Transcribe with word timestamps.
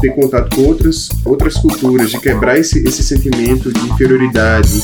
ter 0.00 0.10
contato 0.10 0.54
com 0.54 0.62
outras, 0.62 1.08
outras 1.24 1.54
culturas, 1.54 2.10
de 2.10 2.20
quebrar 2.20 2.58
esse, 2.58 2.86
esse 2.86 3.02
sentimento 3.02 3.72
de 3.72 3.80
inferioridade. 3.80 4.82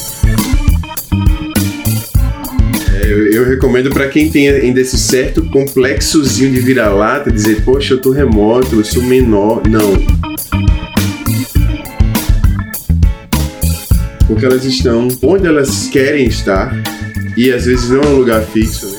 É, 2.92 3.06
eu, 3.06 3.32
eu, 3.32 3.44
recomendo 3.46 3.90
para 3.90 4.08
quem 4.08 4.30
tem 4.30 4.48
ainda 4.48 4.80
esse 4.80 4.98
certo 4.98 5.42
complexozinho 5.50 6.52
de 6.52 6.60
vira-lata, 6.60 7.30
dizer, 7.30 7.64
poxa, 7.64 7.94
eu 7.94 8.00
tô 8.00 8.10
remoto, 8.10 8.76
eu 8.76 8.84
sou 8.84 9.02
menor. 9.02 9.62
Não. 9.68 9.94
Porque 14.26 14.44
elas 14.44 14.64
estão 14.64 15.08
onde 15.22 15.46
elas 15.46 15.88
querem 15.88 16.26
estar 16.26 16.74
e 17.36 17.52
às 17.52 17.66
vezes 17.66 17.90
não 17.90 18.00
é 18.00 18.06
um 18.06 18.16
lugar 18.16 18.42
fixo, 18.42 18.93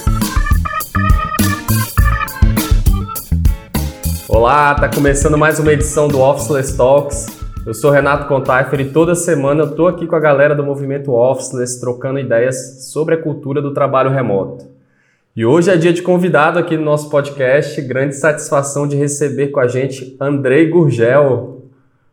Olá, 4.35 4.75
tá 4.75 4.89
começando 4.89 5.37
mais 5.37 5.59
uma 5.59 5.71
edição 5.71 6.09
do 6.09 6.19
Officeless 6.19 6.75
Talks. 6.75 7.25
Eu 7.65 7.73
sou 7.73 7.89
Renato 7.89 8.27
Contaifer 8.27 8.81
e 8.81 8.91
toda 8.91 9.15
semana 9.15 9.63
eu 9.63 9.73
tô 9.73 9.87
aqui 9.87 10.05
com 10.05 10.13
a 10.13 10.19
galera 10.19 10.53
do 10.53 10.61
movimento 10.61 11.13
Officeless 11.13 11.79
trocando 11.79 12.19
ideias 12.19 12.91
sobre 12.91 13.15
a 13.15 13.17
cultura 13.17 13.61
do 13.61 13.73
trabalho 13.73 14.09
remoto. 14.09 14.67
E 15.33 15.45
hoje 15.45 15.71
é 15.71 15.77
dia 15.77 15.93
de 15.93 16.01
convidado 16.01 16.59
aqui 16.59 16.75
no 16.75 16.83
nosso 16.83 17.09
podcast, 17.09 17.81
grande 17.81 18.13
satisfação 18.17 18.85
de 18.85 18.97
receber 18.97 19.47
com 19.47 19.61
a 19.61 19.69
gente 19.69 20.17
Andrei 20.19 20.67
Gurgel. 20.67 21.69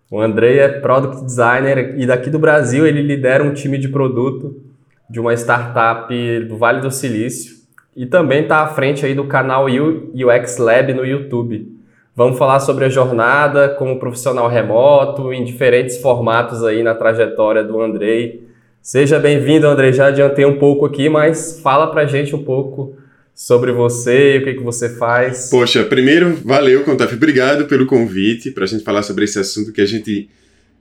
O 0.09 0.21
Andrei 0.21 0.61
é 0.61 0.69
Product 0.69 1.25
Designer 1.25 1.99
e 1.99 2.07
daqui 2.07 2.31
do 2.31 2.39
Brasil 2.39 2.87
ele 2.87 3.03
lidera 3.03 3.43
um 3.43 3.53
time 3.53 3.79
de 3.79 3.89
produto 3.89 4.63
de 5.11 5.19
uma 5.19 5.35
startup 5.35 6.09
do 6.45 6.57
Vale 6.57 6.83
do 6.83 6.91
Silício 6.93 7.57
e 7.97 8.07
também 8.07 8.43
está 8.43 8.61
à 8.61 8.69
frente 8.69 9.05
aí 9.05 9.13
do 9.13 9.25
canal 9.25 9.67
UX 9.67 10.59
Lab 10.59 10.95
no 10.95 11.05
YouTube. 11.05 11.82
Vamos 12.15 12.39
falar 12.39 12.61
sobre 12.61 12.85
a 12.85 12.91
jornada 12.91 13.71
como 13.71 13.99
profissional 13.99 14.47
remoto, 14.47 15.33
em 15.33 15.43
diferentes 15.45 15.97
formatos 15.97 16.63
aí 16.63 16.83
na 16.83 16.95
trajetória 16.95 17.65
do 17.65 17.81
Andrei. 17.81 18.47
Seja 18.83 19.19
bem-vindo, 19.19 19.67
Andrei. 19.67 19.95
Já 19.95 20.09
adiantei 20.09 20.45
um 20.45 20.59
pouco 20.59 20.85
aqui, 20.85 21.09
mas 21.09 21.59
fala 21.63 21.91
pra 21.91 22.05
gente 22.05 22.37
um 22.37 22.45
pouco 22.45 22.95
sobre 23.35 23.73
você 23.73 24.37
o 24.39 24.45
que, 24.45 24.55
que 24.55 24.63
você 24.63 24.91
faz. 24.91 25.49
Poxa, 25.49 25.85
primeiro, 25.85 26.37
valeu, 26.45 26.85
Contaf. 26.85 27.15
Obrigado 27.15 27.65
pelo 27.65 27.87
convite 27.87 28.51
para 28.51 28.65
a 28.65 28.67
gente 28.67 28.85
falar 28.85 29.03
sobre 29.03 29.25
esse 29.25 29.39
assunto 29.39 29.73
que 29.73 29.81
a 29.81 29.87
gente 29.87 30.29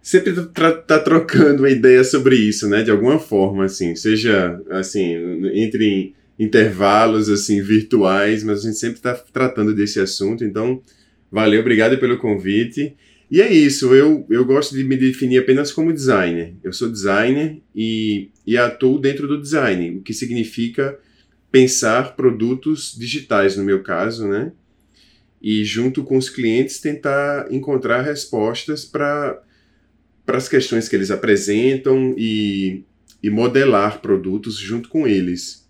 sempre 0.02 0.34
tá, 0.48 0.72
tá 0.74 1.00
trocando 1.00 1.66
ideia 1.66 2.04
sobre 2.04 2.36
isso, 2.36 2.68
né? 2.68 2.84
De 2.84 2.92
alguma 2.92 3.18
forma, 3.18 3.64
assim, 3.64 3.96
seja 3.96 4.60
assim, 4.70 5.16
entre 5.54 6.14
intervalos 6.38 7.30
assim 7.30 7.62
virtuais, 7.62 8.44
mas 8.44 8.60
a 8.60 8.64
gente 8.64 8.78
sempre 8.78 8.98
está 8.98 9.14
tratando 9.14 9.74
desse 9.74 9.98
assunto, 9.98 10.44
então 10.44 10.82
Valeu, 11.32 11.62
obrigado 11.62 11.98
pelo 11.98 12.18
convite. 12.18 12.96
E 13.32 13.42
é 13.42 13.52
isso, 13.52 13.96
eu, 13.96 14.26
eu 14.30 14.44
gosto 14.44 14.76
de 14.76 14.84
me 14.84 14.98
definir 14.98 15.38
apenas 15.38 15.72
como 15.72 15.94
designer. 15.94 16.54
Eu 16.62 16.74
sou 16.74 16.92
designer 16.92 17.62
e, 17.74 18.30
e 18.46 18.58
atuo 18.58 19.00
dentro 19.00 19.26
do 19.26 19.42
design, 19.42 20.00
o 20.00 20.02
que 20.02 20.14
significa 20.14 21.00
pensar 21.50 22.18
produtos 22.18 22.94
digitais, 22.98 23.56
no 23.56 23.64
meu 23.64 23.82
caso, 23.82 24.28
né? 24.28 24.52
E 25.42 25.64
junto 25.64 26.04
com 26.04 26.18
os 26.18 26.30
clientes 26.30 26.82
tentar 26.82 27.48
encontrar 27.50 28.02
respostas 28.02 28.84
para 28.84 29.42
as 30.28 30.50
questões 30.50 30.90
que 30.90 30.96
eles 30.96 31.10
apresentam 31.10 32.14
e, 32.18 32.84
e 33.24 33.30
modelar 33.30 34.02
produtos 34.02 34.58
junto 34.58 34.90
com 34.90 35.08
eles. 35.08 35.61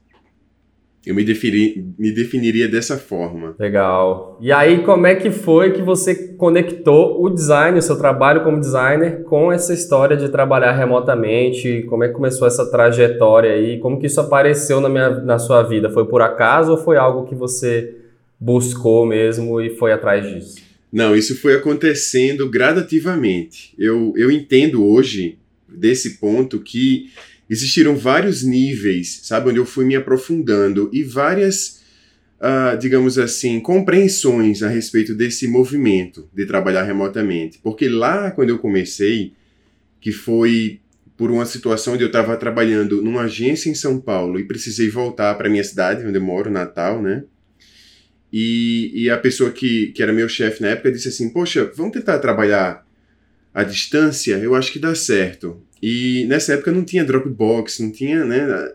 Eu 1.06 1.16
me, 1.16 1.24
defini, 1.24 1.94
me 1.98 2.12
definiria 2.12 2.68
dessa 2.68 2.96
forma. 2.96 3.56
Legal. 3.58 4.38
E 4.40 4.52
aí, 4.52 4.84
como 4.84 5.08
é 5.08 5.16
que 5.16 5.32
foi 5.32 5.72
que 5.72 5.82
você 5.82 6.34
conectou 6.34 7.24
o 7.24 7.30
design, 7.30 7.80
o 7.80 7.82
seu 7.82 7.98
trabalho 7.98 8.44
como 8.44 8.60
designer, 8.60 9.24
com 9.24 9.52
essa 9.52 9.74
história 9.74 10.16
de 10.16 10.30
trabalhar 10.30 10.74
remotamente? 10.74 11.84
Como 11.90 12.04
é 12.04 12.08
que 12.08 12.14
começou 12.14 12.48
essa 12.48 12.70
trajetória 12.70 13.52
aí? 13.52 13.80
Como 13.80 14.00
que 14.00 14.06
isso 14.06 14.22
apareceu 14.22 14.80
na, 14.80 14.90
minha, 14.90 15.10
na 15.10 15.40
sua 15.40 15.64
vida? 15.64 15.90
Foi 15.90 16.06
por 16.06 16.22
acaso 16.22 16.72
ou 16.74 16.78
foi 16.78 16.98
algo 16.98 17.28
que 17.28 17.34
você 17.34 17.96
buscou 18.40 19.04
mesmo 19.04 19.60
e 19.60 19.72
foi 19.72 19.92
atrás 19.92 20.24
disso? 20.28 20.62
Não, 20.92 21.16
isso 21.16 21.40
foi 21.40 21.56
acontecendo 21.56 22.48
gradativamente. 22.48 23.74
Eu, 23.80 24.14
eu 24.16 24.30
entendo 24.30 24.86
hoje, 24.86 25.40
desse 25.68 26.20
ponto, 26.20 26.60
que 26.60 27.10
existiram 27.52 27.98
vários 27.98 28.44
níveis, 28.44 29.20
sabe, 29.24 29.50
onde 29.50 29.60
eu 29.60 29.66
fui 29.66 29.84
me 29.84 29.94
aprofundando 29.94 30.90
e 30.94 31.04
várias, 31.04 31.82
uh, 32.40 32.78
digamos 32.80 33.20
assim, 33.20 33.60
compreensões 33.60 34.64
a 34.64 34.70
respeito 34.70 35.14
desse 35.14 35.50
movimento 35.50 36.30
de 36.34 36.46
trabalhar 36.46 36.84
remotamente. 36.84 37.60
Porque 37.62 37.90
lá, 37.90 38.32
quando 38.32 38.52
eu 38.52 38.58
comecei, 38.58 39.34
que 40.00 40.14
foi 40.14 40.80
por 41.18 41.30
uma 41.30 41.46
situação 41.46 41.96
onde 41.96 42.04
eu 42.04 42.08
estava 42.08 42.38
trabalhando 42.38 43.02
numa 43.02 43.24
agência 43.24 43.70
em 43.70 43.76
São 43.76 44.00
Paulo 44.00 44.40
e 44.40 44.46
precisei 44.46 44.90
voltar 44.90 45.36
para 45.36 45.50
minha 45.50 45.64
cidade, 45.64 46.08
onde 46.08 46.18
eu 46.18 46.24
moro, 46.24 46.50
Natal, 46.50 47.02
né? 47.02 47.26
E, 48.32 48.92
e 48.96 49.10
a 49.10 49.18
pessoa 49.18 49.52
que, 49.52 49.88
que 49.88 50.02
era 50.02 50.14
meu 50.14 50.30
chefe 50.30 50.62
na 50.62 50.70
época 50.70 50.90
disse 50.90 51.10
assim: 51.10 51.30
Poxa, 51.30 51.70
vamos 51.76 51.92
tentar 51.92 52.18
trabalhar 52.20 52.88
à 53.54 53.62
distância? 53.62 54.38
Eu 54.38 54.56
acho 54.56 54.72
que 54.72 54.80
dá 54.80 54.96
certo. 54.96 55.62
E 55.82 56.26
nessa 56.26 56.54
época 56.54 56.72
não 56.72 56.84
tinha 56.84 57.04
Dropbox, 57.04 57.80
não 57.80 57.92
tinha, 57.92 58.24
né? 58.24 58.72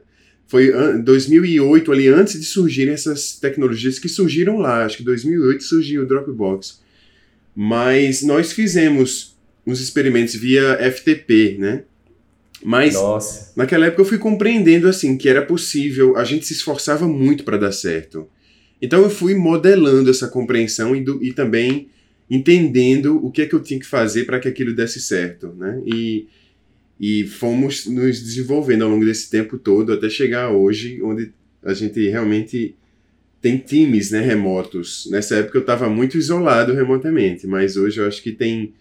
Foi 0.48 0.72
2008 1.02 1.92
ali 1.92 2.08
antes 2.08 2.38
de 2.38 2.46
surgirem 2.46 2.94
essas 2.94 3.38
tecnologias 3.38 3.98
que 3.98 4.08
surgiram 4.08 4.58
lá. 4.58 4.84
Acho 4.84 4.98
que 4.98 5.02
2008 5.02 5.62
surgiu 5.62 6.02
o 6.02 6.06
Dropbox. 6.06 6.80
Mas 7.54 8.22
nós 8.22 8.52
fizemos 8.52 9.36
uns 9.66 9.80
experimentos 9.80 10.34
via 10.34 10.78
FTP, 10.90 11.56
né? 11.58 11.82
Mas 12.62 12.94
Nossa. 12.94 13.52
naquela 13.56 13.86
época 13.86 14.02
eu 14.02 14.06
fui 14.06 14.18
compreendendo 14.18 14.88
assim 14.88 15.16
que 15.16 15.28
era 15.28 15.42
possível, 15.42 16.16
a 16.16 16.24
gente 16.24 16.46
se 16.46 16.54
esforçava 16.54 17.06
muito 17.06 17.44
para 17.44 17.56
dar 17.56 17.72
certo. 17.72 18.28
Então 18.80 19.02
eu 19.02 19.10
fui 19.10 19.34
modelando 19.34 20.10
essa 20.10 20.28
compreensão 20.28 20.94
e, 20.94 21.00
do, 21.00 21.22
e 21.22 21.32
também 21.32 21.88
entendendo 22.30 23.24
o 23.24 23.30
que 23.30 23.42
é 23.42 23.46
que 23.46 23.54
eu 23.54 23.62
tinha 23.62 23.78
que 23.78 23.86
fazer 23.86 24.24
para 24.24 24.40
que 24.40 24.48
aquilo 24.48 24.74
desse 24.74 25.00
certo, 25.00 25.54
né? 25.56 25.80
E 25.86 26.26
e 26.98 27.24
fomos 27.24 27.86
nos 27.86 28.20
desenvolvendo 28.20 28.82
ao 28.82 28.90
longo 28.90 29.04
desse 29.04 29.30
tempo 29.30 29.58
todo 29.58 29.92
até 29.92 30.08
chegar 30.08 30.50
hoje, 30.50 31.00
onde 31.02 31.32
a 31.62 31.74
gente 31.74 32.08
realmente 32.08 32.74
tem 33.40 33.58
times 33.58 34.10
né, 34.10 34.20
remotos. 34.20 35.08
Nessa 35.10 35.36
época 35.36 35.58
eu 35.58 35.60
estava 35.60 35.88
muito 35.88 36.16
isolado 36.16 36.72
remotamente, 36.72 37.46
mas 37.46 37.76
hoje 37.76 38.00
eu 38.00 38.06
acho 38.06 38.22
que 38.22 38.32
tem 38.32 38.72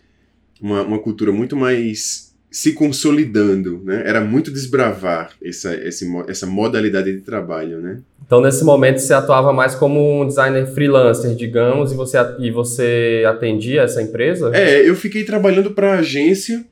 uma, 0.61 0.81
uma 0.81 0.99
cultura 0.99 1.31
muito 1.31 1.55
mais 1.55 2.33
se 2.49 2.71
consolidando, 2.71 3.81
né? 3.83 4.03
Era 4.05 4.21
muito 4.21 4.49
desbravar 4.49 5.31
essa, 5.43 5.75
esse, 5.75 6.09
essa 6.29 6.45
modalidade 6.47 7.11
de 7.11 7.19
trabalho, 7.19 7.81
né? 7.81 7.99
Então, 8.25 8.39
nesse 8.39 8.63
momento, 8.63 8.99
você 8.99 9.13
atuava 9.13 9.51
mais 9.51 9.75
como 9.75 10.21
um 10.21 10.25
designer 10.25 10.65
freelancer, 10.67 11.35
digamos, 11.35 11.91
e 11.91 11.95
você, 11.95 12.17
e 12.39 12.49
você 12.49 13.25
atendia 13.27 13.81
essa 13.81 14.01
empresa? 14.01 14.55
É, 14.55 14.89
eu 14.89 14.95
fiquei 14.95 15.25
trabalhando 15.25 15.71
para 15.71 15.95
a 15.95 15.99
agência 15.99 16.65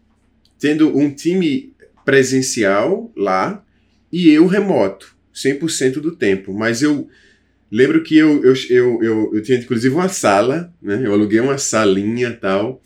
tendo 0.63 0.97
um 0.97 1.13
time 1.13 1.73
presencial 2.05 3.11
lá 3.17 3.61
e 4.09 4.29
eu 4.29 4.47
remoto, 4.47 5.13
100% 5.35 5.95
do 5.95 6.15
tempo. 6.15 6.53
Mas 6.53 6.81
eu 6.81 7.09
lembro 7.69 8.01
que 8.01 8.17
eu, 8.17 8.41
eu, 8.45 8.53
eu, 8.69 9.03
eu, 9.03 9.31
eu 9.33 9.43
tinha 9.43 9.57
inclusive 9.57 9.93
uma 9.93 10.07
sala, 10.07 10.73
né? 10.81 11.01
Eu 11.03 11.11
aluguei 11.11 11.41
uma 11.41 11.57
salinha 11.57 12.31
tal. 12.31 12.81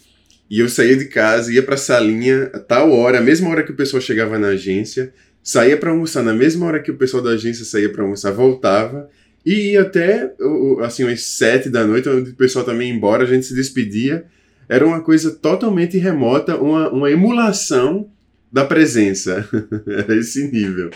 E 0.50 0.60
eu 0.60 0.68
saía 0.68 0.98
de 0.98 1.06
casa, 1.06 1.54
ia 1.54 1.62
para 1.62 1.76
a 1.76 1.78
salinha 1.78 2.50
a 2.52 2.58
tal 2.58 2.92
hora, 2.92 3.20
a 3.20 3.22
mesma 3.22 3.48
hora 3.48 3.62
que 3.62 3.72
o 3.72 3.76
pessoal 3.76 4.02
chegava 4.02 4.40
na 4.40 4.48
agência, 4.48 5.14
saía 5.44 5.78
para 5.78 5.92
almoçar 5.92 6.24
na 6.24 6.34
mesma 6.34 6.66
hora 6.66 6.82
que 6.82 6.90
o 6.90 6.98
pessoal 6.98 7.22
da 7.22 7.32
agência 7.32 7.64
saía 7.64 7.90
para 7.90 8.02
almoçar, 8.02 8.32
voltava 8.32 9.08
e 9.46 9.74
ia 9.74 9.82
até 9.82 10.34
assim 10.82 11.04
umas 11.04 11.22
sete 11.22 11.70
da 11.70 11.86
noite, 11.86 12.10
onde 12.10 12.32
o 12.32 12.36
pessoal 12.36 12.66
também 12.66 12.90
ia 12.90 12.96
embora, 12.96 13.24
a 13.24 13.28
gente 13.28 13.46
se 13.46 13.54
despedia 13.54 14.26
era 14.70 14.86
uma 14.86 15.02
coisa 15.02 15.32
totalmente 15.32 15.98
remota, 15.98 16.58
uma, 16.58 16.90
uma 16.90 17.12
emulação 17.12 18.10
da 18.52 18.66
presença. 18.66 19.48
era 19.88 20.16
esse 20.16 20.52
nível. 20.52 20.90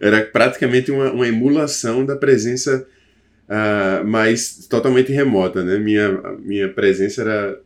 Era 0.00 0.22
praticamente 0.22 0.90
uma, 0.90 1.10
uma 1.12 1.28
emulação 1.28 2.04
da 2.04 2.16
presença, 2.16 2.86
uh, 3.48 4.06
mas 4.06 4.66
totalmente 4.68 5.12
remota, 5.12 5.62
né? 5.64 5.78
Minha, 5.78 6.10
minha 6.38 6.68
presença 6.68 7.22
era 7.22 7.60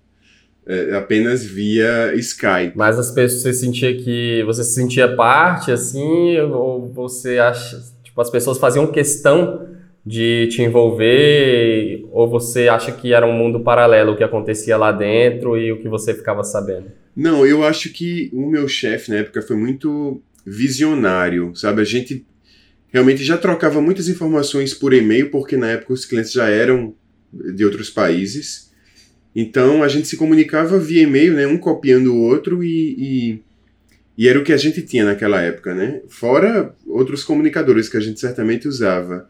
é, 0.66 0.96
apenas 0.96 1.44
via 1.44 2.14
Skype. 2.14 2.72
Mas 2.74 2.98
as 2.98 3.10
pessoas, 3.10 3.42
você 3.42 3.52
sentia 3.52 3.94
que 3.96 4.42
você 4.44 4.64
se 4.64 4.72
sentia 4.74 5.14
parte, 5.14 5.70
assim, 5.70 6.38
ou 6.38 6.88
você 6.88 7.38
acha, 7.38 7.82
tipo, 8.02 8.18
as 8.20 8.30
pessoas 8.30 8.56
faziam 8.58 8.86
questão 8.86 9.73
de 10.04 10.48
te 10.48 10.62
envolver 10.62 12.04
ou 12.12 12.28
você 12.28 12.68
acha 12.68 12.92
que 12.92 13.14
era 13.14 13.26
um 13.26 13.32
mundo 13.32 13.60
paralelo 13.60 14.12
o 14.12 14.16
que 14.16 14.24
acontecia 14.24 14.76
lá 14.76 14.92
dentro 14.92 15.56
e 15.56 15.72
o 15.72 15.80
que 15.80 15.88
você 15.88 16.12
ficava 16.12 16.44
sabendo? 16.44 16.86
Não, 17.16 17.46
eu 17.46 17.64
acho 17.64 17.90
que 17.90 18.30
o 18.32 18.46
meu 18.46 18.68
chefe 18.68 19.10
na 19.10 19.18
época 19.18 19.40
foi 19.40 19.56
muito 19.56 20.20
visionário, 20.44 21.54
sabe? 21.54 21.80
A 21.80 21.84
gente 21.84 22.26
realmente 22.92 23.24
já 23.24 23.38
trocava 23.38 23.80
muitas 23.80 24.08
informações 24.08 24.74
por 24.74 24.92
e-mail 24.92 25.30
porque 25.30 25.56
na 25.56 25.70
época 25.70 25.94
os 25.94 26.04
clientes 26.04 26.32
já 26.32 26.48
eram 26.48 26.94
de 27.32 27.64
outros 27.64 27.90
países 27.90 28.70
Então 29.34 29.82
a 29.82 29.88
gente 29.88 30.06
se 30.06 30.16
comunicava 30.16 30.78
via 30.78 31.02
e-mail, 31.02 31.34
né, 31.34 31.46
um 31.46 31.58
copiando 31.58 32.14
o 32.14 32.20
outro 32.20 32.62
e, 32.62 32.94
e, 32.96 33.42
e, 34.16 34.28
era 34.28 34.38
o 34.38 34.44
que 34.44 34.52
a 34.52 34.56
gente 34.56 34.82
tinha 34.82 35.04
naquela 35.04 35.40
época, 35.40 35.74
né? 35.74 36.02
Fora 36.08 36.74
outros 36.86 37.24
comunicadores 37.24 37.88
que 37.88 37.96
a 37.96 38.00
gente 38.00 38.20
certamente 38.20 38.68
usava. 38.68 39.28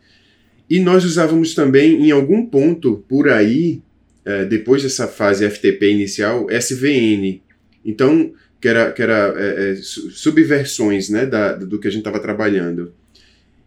E 0.69 0.81
nós 0.81 1.05
usávamos 1.05 1.55
também, 1.55 2.07
em 2.07 2.11
algum 2.11 2.47
ponto 2.47 3.05
por 3.09 3.29
aí, 3.29 3.83
é, 4.25 4.45
depois 4.45 4.83
dessa 4.83 5.07
fase 5.07 5.49
FTP 5.49 5.91
inicial, 5.91 6.47
SVN. 6.51 7.41
Então, 7.85 8.33
que 8.61 8.69
era, 8.69 8.93
que 8.93 9.03
era 9.03 9.35
é, 9.37 9.73
é, 9.73 9.77
subversões 9.77 11.11
né, 11.11 11.27
da, 11.27 11.55
do 11.55 11.79
que 11.79 11.87
a 11.87 11.91
gente 11.91 12.01
estava 12.01 12.19
trabalhando. 12.19 12.95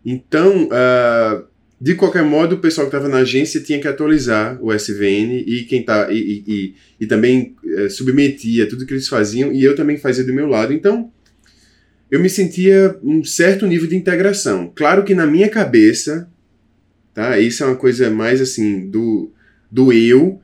Então, 0.04 0.66
uh, 0.66 1.44
de 1.80 1.94
qualquer 1.94 2.24
modo, 2.24 2.56
o 2.56 2.60
pessoal 2.60 2.90
que 2.90 2.96
estava 2.96 3.08
na 3.08 3.20
agência 3.20 3.62
tinha 3.62 3.80
que 3.80 3.88
atualizar 3.88 4.58
o 4.60 4.74
SVN 4.74 5.44
e 5.46 5.66
quem 5.70 5.84
tá 5.84 6.08
e, 6.12 6.44
e, 6.48 6.76
e 7.00 7.06
também 7.06 7.56
é, 7.76 7.90
submetia 7.90 8.68
tudo 8.68 8.86
que 8.86 8.94
eles 8.94 9.08
faziam 9.08 9.52
e 9.52 9.64
eu 9.64 9.76
também 9.76 9.98
fazia 9.98 10.24
do 10.24 10.34
meu 10.34 10.48
lado. 10.48 10.74
Então, 10.74 11.12
eu 12.10 12.20
me 12.20 12.30
sentia 12.30 12.98
um 13.04 13.24
certo 13.24 13.68
nível 13.68 13.88
de 13.88 13.96
integração. 13.96 14.72
Claro 14.74 15.04
que 15.04 15.14
na 15.14 15.28
minha 15.28 15.50
cabeça, 15.50 16.28
tá? 17.18 17.40
Isso 17.40 17.64
é 17.64 17.66
uma 17.66 17.76
coisa 17.76 18.12
mais 18.12 18.40
assim 18.40 18.88
do 18.88 19.32
do 19.72 19.92
eu. 19.92 20.40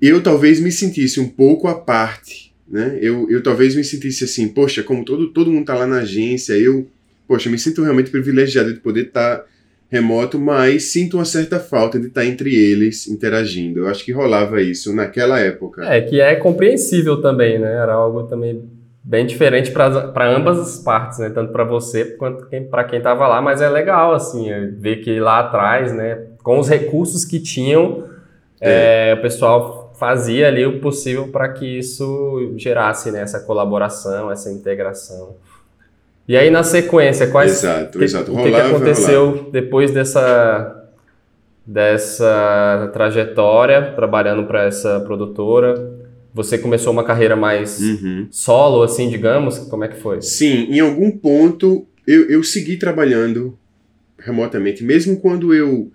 Eu 0.00 0.22
talvez 0.22 0.58
me 0.58 0.72
sentisse 0.72 1.20
um 1.20 1.28
pouco 1.28 1.68
à 1.68 1.74
parte, 1.74 2.50
né? 2.66 2.98
Eu, 2.98 3.30
eu 3.30 3.42
talvez 3.42 3.76
me 3.76 3.84
sentisse 3.84 4.24
assim, 4.24 4.48
poxa, 4.48 4.82
como 4.82 5.04
todo 5.04 5.28
todo 5.28 5.52
mundo 5.52 5.66
tá 5.66 5.74
lá 5.74 5.86
na 5.86 5.98
agência, 5.98 6.54
eu, 6.54 6.88
poxa, 7.28 7.50
me 7.50 7.58
sinto 7.58 7.82
realmente 7.82 8.10
privilegiado 8.10 8.72
de 8.72 8.80
poder 8.80 9.08
estar 9.08 9.36
tá 9.36 9.44
remoto, 9.90 10.38
mas 10.38 10.84
sinto 10.84 11.18
uma 11.18 11.26
certa 11.26 11.60
falta 11.60 12.00
de 12.00 12.06
estar 12.06 12.24
entre 12.24 12.54
eles 12.54 13.06
interagindo. 13.06 13.80
Eu 13.80 13.88
acho 13.88 14.02
que 14.02 14.10
rolava 14.10 14.62
isso 14.62 14.94
naquela 14.94 15.38
época. 15.38 15.84
É, 15.84 16.00
que 16.00 16.22
é 16.22 16.34
compreensível 16.36 17.20
também, 17.20 17.58
né? 17.58 17.70
Era 17.70 17.92
algo 17.92 18.22
também 18.22 18.62
bem 19.04 19.26
diferente 19.26 19.70
para 19.70 20.26
ambas 20.34 20.58
as 20.58 20.78
partes, 20.78 21.18
né? 21.18 21.28
Tanto 21.28 21.52
para 21.52 21.62
você 21.62 22.06
quanto 22.16 22.46
para 22.70 22.84
quem 22.84 22.98
estava 22.98 23.28
lá, 23.28 23.42
mas 23.42 23.60
é 23.60 23.68
legal, 23.68 24.14
assim, 24.14 24.50
é 24.50 24.66
ver 24.66 24.96
que 24.96 25.20
lá 25.20 25.40
atrás, 25.40 25.92
né, 25.92 26.22
com 26.42 26.58
os 26.58 26.68
recursos 26.68 27.22
que 27.22 27.38
tinham, 27.38 28.04
é. 28.60 29.10
É, 29.10 29.14
o 29.14 29.20
pessoal 29.20 29.92
fazia 29.98 30.48
ali 30.48 30.64
o 30.64 30.80
possível 30.80 31.28
para 31.28 31.50
que 31.50 31.78
isso 31.78 32.54
gerasse 32.56 33.10
né, 33.10 33.20
essa 33.20 33.40
colaboração, 33.40 34.30
essa 34.30 34.50
integração. 34.50 35.36
E 36.26 36.36
aí, 36.36 36.50
na 36.50 36.62
sequência, 36.62 37.26
quais. 37.26 37.62
Exato, 37.62 37.98
que, 37.98 38.04
exato. 38.04 38.32
o 38.32 38.36
que, 38.42 38.50
que 38.50 38.56
aconteceu 38.56 39.50
depois 39.52 39.90
dessa, 39.90 40.88
dessa 41.66 42.88
trajetória, 42.94 43.92
trabalhando 43.94 44.44
para 44.44 44.64
essa 44.64 45.00
produtora? 45.00 45.74
Você 46.34 46.58
começou 46.58 46.92
uma 46.92 47.04
carreira 47.04 47.36
mais 47.36 47.80
uhum. 47.80 48.26
solo, 48.28 48.82
assim, 48.82 49.08
digamos? 49.08 49.56
Como 49.58 49.84
é 49.84 49.88
que 49.88 49.96
foi? 49.96 50.20
Sim, 50.20 50.66
em 50.68 50.80
algum 50.80 51.12
ponto 51.12 51.86
eu, 52.06 52.28
eu 52.28 52.42
segui 52.42 52.76
trabalhando 52.76 53.56
remotamente, 54.18 54.82
mesmo 54.82 55.20
quando 55.20 55.54
eu, 55.54 55.92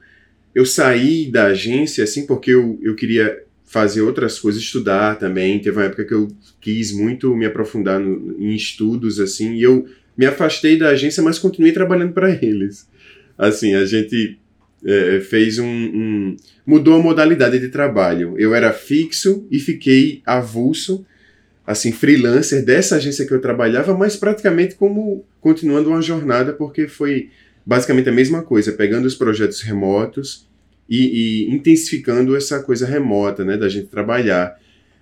eu 0.56 0.66
saí 0.66 1.30
da 1.30 1.48
agência, 1.48 2.04
assim, 2.04 2.26
porque 2.26 2.52
eu, 2.52 2.80
eu 2.82 2.96
queria 2.96 3.44
fazer 3.66 4.02
outras 4.02 4.40
coisas, 4.40 4.62
estudar 4.62 5.20
também. 5.20 5.60
Teve 5.60 5.78
uma 5.78 5.86
época 5.86 6.06
que 6.06 6.14
eu 6.14 6.28
quis 6.60 6.92
muito 6.92 7.36
me 7.36 7.46
aprofundar 7.46 8.00
no, 8.00 8.36
em 8.40 8.56
estudos, 8.56 9.20
assim, 9.20 9.56
e 9.56 9.62
eu 9.62 9.86
me 10.18 10.26
afastei 10.26 10.78
da 10.78 10.90
agência, 10.90 11.22
mas 11.22 11.38
continuei 11.38 11.72
trabalhando 11.72 12.14
para 12.14 12.32
eles. 12.32 12.88
Assim, 13.38 13.76
a 13.76 13.86
gente 13.86 14.40
é, 14.86 15.20
fez 15.20 15.60
um, 15.60 15.66
um, 15.66 16.38
mudou 16.70 16.94
a 16.94 17.00
modalidade 17.02 17.58
de 17.58 17.70
trabalho. 17.70 18.36
Eu 18.38 18.54
era 18.54 18.72
fixo 18.72 19.48
e 19.50 19.60
fiquei 19.60 20.22
avulso, 20.24 21.04
assim, 21.66 21.92
freelancer 21.92 22.64
dessa 22.64 22.98
agência 22.98 23.26
que 23.26 23.34
eu 23.34 23.42
trabalhava, 23.42 23.98
mas 23.98 24.16
praticamente 24.16 24.76
como 24.76 25.26
continuando 25.42 25.90
uma 25.90 26.00
jornada, 26.00 26.54
porque 26.54 26.88
foi 26.88 27.32
basicamente 27.66 28.08
a 28.10 28.12
mesma 28.12 28.44
coisa, 28.44 28.72
pegando 28.72 29.06
os 29.06 29.16
projetos 29.16 29.62
remotos 29.62 30.48
e, 30.88 31.48
e 31.48 31.52
intensificando 31.52 32.36
essa 32.36 32.62
coisa 32.62 32.86
remota, 32.86 33.44
né, 33.44 33.58
da 33.58 33.68
gente 33.68 33.88
trabalhar. 33.88 34.56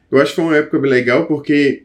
Eu 0.09 0.21
acho 0.21 0.31
que 0.31 0.35
foi 0.37 0.45
uma 0.45 0.55
época 0.55 0.77
legal 0.77 1.27
porque 1.27 1.83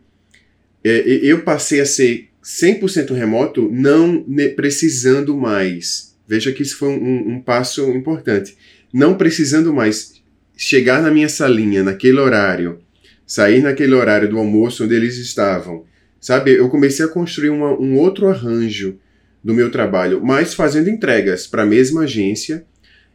é, 0.85 1.01
eu 1.25 1.43
passei 1.43 1.81
a 1.81 1.87
ser 1.87 2.29
100% 2.45 3.13
remoto, 3.15 3.69
não 3.69 4.25
precisando 4.55 5.37
mais. 5.37 6.17
Veja 6.27 6.53
que 6.53 6.63
isso 6.63 6.79
foi 6.79 6.89
um, 6.89 7.33
um, 7.33 7.41
passo 7.41 7.91
importante. 7.91 8.57
Não 8.93 9.17
precisando 9.17 9.73
mais 9.73 10.23
chegar 10.57 11.03
na 11.03 11.11
minha 11.11 11.29
salinha 11.29 11.83
naquele 11.83 12.19
horário, 12.19 12.81
sair 13.27 13.63
naquele 13.63 13.95
horário 13.95 14.29
do 14.29 14.39
almoço 14.39 14.85
onde 14.85 14.95
eles 14.95 15.17
estavam. 15.17 15.85
Sabe, 16.21 16.53
eu 16.53 16.69
comecei 16.69 17.05
a 17.05 17.09
construir 17.09 17.51
uma, 17.51 17.73
um 17.73 17.97
outro 17.97 18.29
arranjo 18.29 18.99
do 19.43 19.55
meu 19.55 19.71
trabalho, 19.71 20.25
mas 20.25 20.55
fazendo 20.55 20.89
entregas 20.89 21.47
para 21.47 21.63
a 21.63 21.67
mesma 21.67 22.03
agência 22.03 22.65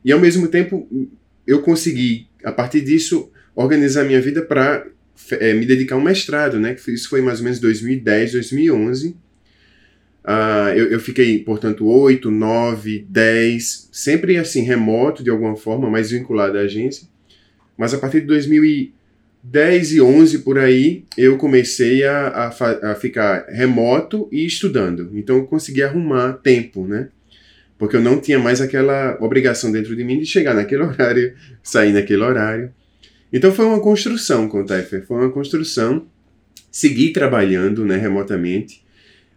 e 0.03 0.11
ao 0.11 0.19
mesmo 0.19 0.47
tempo 0.47 0.87
eu 1.45 1.61
consegui, 1.61 2.27
a 2.43 2.51
partir 2.51 2.81
disso, 2.81 3.31
organizar 3.55 4.03
minha 4.03 4.21
vida 4.21 4.41
para 4.41 4.85
é, 5.31 5.53
me 5.53 5.65
dedicar 5.65 5.95
a 5.95 5.97
um 5.97 6.03
mestrado, 6.03 6.59
né? 6.59 6.75
Isso 6.87 7.09
foi 7.09 7.21
mais 7.21 7.39
ou 7.39 7.45
menos 7.45 7.59
2010, 7.59 8.33
2011. 8.33 9.15
Uh, 10.27 10.75
eu, 10.75 10.91
eu, 10.91 10.99
fiquei, 10.99 11.39
portanto, 11.39 11.87
8, 11.87 12.29
9, 12.29 13.05
10, 13.07 13.89
sempre 13.93 14.35
assim, 14.35 14.61
remoto 14.61 15.23
de 15.23 15.29
alguma 15.29 15.55
forma, 15.55 15.89
mas 15.89 16.11
vinculado 16.11 16.57
à 16.57 16.61
agência. 16.61 17.07
Mas 17.77 17.93
a 17.93 17.97
partir 17.97 18.19
de 18.19 18.27
2010 18.27 19.93
e 19.93 20.01
11 20.01 20.39
por 20.39 20.59
aí, 20.59 21.05
eu 21.17 21.37
comecei 21.37 22.03
a, 22.03 22.27
a, 22.27 22.91
a 22.91 22.95
ficar 22.95 23.45
remoto 23.47 24.27
e 24.29 24.45
estudando. 24.45 25.11
Então 25.13 25.37
eu 25.37 25.45
consegui 25.45 25.81
arrumar 25.81 26.33
tempo, 26.33 26.85
né? 26.85 27.07
Porque 27.77 27.95
eu 27.95 28.01
não 28.01 28.19
tinha 28.19 28.37
mais 28.37 28.59
aquela 28.59 29.17
obrigação 29.21 29.71
dentro 29.71 29.95
de 29.95 30.03
mim 30.03 30.19
de 30.19 30.25
chegar 30.25 30.53
naquele 30.53 30.81
horário, 30.83 31.35
sair 31.63 31.93
naquele 31.93 32.23
horário. 32.23 32.73
Então 33.31 33.53
foi 33.53 33.63
uma 33.63 33.79
construção 33.79 34.49
com 34.49 34.59
o 34.59 34.65
Taifer, 34.65 35.05
foi 35.05 35.17
uma 35.19 35.31
construção. 35.31 36.05
Segui 36.69 37.13
trabalhando 37.13 37.85
né, 37.85 37.95
remotamente. 37.95 38.85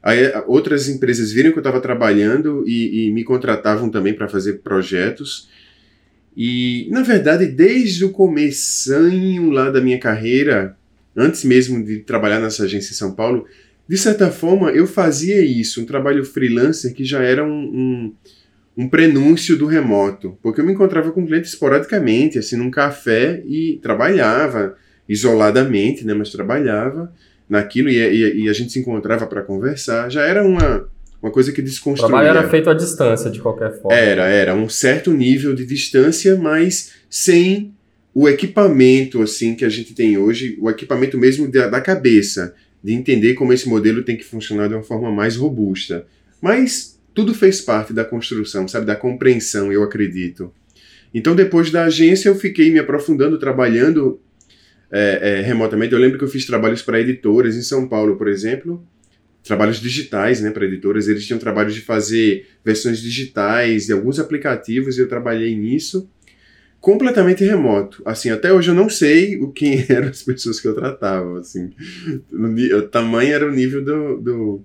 Aí 0.03 0.33
outras 0.47 0.89
empresas 0.89 1.31
viram 1.31 1.53
que 1.53 1.59
eu 1.59 1.61
estava 1.61 1.81
trabalhando 1.81 2.65
e, 2.67 3.09
e, 3.09 3.13
me 3.13 3.23
contratavam 3.23 3.91
também 3.91 4.15
para 4.15 4.29
fazer 4.29 4.61
projetos. 4.61 5.49
E, 6.37 6.89
na 6.91 7.03
verdade, 7.03 7.47
desde 7.47 8.05
o 8.05 8.11
comecinho 8.11 9.51
lá 9.51 9.71
da 9.71 9.81
minha 9.81 9.99
carreira, 9.99 10.77
antes 11.15 11.45
mesmo 11.45 11.85
de 11.85 11.99
trabalhar 11.99 12.41
nessa 12.41 12.65
agência 12.65 12.93
em 12.93 12.97
São 12.97 13.15
Paulo, 13.15 13.47
de 13.87 13.99
certa 13.99 14.31
forma 14.31 14.71
eu 14.71 14.87
fazia 14.87 15.43
isso, 15.43 15.83
um 15.83 15.87
trabalho 15.87 16.25
freelancer 16.25 16.95
que 16.95 17.05
já 17.05 17.23
era 17.23 17.45
um, 17.45 17.51
um 17.51 18.15
um 18.77 18.89
prenúncio 18.89 19.59
do 19.59 19.67
remoto, 19.67 20.39
porque 20.43 20.61
eu 20.61 20.65
me 20.65 20.73
encontrava 20.73 21.13
com 21.13 21.27
clientes 21.27 21.53
esporadicamente, 21.53 22.39
assim, 22.39 22.57
num 22.57 22.71
café 22.71 23.43
e 23.45 23.79
trabalhava 23.83 24.75
isoladamente, 25.09 26.07
né, 26.07 26.15
mas 26.15 26.31
trabalhava 26.31 27.13
naquilo 27.51 27.91
e, 27.91 27.97
e, 27.97 28.45
e 28.45 28.49
a 28.49 28.53
gente 28.53 28.73
se 28.73 28.79
encontrava 28.79 29.27
para 29.27 29.43
conversar. 29.43 30.09
Já 30.09 30.23
era 30.23 30.47
uma, 30.47 30.89
uma 31.21 31.33
coisa 31.33 31.53
que 31.53 31.61
desconstruía. 31.61 32.07
O 32.07 32.21
trabalho 32.21 32.39
era 32.39 32.49
feito 32.49 32.71
à 32.71 32.75
distância, 32.75 33.31
de 33.31 33.41
qualquer 33.41 33.73
forma. 33.81 33.99
Era, 33.99 34.29
era 34.29 34.55
um 34.55 34.69
certo 34.69 35.13
nível 35.13 35.53
de 35.53 35.67
distância, 35.67 36.37
mas 36.37 36.93
sem 37.11 37.75
o 38.15 38.29
equipamento 38.29 39.21
assim 39.21 39.55
que 39.55 39.65
a 39.65 39.69
gente 39.69 39.93
tem 39.95 40.17
hoje, 40.17 40.57
o 40.61 40.71
equipamento 40.71 41.19
mesmo 41.19 41.51
da, 41.51 41.69
da 41.69 41.81
cabeça, 41.81 42.55
de 42.83 42.93
entender 42.93 43.35
como 43.35 43.53
esse 43.53 43.69
modelo 43.69 44.03
tem 44.03 44.17
que 44.17 44.25
funcionar 44.25 44.69
de 44.69 44.75
uma 44.75 44.83
forma 44.83 45.11
mais 45.11 45.37
robusta. 45.37 46.07
Mas 46.41 46.99
tudo 47.13 47.35
fez 47.35 47.61
parte 47.61 47.93
da 47.93 48.05
construção, 48.05 48.67
sabe, 48.67 48.87
da 48.87 48.97
compreensão, 48.97 49.73
eu 49.73 49.83
acredito. 49.83 50.53
Então, 51.13 51.35
depois 51.35 51.71
da 51.71 51.85
agência, 51.85 52.29
eu 52.29 52.37
fiquei 52.37 52.71
me 52.71 52.79
aprofundando, 52.79 53.39
trabalhando 53.39 54.21
é, 54.91 55.39
é, 55.39 55.43
remotamente. 55.43 55.93
Eu 55.93 56.01
lembro 56.01 56.19
que 56.19 56.25
eu 56.25 56.29
fiz 56.29 56.47
trabalhos 56.47 56.83
para 56.83 57.01
editoras 57.01 57.57
em 57.57 57.63
São 57.63 57.89
Paulo, 57.89 58.17
por 58.17 58.29
exemplo, 58.29 58.85
trabalhos 59.43 59.81
digitais, 59.81 60.41
né, 60.41 60.51
para 60.51 60.65
editoras. 60.65 61.09
Eles 61.09 61.27
tinham 61.27 61.39
trabalho 61.39 61.71
de 61.71 61.81
fazer 61.81 62.47
versões 62.65 63.01
digitais 63.01 63.87
de 63.87 63.93
alguns 63.93 64.19
aplicativos 64.19 64.99
e 64.99 65.01
eu 65.01 65.09
trabalhei 65.09 65.57
nisso 65.57 66.09
completamente 66.81 67.45
remoto. 67.45 68.03
Assim, 68.05 68.31
até 68.31 68.53
hoje 68.53 68.71
eu 68.71 68.75
não 68.75 68.89
sei 68.89 69.37
o 69.39 69.53
quem 69.53 69.85
eram 69.89 70.09
as 70.09 70.23
pessoas 70.23 70.59
que 70.59 70.67
eu 70.67 70.75
tratava, 70.75 71.39
assim. 71.39 71.71
O 72.33 72.83
tamanho 72.83 73.35
era 73.35 73.47
o 73.47 73.53
nível 73.53 73.85
do, 73.85 74.17
do 74.17 74.65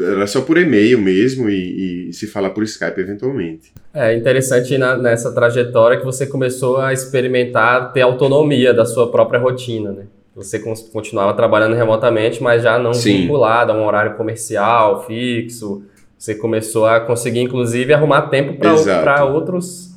era 0.00 0.26
só 0.26 0.40
por 0.40 0.56
e-mail 0.56 0.98
mesmo 0.98 1.48
e, 1.48 2.08
e, 2.08 2.12
se 2.12 2.26
falar 2.26 2.50
por 2.50 2.62
Skype 2.64 3.00
eventualmente. 3.00 3.72
É 3.92 4.16
interessante 4.16 4.78
na, 4.78 4.96
nessa 4.96 5.32
trajetória 5.32 5.98
que 5.98 6.04
você 6.04 6.26
começou 6.26 6.78
a 6.78 6.92
experimentar 6.92 7.92
ter 7.92 8.00
autonomia 8.00 8.72
da 8.72 8.84
sua 8.84 9.10
própria 9.10 9.38
rotina, 9.38 9.92
né? 9.92 10.04
Você 10.34 10.60
continuava 10.92 11.34
trabalhando 11.34 11.74
remotamente, 11.74 12.40
mas 12.42 12.62
já 12.62 12.78
não 12.78 12.94
Sim. 12.94 13.22
vinculado 13.22 13.72
a 13.72 13.74
um 13.74 13.84
horário 13.84 14.14
comercial 14.16 15.04
fixo. 15.04 15.82
Você 16.16 16.34
começou 16.34 16.86
a 16.86 17.00
conseguir, 17.00 17.40
inclusive, 17.40 17.92
arrumar 17.92 18.22
tempo 18.22 18.54
para 18.54 19.24
outros 19.24 19.96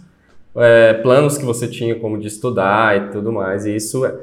é, 0.56 0.94
planos 0.96 1.38
que 1.38 1.46
você 1.46 1.68
tinha, 1.68 1.94
como 1.96 2.18
de 2.18 2.28
estudar 2.28 2.98
e 2.98 3.12
tudo 3.12 3.32
mais. 3.32 3.68
E 3.68 3.76
isso 3.76 4.04
é, 4.04 4.14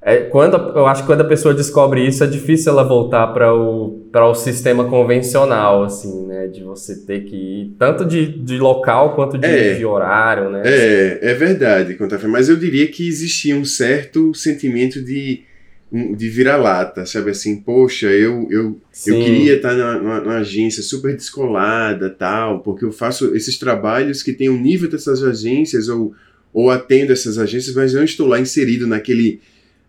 é, 0.00 0.16
quando 0.22 0.56
eu 0.56 0.86
acho 0.86 1.02
que 1.02 1.06
quando 1.06 1.20
a 1.20 1.24
pessoa 1.24 1.52
descobre 1.52 2.06
isso 2.06 2.24
é 2.24 2.26
difícil 2.26 2.72
ela 2.72 2.82
voltar 2.82 3.26
para 3.28 3.54
o 3.54 3.99
para 4.10 4.26
o 4.26 4.34
sistema 4.34 4.88
convencional 4.88 5.84
assim 5.84 6.26
né? 6.26 6.46
De 6.46 6.62
você 6.62 6.96
ter 7.04 7.24
que 7.24 7.36
ir 7.36 7.74
tanto 7.78 8.04
de, 8.04 8.26
de 8.26 8.58
local 8.58 9.14
quanto 9.14 9.38
de, 9.38 9.46
é, 9.46 9.74
de 9.74 9.84
horário 9.84 10.50
né? 10.50 10.62
É 10.64 11.18
é 11.22 11.34
verdade 11.34 11.96
mas 12.28 12.48
eu 12.48 12.56
diria 12.56 12.86
que 12.88 13.06
existia 13.06 13.56
um 13.56 13.64
certo 13.64 14.34
sentimento 14.34 15.02
de 15.02 15.44
de 15.92 16.28
vira-lata, 16.28 17.04
sabe? 17.04 17.30
Assim, 17.30 17.56
poxa, 17.56 18.06
eu, 18.06 18.46
eu, 18.48 18.80
eu 19.06 19.24
queria 19.24 19.56
estar 19.56 19.74
na, 19.74 19.98
numa, 19.98 20.20
numa, 20.20 20.36
agência 20.36 20.84
super 20.84 21.16
descolada, 21.16 22.08
tal, 22.08 22.60
porque 22.60 22.84
eu 22.84 22.92
faço 22.92 23.34
esses 23.34 23.58
trabalhos 23.58 24.22
que 24.22 24.32
tem 24.32 24.48
o 24.48 24.52
um 24.52 24.60
nível 24.60 24.88
dessas 24.88 25.20
agências 25.20 25.88
ou, 25.88 26.14
ou 26.52 26.70
atendo 26.70 27.12
essas 27.12 27.38
agências, 27.38 27.74
mas 27.74 27.92
eu 27.92 27.98
não 27.98 28.04
estou 28.04 28.28
lá 28.28 28.38
inserido 28.38 28.86
naquele 28.86 29.40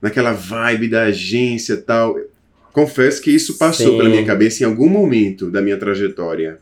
naquela 0.02 0.34
vibe 0.34 0.88
da 0.88 1.04
agência 1.04 1.78
tal. 1.78 2.18
Confesso 2.72 3.22
que 3.22 3.32
isso 3.32 3.58
passou 3.58 3.92
Sim. 3.92 3.98
pela 3.98 4.10
minha 4.10 4.26
cabeça 4.26 4.64
em 4.64 4.66
algum 4.66 4.88
momento 4.88 5.50
da 5.50 5.62
minha 5.62 5.78
trajetória. 5.78 6.60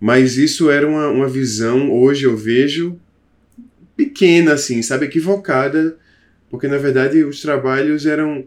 Mas 0.00 0.36
isso 0.36 0.70
era 0.70 0.86
uma, 0.86 1.08
uma 1.08 1.28
visão, 1.28 1.90
hoje 1.90 2.24
eu 2.24 2.36
vejo, 2.36 2.98
pequena, 3.96 4.52
assim, 4.52 4.80
sabe? 4.80 5.06
Equivocada, 5.06 5.96
porque 6.48 6.68
na 6.68 6.78
verdade 6.78 7.24
os 7.24 7.40
trabalhos 7.40 8.06
eram 8.06 8.44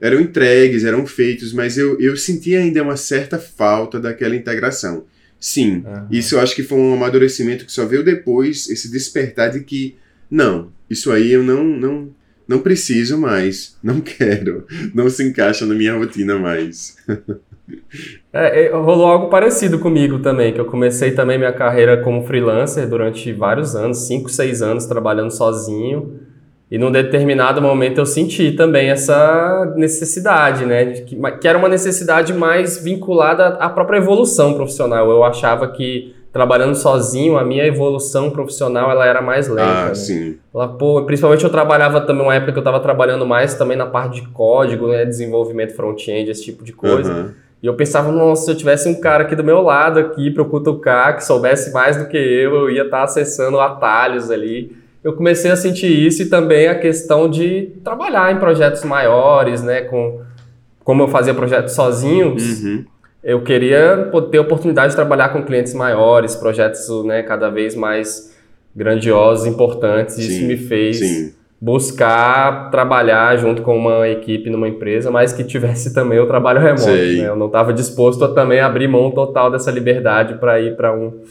eram 0.00 0.20
entregues, 0.20 0.84
eram 0.84 1.06
feitos, 1.06 1.52
mas 1.52 1.78
eu, 1.78 1.98
eu 1.98 2.16
sentia 2.16 2.58
ainda 2.58 2.82
uma 2.82 2.96
certa 2.96 3.38
falta 3.38 3.98
daquela 3.98 4.36
integração. 4.36 5.04
Sim, 5.40 5.84
uhum. 5.86 6.06
isso 6.10 6.34
eu 6.34 6.40
acho 6.40 6.54
que 6.54 6.62
foi 6.62 6.78
um 6.78 6.94
amadurecimento 6.94 7.64
que 7.64 7.72
só 7.72 7.86
veio 7.86 8.02
depois, 8.02 8.68
esse 8.68 8.90
despertar 8.90 9.50
de 9.50 9.60
que, 9.60 9.96
não, 10.30 10.72
isso 10.90 11.10
aí 11.12 11.32
eu 11.32 11.42
não, 11.42 11.64
não, 11.64 12.14
não 12.46 12.58
preciso 12.58 13.18
mais, 13.18 13.76
não 13.82 14.00
quero, 14.00 14.66
não 14.94 15.08
se 15.08 15.26
encaixa 15.26 15.66
na 15.66 15.74
minha 15.74 15.96
rotina 15.96 16.38
mais. 16.38 16.96
É, 18.32 18.66
é, 18.66 18.70
rolou 18.72 19.06
algo 19.06 19.28
parecido 19.28 19.78
comigo 19.78 20.18
também, 20.18 20.52
que 20.52 20.60
eu 20.60 20.66
comecei 20.66 21.12
também 21.12 21.38
minha 21.38 21.52
carreira 21.52 22.02
como 22.02 22.22
freelancer 22.26 22.88
durante 22.88 23.32
vários 23.32 23.74
anos, 23.74 24.06
5, 24.06 24.28
6 24.28 24.60
anos 24.60 24.86
trabalhando 24.86 25.30
sozinho. 25.30 26.20
E 26.70 26.78
num 26.78 26.90
determinado 26.90 27.62
momento 27.62 27.98
eu 27.98 28.06
senti 28.06 28.52
também 28.52 28.88
essa 28.88 29.72
necessidade, 29.76 30.66
né? 30.66 30.86
Que, 30.92 31.16
que 31.40 31.48
era 31.48 31.56
uma 31.56 31.68
necessidade 31.68 32.34
mais 32.34 32.82
vinculada 32.82 33.48
à 33.60 33.68
própria 33.68 33.98
evolução 33.98 34.54
profissional. 34.54 35.08
Eu 35.08 35.22
achava 35.22 35.68
que 35.68 36.14
trabalhando 36.34 36.74
sozinho, 36.74 37.38
a 37.38 37.44
minha 37.44 37.64
evolução 37.64 38.28
profissional 38.28 38.90
ela 38.90 39.06
era 39.06 39.22
mais 39.22 39.46
lenta. 39.46 39.70
Ah, 39.70 39.86
né? 39.86 39.94
sim. 39.94 40.36
Ela, 40.52 40.66
pô, 40.66 41.00
principalmente 41.04 41.44
eu 41.44 41.48
trabalhava 41.48 42.00
também, 42.00 42.24
uma 42.24 42.34
época 42.34 42.50
que 42.50 42.58
eu 42.58 42.60
estava 42.60 42.80
trabalhando 42.80 43.24
mais 43.24 43.54
também 43.54 43.76
na 43.76 43.86
parte 43.86 44.20
de 44.20 44.26
código, 44.30 44.88
né, 44.88 45.04
desenvolvimento 45.04 45.76
front-end, 45.76 46.28
esse 46.28 46.42
tipo 46.42 46.64
de 46.64 46.72
coisa. 46.72 47.12
Uhum. 47.12 47.30
E 47.62 47.66
eu 47.68 47.74
pensava, 47.74 48.10
nossa, 48.10 48.46
se 48.46 48.50
eu 48.50 48.56
tivesse 48.56 48.88
um 48.88 49.00
cara 49.00 49.22
aqui 49.22 49.36
do 49.36 49.44
meu 49.44 49.62
lado 49.62 50.00
aqui 50.00 50.28
para 50.28 50.44
cutucar, 50.44 51.14
que 51.14 51.24
soubesse 51.24 51.72
mais 51.72 51.96
do 51.96 52.08
que 52.08 52.16
eu, 52.16 52.52
eu 52.56 52.70
ia 52.70 52.82
estar 52.82 52.98
tá 52.98 53.04
acessando 53.04 53.60
atalhos 53.60 54.28
ali. 54.28 54.76
Eu 55.04 55.12
comecei 55.12 55.52
a 55.52 55.56
sentir 55.56 55.86
isso 55.86 56.22
e 56.22 56.26
também 56.26 56.66
a 56.66 56.74
questão 56.74 57.30
de 57.30 57.70
trabalhar 57.84 58.32
em 58.32 58.40
projetos 58.40 58.82
maiores, 58.82 59.62
né, 59.62 59.82
com 59.82 60.20
como 60.82 61.00
eu 61.00 61.08
fazia 61.08 61.32
projetos 61.32 61.74
sozinhos, 61.74 62.60
uhum 62.60 62.84
eu 63.24 63.42
queria 63.42 64.10
ter 64.30 64.38
a 64.38 64.42
oportunidade 64.42 64.90
de 64.90 64.96
trabalhar 64.96 65.30
com 65.30 65.42
clientes 65.42 65.72
maiores, 65.72 66.36
projetos 66.36 66.86
né, 67.06 67.22
cada 67.22 67.48
vez 67.48 67.74
mais 67.74 68.34
grandiosos, 68.76 69.46
importantes. 69.46 70.16
Sim, 70.16 70.22
Isso 70.22 70.46
me 70.46 70.58
fez 70.58 70.98
sim. 70.98 71.32
buscar 71.58 72.70
trabalhar 72.70 73.34
junto 73.38 73.62
com 73.62 73.78
uma 73.78 74.06
equipe 74.06 74.50
numa 74.50 74.68
empresa, 74.68 75.10
mas 75.10 75.32
que 75.32 75.42
tivesse 75.42 75.94
também 75.94 76.18
o 76.18 76.26
trabalho 76.26 76.60
remoto. 76.60 76.86
Né? 76.86 77.26
Eu 77.26 77.34
não 77.34 77.46
estava 77.46 77.72
disposto 77.72 78.22
a 78.24 78.34
também 78.34 78.60
abrir 78.60 78.88
mão 78.88 79.10
total 79.10 79.50
dessa 79.50 79.70
liberdade 79.70 80.34
para 80.34 80.60
ir 80.60 80.76
para 80.76 80.94
um 80.94 81.22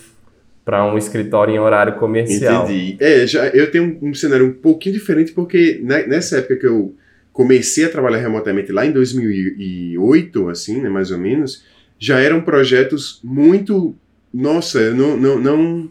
para 0.65 0.85
um 0.85 0.97
escritório 0.97 1.53
em 1.53 1.59
horário 1.59 1.95
comercial. 1.95 2.63
Entendi. 2.63 2.95
É, 2.97 3.27
já, 3.27 3.47
eu 3.47 3.69
tenho 3.69 3.99
um, 4.01 4.11
um 4.11 4.13
cenário 4.13 4.45
um 4.45 4.53
pouquinho 4.53 4.95
diferente 4.95 5.33
porque 5.33 5.81
né, 5.83 6.07
nessa 6.07 6.37
época 6.37 6.55
que 6.55 6.65
eu 6.65 6.95
comecei 7.33 7.83
a 7.83 7.89
trabalhar 7.89 8.19
remotamente 8.19 8.71
lá 8.71 8.85
em 8.85 8.91
2008, 8.93 10.49
assim, 10.49 10.79
né, 10.79 10.87
mais 10.87 11.11
ou 11.11 11.17
menos, 11.17 11.65
já 12.03 12.19
eram 12.19 12.41
projetos 12.41 13.21
muito. 13.23 13.95
Nossa, 14.33 14.77
eu 14.79 14.93
não, 14.93 15.15
não, 15.15 15.39
não, 15.39 15.89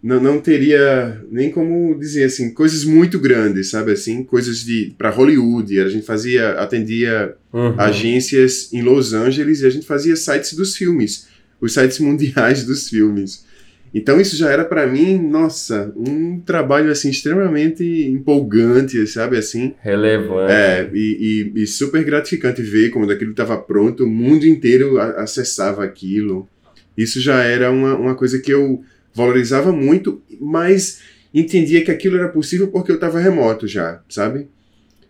não, 0.00 0.20
não 0.22 0.40
teria 0.40 1.20
nem 1.28 1.50
como 1.50 1.98
dizer 1.98 2.24
assim, 2.24 2.54
coisas 2.54 2.84
muito 2.84 3.18
grandes, 3.18 3.70
sabe 3.70 3.90
assim? 3.90 4.22
Coisas 4.22 4.58
de 4.58 4.94
para 4.96 5.10
Hollywood. 5.10 5.80
A 5.80 5.88
gente 5.88 6.06
fazia, 6.06 6.50
atendia 6.50 7.34
uhum. 7.52 7.74
agências 7.80 8.72
em 8.72 8.80
Los 8.80 9.12
Angeles 9.12 9.60
e 9.60 9.66
a 9.66 9.70
gente 9.70 9.86
fazia 9.86 10.14
sites 10.14 10.52
dos 10.52 10.76
filmes, 10.76 11.26
os 11.60 11.74
sites 11.74 11.98
mundiais 11.98 12.62
dos 12.64 12.88
filmes. 12.88 13.44
Então 13.92 14.20
isso 14.20 14.36
já 14.36 14.50
era 14.50 14.64
para 14.64 14.86
mim, 14.86 15.18
nossa, 15.18 15.92
um 15.96 16.40
trabalho 16.40 16.90
assim 16.90 17.10
extremamente 17.10 17.84
empolgante, 17.84 19.06
sabe 19.06 19.36
assim? 19.38 19.74
Relevante. 19.80 20.52
É, 20.52 20.90
e, 20.92 21.52
e, 21.56 21.62
e 21.62 21.66
super 21.66 22.04
gratificante 22.04 22.62
ver 22.62 22.90
como 22.90 23.06
daquilo 23.06 23.30
estava 23.30 23.56
pronto, 23.56 24.04
o 24.04 24.08
mundo 24.08 24.46
inteiro 24.46 25.00
acessava 25.00 25.84
aquilo. 25.84 26.48
Isso 26.96 27.20
já 27.20 27.42
era 27.42 27.70
uma, 27.70 27.94
uma 27.96 28.14
coisa 28.14 28.38
que 28.40 28.52
eu 28.52 28.82
valorizava 29.14 29.72
muito, 29.72 30.22
mas 30.40 31.00
entendia 31.32 31.84
que 31.84 31.90
aquilo 31.90 32.16
era 32.16 32.28
possível 32.28 32.68
porque 32.68 32.90
eu 32.90 32.96
estava 32.96 33.18
remoto 33.18 33.66
já, 33.66 34.02
sabe? 34.08 34.48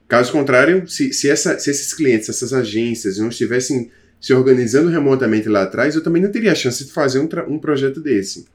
Caso 0.06 0.32
contrário, 0.32 0.88
se, 0.88 1.12
se, 1.12 1.28
essa, 1.28 1.58
se 1.58 1.70
esses 1.70 1.92
clientes, 1.92 2.28
essas 2.28 2.52
agências 2.52 3.18
não 3.18 3.28
estivessem 3.28 3.90
se 4.20 4.32
organizando 4.32 4.88
remotamente 4.88 5.48
lá 5.48 5.62
atrás, 5.62 5.94
eu 5.94 6.02
também 6.02 6.22
não 6.22 6.30
teria 6.30 6.52
a 6.52 6.54
chance 6.54 6.84
de 6.84 6.92
fazer 6.92 7.20
um, 7.20 7.28
um 7.48 7.58
projeto 7.58 8.00
desse. 8.00 8.46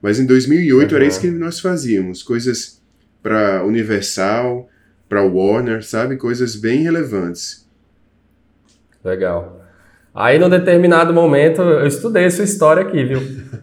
Mas 0.00 0.20
em 0.20 0.26
2008 0.26 0.90
uhum. 0.90 0.96
era 0.96 1.06
isso 1.06 1.20
que 1.20 1.30
nós 1.30 1.60
fazíamos, 1.60 2.22
coisas 2.22 2.80
para 3.22 3.64
Universal, 3.64 4.68
para 5.08 5.22
Warner, 5.22 5.84
sabe, 5.84 6.16
coisas 6.16 6.56
bem 6.56 6.82
relevantes. 6.82 7.66
Legal. 9.04 9.60
Aí, 10.14 10.38
num 10.38 10.48
determinado 10.48 11.12
momento, 11.12 11.60
eu 11.60 11.86
estudei 11.86 12.30
sua 12.30 12.44
história 12.44 12.82
aqui, 12.82 13.04
viu? 13.04 13.20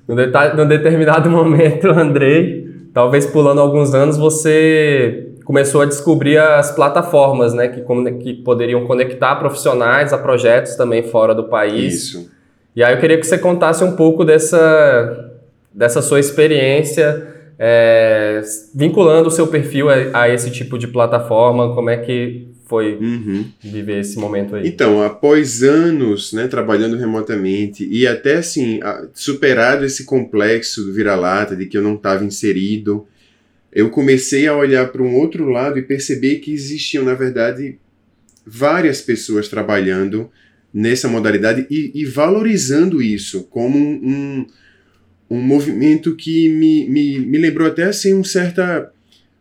Num, 0.07 0.15
de, 0.15 0.27
num 0.55 0.67
determinado 0.67 1.27
momento, 1.31 1.89
Andrei, 1.89 2.69
talvez 2.93 3.25
pulando 3.25 3.59
alguns 3.59 3.93
anos, 3.93 4.17
você 4.17 5.31
começou 5.43 5.81
a 5.81 5.85
descobrir 5.85 6.37
as 6.37 6.71
plataformas, 6.71 7.53
né, 7.53 7.67
que, 7.67 7.81
que 8.19 8.33
poderiam 8.35 8.85
conectar 8.85 9.35
profissionais 9.35 10.13
a 10.13 10.17
projetos 10.17 10.75
também 10.75 11.03
fora 11.03 11.33
do 11.33 11.45
país. 11.45 11.93
Isso. 11.93 12.31
E 12.75 12.83
aí 12.83 12.93
eu 12.93 12.99
queria 12.99 13.17
que 13.19 13.25
você 13.25 13.37
contasse 13.37 13.83
um 13.83 13.95
pouco 13.95 14.23
dessa, 14.23 15.32
dessa 15.73 16.01
sua 16.01 16.19
experiência 16.19 17.33
é, 17.57 18.41
vinculando 18.73 19.29
o 19.29 19.31
seu 19.31 19.47
perfil 19.47 19.89
a, 19.89 20.23
a, 20.23 20.29
esse 20.29 20.51
tipo 20.51 20.77
de 20.77 20.87
plataforma, 20.87 21.73
como 21.73 21.89
é 21.89 21.97
que 21.97 22.47
foi 22.65 22.95
uhum. 22.95 23.45
viver 23.61 23.99
esse 23.99 24.17
momento 24.17 24.55
aí? 24.55 24.67
Então, 24.67 25.01
após 25.01 25.61
anos 25.61 26.33
né, 26.33 26.47
trabalhando 26.47 26.97
remotamente 26.97 27.87
e 27.89 28.07
até 28.07 28.37
assim, 28.37 28.79
superado 29.13 29.85
esse 29.85 30.05
complexo 30.05 30.83
do 30.83 30.93
vira-lata, 30.93 31.55
de 31.55 31.65
que 31.65 31.77
eu 31.77 31.81
não 31.81 31.95
estava 31.95 32.23
inserido, 32.23 33.05
eu 33.71 33.89
comecei 33.89 34.47
a 34.47 34.55
olhar 34.55 34.91
para 34.91 35.03
um 35.03 35.15
outro 35.15 35.49
lado 35.49 35.77
e 35.77 35.83
perceber 35.83 36.37
que 36.37 36.51
existiam, 36.51 37.03
na 37.03 37.13
verdade, 37.13 37.77
várias 38.45 39.01
pessoas 39.01 39.47
trabalhando 39.47 40.29
nessa 40.73 41.07
modalidade 41.07 41.67
e, 41.69 41.91
e 41.93 42.05
valorizando 42.05 43.01
isso 43.01 43.43
como 43.43 43.77
um, 43.77 43.99
um 44.03 44.47
um 45.29 45.39
movimento 45.41 46.15
que 46.15 46.49
me, 46.49 46.87
me, 46.89 47.19
me 47.19 47.37
lembrou 47.37 47.67
até 47.67 47.83
assim 47.83 48.13
um 48.13 48.23
certa 48.23 48.91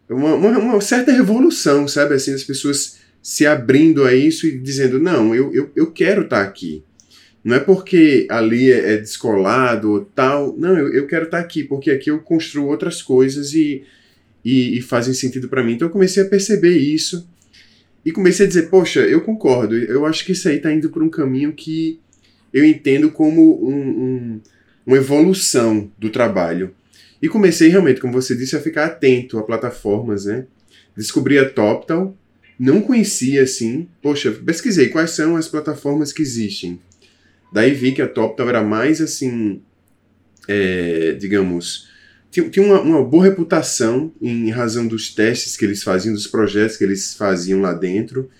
uma, 0.09 0.35
uma, 0.35 0.59
uma, 0.59 0.81
certa 0.81 1.13
revolução, 1.13 1.89
sabe? 1.89 2.15
Assim, 2.15 2.35
as 2.35 2.45
pessoas 2.45 2.99
se 3.23 3.47
abrindo 3.47 4.05
a 4.05 4.15
isso 4.15 4.47
e 4.47 4.59
dizendo, 4.59 4.99
não, 4.99 5.35
eu, 5.35 5.53
eu, 5.55 5.71
eu 5.75 5.91
quero 5.91 6.23
estar 6.23 6.43
tá 6.43 6.43
aqui. 6.43 6.83
Não 7.45 7.57
é 7.57 7.61
porque 7.61 8.27
ali 8.31 8.71
é, 8.71 8.95
é 8.95 8.97
descolado 8.99 9.91
ou 9.91 10.05
tal. 10.05 10.57
Não, 10.57 10.77
eu, 10.77 10.93
eu 10.93 11.07
quero 11.07 11.25
estar 11.25 11.39
tá 11.39 11.45
aqui, 11.45 11.65
porque 11.65 11.91
aqui 11.91 12.11
eu 12.11 12.21
construo 12.21 12.67
outras 12.67 13.03
coisas 13.03 13.53
e, 13.53 13.83
e, 14.45 14.79
e 14.79 14.83
fazem 14.83 15.15
sentido 15.15 15.49
para 15.49 15.63
mim. 15.63 15.75
Então 15.75 15.89
eu 15.89 15.93
comecei 15.93 16.23
a 16.23 16.29
perceber 16.29 16.77
isso 16.77 17.29
e 18.05 18.13
comecei 18.13 18.47
a 18.47 18.49
dizer, 18.49 18.69
poxa, 18.69 19.01
eu 19.01 19.21
concordo. 19.21 19.77
Eu 19.77 20.07
acho 20.07 20.25
que 20.25 20.33
isso 20.33 20.49
aí 20.49 20.57
está 20.57 20.73
indo 20.73 20.91
por 20.91 21.03
um 21.03 21.11
caminho 21.11 21.53
que 21.53 21.99
eu 22.53 22.65
entendo 22.65 23.11
como 23.11 23.67
um, 23.67 23.77
um 23.77 24.41
uma 24.87 24.97
evolução 24.97 25.91
do 25.99 26.11
trabalho. 26.11 26.75
E 27.21 27.29
comecei 27.29 27.69
realmente, 27.69 28.01
como 28.01 28.13
você 28.13 28.35
disse, 28.35 28.57
a 28.57 28.61
ficar 28.61 28.87
atento 28.87 29.39
a 29.39 29.43
plataformas, 29.43 30.25
né? 30.25 30.47
Descobri 30.97 31.39
a 31.39 31.49
TopTal, 31.49 32.17
não 32.59 32.81
conhecia 32.81 33.43
assim. 33.43 33.89
Poxa, 34.03 34.33
pesquisei 34.33 34.89
quais 34.89 35.13
são 35.13 35.37
as 35.37 35.49
plataformas 35.49 36.13
que 36.13 36.23
existem. 36.23 36.81
Daí 37.53 37.73
vi 37.73 37.93
que 37.93 38.03
a 38.03 38.09
TopTal 38.09 38.49
era 38.49 38.63
mais 38.63 39.01
assim, 39.01 39.63
é, 40.49 41.13
digamos, 41.13 41.89
tinha, 42.31 42.65
uma, 42.65 42.81
uma, 42.81 43.05
boa 43.05 43.25
reputação 43.25 44.11
em 44.21 44.51
razão 44.51 44.87
dos 44.87 45.15
testes 45.15 45.55
que 45.55 45.67
eles 45.67 45.83
faziam, 45.83 46.15
dos 46.15 46.27
projetos 46.27 46.79
que 46.79 46.85
eles 46.85 47.15
faziam 47.15 47.61
lá 47.61 47.75
dentro. 47.75 48.31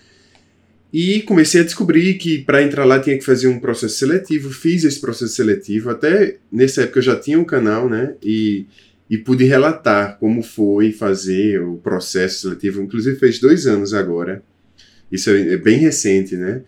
E 0.93 1.23
comecei 1.23 1.61
a 1.61 1.63
descobrir 1.63 2.13
que 2.19 2.43
para 2.43 2.61
entrar 2.61 2.85
lá 2.85 2.99
tinha 2.99 3.17
que 3.17 3.25
fazer 3.25 3.47
um 3.47 3.59
processo 3.59 3.97
seletivo. 3.97 4.51
Fiz 4.51 4.83
esse 4.83 5.01
processo 5.01 5.33
seletivo. 5.33 5.89
Até 5.89 6.37
nessa 6.51 6.83
época 6.83 6.99
eu 6.99 7.03
já 7.03 7.19
tinha 7.19 7.39
um 7.39 7.43
canal, 7.43 7.89
né? 7.89 8.13
E, 8.21 8.67
e 9.09 9.17
pude 9.17 9.43
relatar 9.43 10.19
como 10.19 10.43
foi 10.43 10.91
fazer 10.91 11.59
o 11.63 11.77
processo 11.77 12.41
seletivo. 12.41 12.79
Inclusive 12.79 13.17
fez 13.17 13.39
dois 13.39 13.65
anos 13.65 13.91
agora. 13.91 14.43
Isso 15.11 15.31
é, 15.31 15.53
é 15.53 15.57
bem 15.57 15.79
recente, 15.79 16.35
né? 16.35 16.61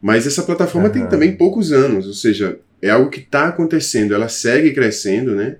Mas 0.00 0.24
essa 0.24 0.44
plataforma 0.44 0.86
uhum. 0.86 0.94
tem 0.94 1.06
também 1.08 1.36
poucos 1.36 1.72
anos, 1.72 2.06
ou 2.06 2.12
seja, 2.12 2.60
é 2.80 2.90
algo 2.90 3.10
que 3.10 3.20
está 3.20 3.48
acontecendo. 3.48 4.14
Ela 4.14 4.28
segue 4.28 4.72
crescendo, 4.72 5.34
né? 5.34 5.56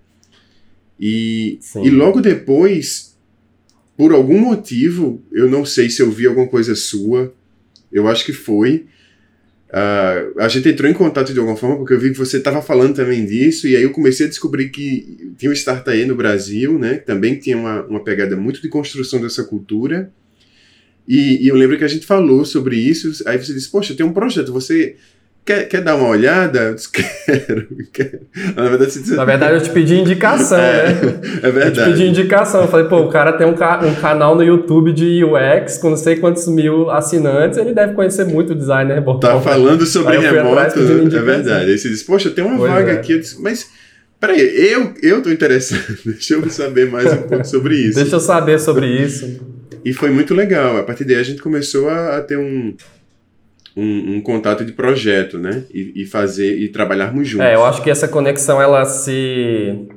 E, 1.01 1.59
e 1.83 1.91
logo 1.91 2.21
depois, 2.21 3.17
por 3.97 4.13
algum 4.13 4.39
motivo, 4.39 5.21
eu 5.33 5.51
não 5.51 5.65
sei 5.65 5.91
se 5.91 6.01
eu 6.01 6.13
vi 6.13 6.29
alguma 6.29 6.47
coisa 6.47 6.77
sua 6.77 7.35
eu 7.95 8.09
acho 8.09 8.25
que 8.25 8.33
foi. 8.33 8.87
Uh, 9.71 10.39
a 10.39 10.49
gente 10.49 10.69
entrou 10.69 10.91
em 10.91 10.95
contato 10.95 11.33
de 11.33 11.39
alguma 11.39 11.57
forma 11.57 11.77
porque 11.77 11.95
eu 11.95 11.99
vi 11.99 12.11
que 12.13 12.19
você 12.19 12.37
estava 12.37 12.61
falando 12.61 12.95
também 12.95 13.25
disso, 13.25 13.67
e 13.67 13.75
aí 13.75 13.83
eu 13.83 13.91
comecei 13.91 14.27
a 14.27 14.29
descobrir 14.29 14.69
que 14.69 15.33
tinha 15.39 15.51
o 15.51 15.55
Startae 15.55 16.05
no 16.05 16.15
Brasil, 16.15 16.79
né? 16.79 16.99
Que 16.99 17.07
também 17.07 17.39
tinha 17.39 17.57
uma, 17.57 17.83
uma 17.85 18.05
pegada 18.05 18.37
muito 18.37 18.61
de 18.61 18.69
construção 18.69 19.21
dessa 19.21 19.43
cultura. 19.45 20.13
E, 21.07 21.45
e, 21.45 21.49
eu 21.49 21.57
lembro 21.57 21.77
que 21.77 21.85
a 21.85 21.89
gente 21.89 22.07
falou 22.07 22.45
sobre 22.45 22.77
isso, 22.77 23.23
aí 23.27 23.37
você 23.37 23.53
disse, 23.53 23.71
poxa, 23.71 23.95
tem 23.95 24.07
um 24.07 24.13
projeto, 24.13 24.53
você 24.53 24.97
Quer, 25.45 25.69
quer 25.69 25.83
dar 25.83 25.97
uma 25.97 26.09
olhada? 26.09 26.59
Eu 26.59 26.75
disse, 26.75 26.89
quero, 26.91 27.67
quero. 27.93 28.21
Na 28.57 28.67
verdade, 28.67 28.93
você... 28.93 29.15
Na 29.15 29.27
verdade, 29.27 29.55
eu 29.55 29.61
te 29.61 29.71
pedi 29.71 29.97
indicação, 29.97 30.59
é, 30.59 30.89
né? 30.89 31.21
É 31.43 31.51
verdade. 31.51 31.81
Eu 31.81 31.85
te 31.85 31.91
pedi 31.91 32.07
indicação. 32.07 32.63
Eu 32.63 32.69
falei, 32.69 32.87
pô, 32.87 33.01
o 33.01 33.09
cara 33.11 33.35
tem 33.35 33.47
um, 33.47 33.53
ca 33.53 33.85
um 33.85 33.95
canal 33.95 34.35
no 34.35 34.43
YouTube 34.43 34.91
de 34.93 35.23
UX 35.23 35.77
com 35.77 35.91
não 35.91 35.99
sei 35.99 36.17
quantos 36.17 36.49
mil 36.49 36.91
assinantes, 36.91 37.59
ele 37.59 37.75
deve 37.75 37.93
conhecer 37.93 38.25
muito 38.25 38.53
o 38.53 38.55
designer 38.55 39.03
bom. 39.03 39.21
Tá 39.21 39.39
falando 39.39 39.85
sobre 39.85 40.17
remoto, 40.17 40.79
é 40.79 41.21
verdade. 41.21 41.71
Aí 41.71 41.79
você 41.79 41.91
disse, 41.91 42.05
poxa, 42.07 42.31
tem 42.31 42.43
uma 42.43 42.57
pois 42.57 42.73
vaga 42.73 42.93
é. 42.93 42.95
aqui. 42.95 43.13
Eu 43.13 43.21
disse, 43.21 43.43
mas 43.43 43.69
peraí, 44.19 44.41
eu, 44.41 44.95
eu 45.03 45.23
tô 45.23 45.31
interessado. 45.31 45.85
Deixa 46.07 46.35
eu 46.35 46.49
saber 46.49 46.91
mais 46.91 47.13
um 47.13 47.23
pouco 47.29 47.45
sobre 47.45 47.75
isso. 47.75 47.97
Deixa 47.97 48.17
eu 48.17 48.21
saber 48.21 48.59
sobre 48.59 48.87
isso. 48.87 49.39
E 49.85 49.93
foi 49.93 50.09
muito 50.09 50.35
legal. 50.35 50.79
A 50.79 50.83
partir 50.83 51.05
daí 51.05 51.17
a 51.17 51.23
gente 51.23 51.43
começou 51.43 51.91
a, 51.91 52.17
a 52.17 52.23
ter 52.23 52.39
um 52.39 52.75
um, 53.77 54.17
um, 54.17 54.21
contato 54.21 54.65
de 54.65 54.73
projeto, 54.73 55.39
né? 55.39 55.65
E, 55.73 56.03
e, 56.03 56.07
fazer 56.07 56.59
e 56.59 56.69
trabalharmos 56.69 57.27
juntos. 57.27 57.47
É, 57.47 57.55
eu 57.55 57.65
acho 57.65 57.83
que 57.83 57.91
essa 57.91 58.07
conexão 58.07 58.61
ela 58.61 58.85
se 58.85 59.89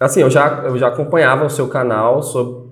assim, 0.00 0.22
eu 0.22 0.30
já 0.30 0.62
eu 0.64 0.78
já 0.78 0.88
acompanhava 0.88 1.44
o 1.44 1.50
seu 1.50 1.68
canal 1.68 2.22
sobre 2.22 2.68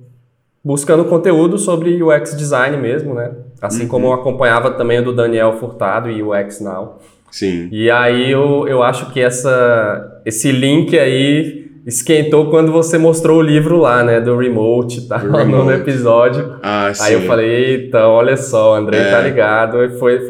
buscando 0.66 1.04
conteúdo 1.04 1.58
sobre 1.58 2.02
UX 2.02 2.36
design 2.36 2.76
mesmo, 2.76 3.14
né? 3.14 3.32
Assim 3.62 3.82
uhum. 3.82 3.88
como 3.88 4.06
eu 4.06 4.12
acompanhava 4.12 4.72
também 4.72 4.98
o 4.98 5.04
do 5.04 5.14
Daniel 5.14 5.52
Furtado 5.58 6.10
e 6.10 6.20
UX 6.22 6.60
Now. 6.60 6.98
Sim. 7.30 7.68
E 7.70 7.88
aí 7.88 8.32
eu, 8.32 8.66
eu 8.66 8.82
acho 8.82 9.12
que 9.12 9.20
essa 9.20 10.20
esse 10.24 10.50
link 10.50 10.98
aí 10.98 11.65
esquentou 11.86 12.50
quando 12.50 12.72
você 12.72 12.98
mostrou 12.98 13.38
o 13.38 13.42
livro 13.42 13.78
lá, 13.78 14.02
né, 14.02 14.20
do 14.20 14.36
remote 14.36 14.98
e 14.98 15.08
tal, 15.08 15.20
remote. 15.30 15.64
no 15.64 15.72
episódio. 15.72 16.58
Ah, 16.60 16.92
sim. 16.92 17.02
Aí 17.04 17.12
eu 17.12 17.22
falei, 17.22 17.48
eita, 17.48 18.08
olha 18.08 18.36
só, 18.36 18.72
o 18.72 18.74
André 18.74 18.98
tá 18.98 19.06
é. 19.06 19.10
tá 19.12 19.20
ligado. 19.20 19.84
E 19.84 19.90
foi, 19.96 20.20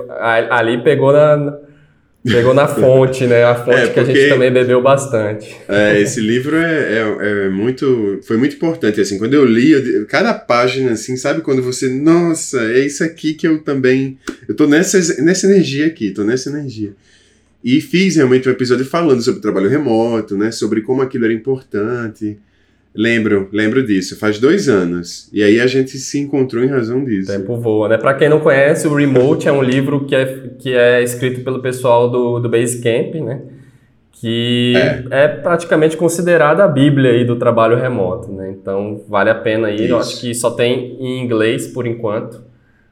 ali 0.51 0.83
pegou 0.85 1.13
na, 1.13 1.57
pegou 2.23 2.53
na 2.53 2.69
fonte, 2.69 3.27
né, 3.27 3.43
a 3.45 3.55
fonte 3.55 3.79
é, 3.79 3.87
porque, 3.87 3.95
que 3.95 4.01
a 4.01 4.05
gente 4.05 4.29
também 4.29 4.53
bebeu 4.53 4.83
bastante. 4.83 5.57
É, 5.67 5.99
esse 5.99 6.21
livro 6.21 6.57
é, 6.57 6.99
é, 6.99 7.47
é, 7.47 7.49
muito, 7.49 8.21
foi 8.27 8.37
muito 8.37 8.57
importante, 8.57 9.01
assim, 9.01 9.17
quando 9.17 9.33
eu 9.33 9.47
li, 9.47 9.71
eu, 9.71 10.07
cada 10.07 10.35
página, 10.35 10.93
assim, 10.93 11.17
sabe, 11.17 11.41
quando 11.41 11.63
você, 11.63 11.89
nossa, 11.89 12.61
é 12.71 12.81
isso 12.81 13.03
aqui 13.03 13.33
que 13.33 13.49
eu 13.49 13.63
também, 13.63 14.19
eu 14.47 14.55
tô 14.55 14.67
nessa, 14.67 14.99
nessa 15.23 15.47
energia 15.47 15.87
aqui, 15.87 16.11
tô 16.11 16.23
nessa 16.23 16.51
energia. 16.51 16.93
E 17.67 17.81
fiz 17.81 18.15
realmente 18.15 18.49
um 18.49 18.53
episódio 18.53 18.85
falando 18.85 19.21
sobre 19.21 19.41
o 19.41 19.43
trabalho 19.43 19.69
remoto, 19.69 20.37
né? 20.37 20.53
Sobre 20.53 20.83
como 20.83 21.03
aquilo 21.03 21.25
era 21.25 21.35
importante. 21.35 22.39
Lembro, 22.95 23.49
lembro 23.53 23.85
disso. 23.85 24.17
Faz 24.17 24.39
dois 24.39 24.69
anos. 24.69 25.29
E 25.33 25.43
aí 25.43 25.59
a 25.59 25.67
gente 25.67 25.99
se 25.99 26.17
encontrou 26.21 26.63
em 26.63 26.69
razão 26.69 27.05
disso. 27.05 27.27
Tempo 27.33 27.57
voa, 27.57 27.89
né? 27.89 27.99
Para 27.99 28.15
quem 28.15 28.29
não 28.29 28.39
conhece, 28.39 28.87
o 28.87 28.95
Remote 28.95 29.49
é 29.49 29.53
um 29.53 29.65
livro 29.65 30.05
que 30.05 30.15
é, 30.15 30.51
que 30.57 30.73
é 30.73 31.03
escrito 31.03 31.43
pelo 31.43 31.61
pessoal 31.61 32.09
do, 32.09 32.39
do 32.39 32.49
Basecamp, 32.49 33.17
né? 33.17 33.41
Que 34.13 34.73
é. 34.77 35.25
é 35.25 35.29
praticamente 35.29 35.97
considerada 35.97 36.63
a 36.63 36.69
bíblia 36.69 37.11
aí 37.11 37.25
do 37.25 37.35
trabalho 37.35 37.77
remoto, 37.77 38.31
né? 38.31 38.49
Então 38.49 39.03
vale 39.09 39.29
a 39.29 39.35
pena 39.35 39.67
aí. 39.67 39.75
Isso. 39.75 39.85
Eu 39.87 39.99
acho 39.99 40.21
que 40.21 40.33
só 40.37 40.53
tem 40.53 40.97
em 41.01 41.21
inglês 41.21 41.67
por 41.67 41.85
enquanto. 41.85 42.45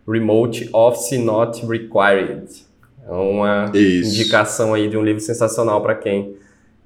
Remote 0.04 0.68
Office 0.72 1.16
Not 1.16 1.64
Required. 1.64 2.73
É 3.06 3.12
uma 3.12 3.70
Isso. 3.74 4.10
indicação 4.10 4.74
aí 4.74 4.88
de 4.88 4.96
um 4.96 5.02
livro 5.02 5.20
sensacional 5.20 5.82
para 5.82 5.94
quem 5.94 6.34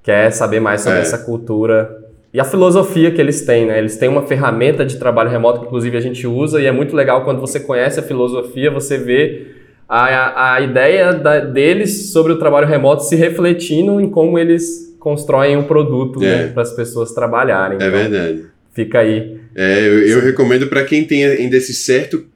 quer 0.03 0.31
saber 0.31 0.61
mais 0.61 0.81
sobre 0.81 0.99
é. 0.99 1.03
essa 1.03 1.19
cultura 1.19 2.09
e 2.33 2.39
a 2.39 2.45
filosofia 2.45 3.11
que 3.11 3.21
eles 3.21 3.43
têm, 3.43 3.67
né? 3.67 3.79
Eles 3.79 3.97
têm 3.97 4.09
uma 4.09 4.27
ferramenta 4.27 4.85
de 4.85 4.97
trabalho 4.97 5.31
remoto 5.31 5.61
que 5.61 5.67
inclusive 5.67 5.97
a 5.97 6.01
gente 6.01 6.27
usa 6.27 6.61
e 6.61 6.67
é 6.67 6.73
muito 6.73 6.95
legal 6.95 7.25
quando 7.25 7.41
você 7.41 7.59
conhece 7.59 7.99
a 7.99 8.03
filosofia, 8.03 8.71
você 8.71 8.99
vê 8.99 9.47
a, 9.89 10.55
a 10.55 10.61
ideia 10.61 11.15
da, 11.15 11.41
deles 11.41 12.13
sobre 12.13 12.33
o 12.33 12.39
trabalho 12.39 12.67
remoto 12.67 13.05
se 13.05 13.17
refletindo 13.17 13.99
em 13.99 14.11
como 14.11 14.39
eles 14.39 14.95
constroem 15.01 15.57
um 15.57 15.65
produto 15.65 16.23
é. 16.23 16.27
né, 16.27 16.47
para 16.49 16.63
as 16.63 16.73
pessoas 16.73 17.13
trabalharem. 17.13 17.79
É 17.81 17.87
então, 17.87 17.99
verdade. 17.99 18.45
Fica 18.73 18.99
aí. 18.99 19.39
É, 19.55 19.81
eu, 19.81 20.07
eu 20.07 20.21
recomendo 20.21 20.67
para 20.67 20.85
quem 20.85 21.05
tem 21.05 21.25
ainda 21.25 21.57
esse 21.57 21.73
certo 21.73 22.27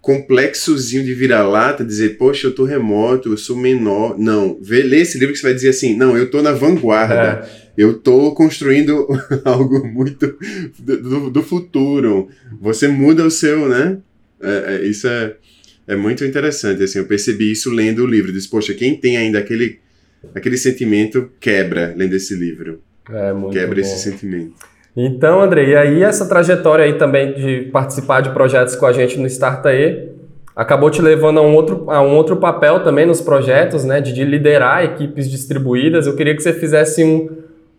complexozinho 0.00 1.04
de 1.04 1.12
vira-lata, 1.12 1.84
dizer, 1.84 2.16
poxa, 2.16 2.46
eu 2.46 2.54
tô 2.54 2.64
remoto, 2.64 3.32
eu 3.32 3.36
sou 3.36 3.56
menor. 3.56 4.18
Não, 4.18 4.58
vê, 4.60 4.82
lê 4.82 5.00
esse 5.00 5.18
livro 5.18 5.32
que 5.32 5.40
você 5.40 5.46
vai 5.46 5.54
dizer 5.54 5.68
assim, 5.70 5.96
não, 5.96 6.16
eu 6.16 6.30
tô 6.30 6.42
na 6.42 6.52
vanguarda, 6.52 7.46
é. 7.46 7.72
eu 7.76 7.98
tô 7.98 8.32
construindo 8.34 9.06
algo 9.44 9.86
muito 9.86 10.36
do, 10.78 11.30
do, 11.30 11.42
futuro. 11.42 12.28
Você 12.60 12.88
muda 12.88 13.24
o 13.24 13.30
seu, 13.30 13.68
né? 13.68 13.98
É, 14.42 14.76
é, 14.76 14.86
isso 14.86 15.06
é, 15.06 15.36
é 15.86 15.96
muito 15.96 16.24
interessante, 16.24 16.82
assim, 16.82 16.98
eu 16.98 17.04
percebi 17.04 17.52
isso 17.52 17.70
lendo 17.70 18.02
o 18.02 18.06
livro, 18.06 18.32
disse, 18.32 18.48
poxa, 18.48 18.72
quem 18.72 18.96
tem 18.96 19.18
ainda 19.18 19.38
aquele, 19.38 19.80
aquele 20.34 20.56
sentimento, 20.56 21.30
quebra 21.38 21.92
lendo 21.94 22.14
esse 22.14 22.34
livro. 22.34 22.80
É, 23.12 23.32
muito 23.32 23.52
Quebra 23.52 23.74
bom. 23.74 23.80
esse 23.80 23.98
sentimento. 23.98 24.54
Então, 24.96 25.40
André, 25.40 25.64
e 25.66 25.76
aí 25.76 26.02
essa 26.02 26.28
trajetória 26.28 26.84
aí 26.84 26.94
também 26.94 27.32
de 27.32 27.70
participar 27.72 28.20
de 28.20 28.30
projetos 28.30 28.74
com 28.74 28.86
a 28.86 28.92
gente 28.92 29.18
no 29.18 29.26
Startae 29.26 30.10
acabou 30.54 30.90
te 30.90 31.00
levando 31.00 31.38
a 31.38 31.42
um 31.42 31.54
outro, 31.54 31.90
a 31.90 32.02
um 32.02 32.14
outro 32.16 32.36
papel 32.36 32.80
também 32.80 33.06
nos 33.06 33.20
projetos, 33.20 33.84
né, 33.84 34.00
de, 34.00 34.12
de 34.12 34.24
liderar 34.24 34.84
equipes 34.84 35.30
distribuídas. 35.30 36.06
Eu 36.06 36.16
queria 36.16 36.34
que 36.34 36.42
você 36.42 36.52
fizesse 36.52 37.04
um, 37.04 37.30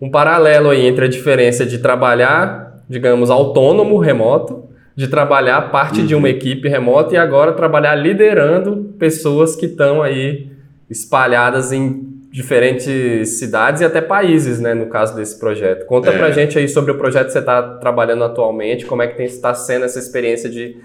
um 0.01 0.09
paralelo 0.09 0.69
aí 0.69 0.87
entre 0.87 1.05
a 1.05 1.07
diferença 1.07 1.65
de 1.65 1.77
trabalhar, 1.77 2.81
digamos, 2.89 3.29
autônomo, 3.29 3.97
remoto, 3.97 4.63
de 4.95 5.07
trabalhar 5.07 5.69
parte 5.69 6.01
uhum. 6.01 6.05
de 6.05 6.15
uma 6.15 6.27
uhum. 6.27 6.33
equipe 6.33 6.67
remota 6.67 7.13
e 7.13 7.17
agora 7.17 7.53
trabalhar 7.53 7.95
liderando 7.95 8.93
pessoas 8.97 9.55
que 9.55 9.65
estão 9.65 10.01
aí 10.01 10.49
espalhadas 10.89 11.71
em 11.71 12.20
diferentes 12.31 13.39
cidades 13.39 13.81
e 13.81 13.85
até 13.85 13.99
países, 13.99 14.59
né, 14.59 14.73
no 14.73 14.87
caso 14.87 15.13
desse 15.15 15.37
projeto. 15.37 15.85
Conta 15.85 16.11
é. 16.11 16.17
pra 16.17 16.31
gente 16.31 16.57
aí 16.57 16.67
sobre 16.67 16.91
o 16.91 16.97
projeto 16.97 17.27
que 17.27 17.33
você 17.33 17.39
está 17.39 17.61
trabalhando 17.77 18.23
atualmente, 18.23 18.85
como 18.85 19.01
é 19.01 19.07
que 19.07 19.21
está 19.21 19.53
sendo 19.53 19.83
essa 19.83 19.99
experiência 19.99 20.49
de 20.49 20.77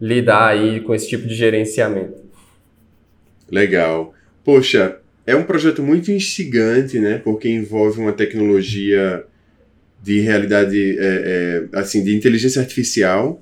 lidar 0.00 0.48
aí 0.48 0.80
com 0.80 0.92
esse 0.92 1.08
tipo 1.08 1.26
de 1.26 1.34
gerenciamento. 1.34 2.20
Legal. 3.48 4.12
Poxa, 4.44 4.98
é 5.24 5.36
um 5.36 5.44
projeto 5.44 5.82
muito 5.82 6.10
instigante, 6.10 6.98
né, 6.98 7.20
porque 7.22 7.48
envolve 7.48 8.00
uma 8.00 8.12
tecnologia 8.12 9.24
de 10.02 10.20
realidade, 10.20 10.98
é, 10.98 11.68
é, 11.72 11.78
assim, 11.78 12.02
de 12.02 12.14
inteligência 12.16 12.60
artificial, 12.60 13.40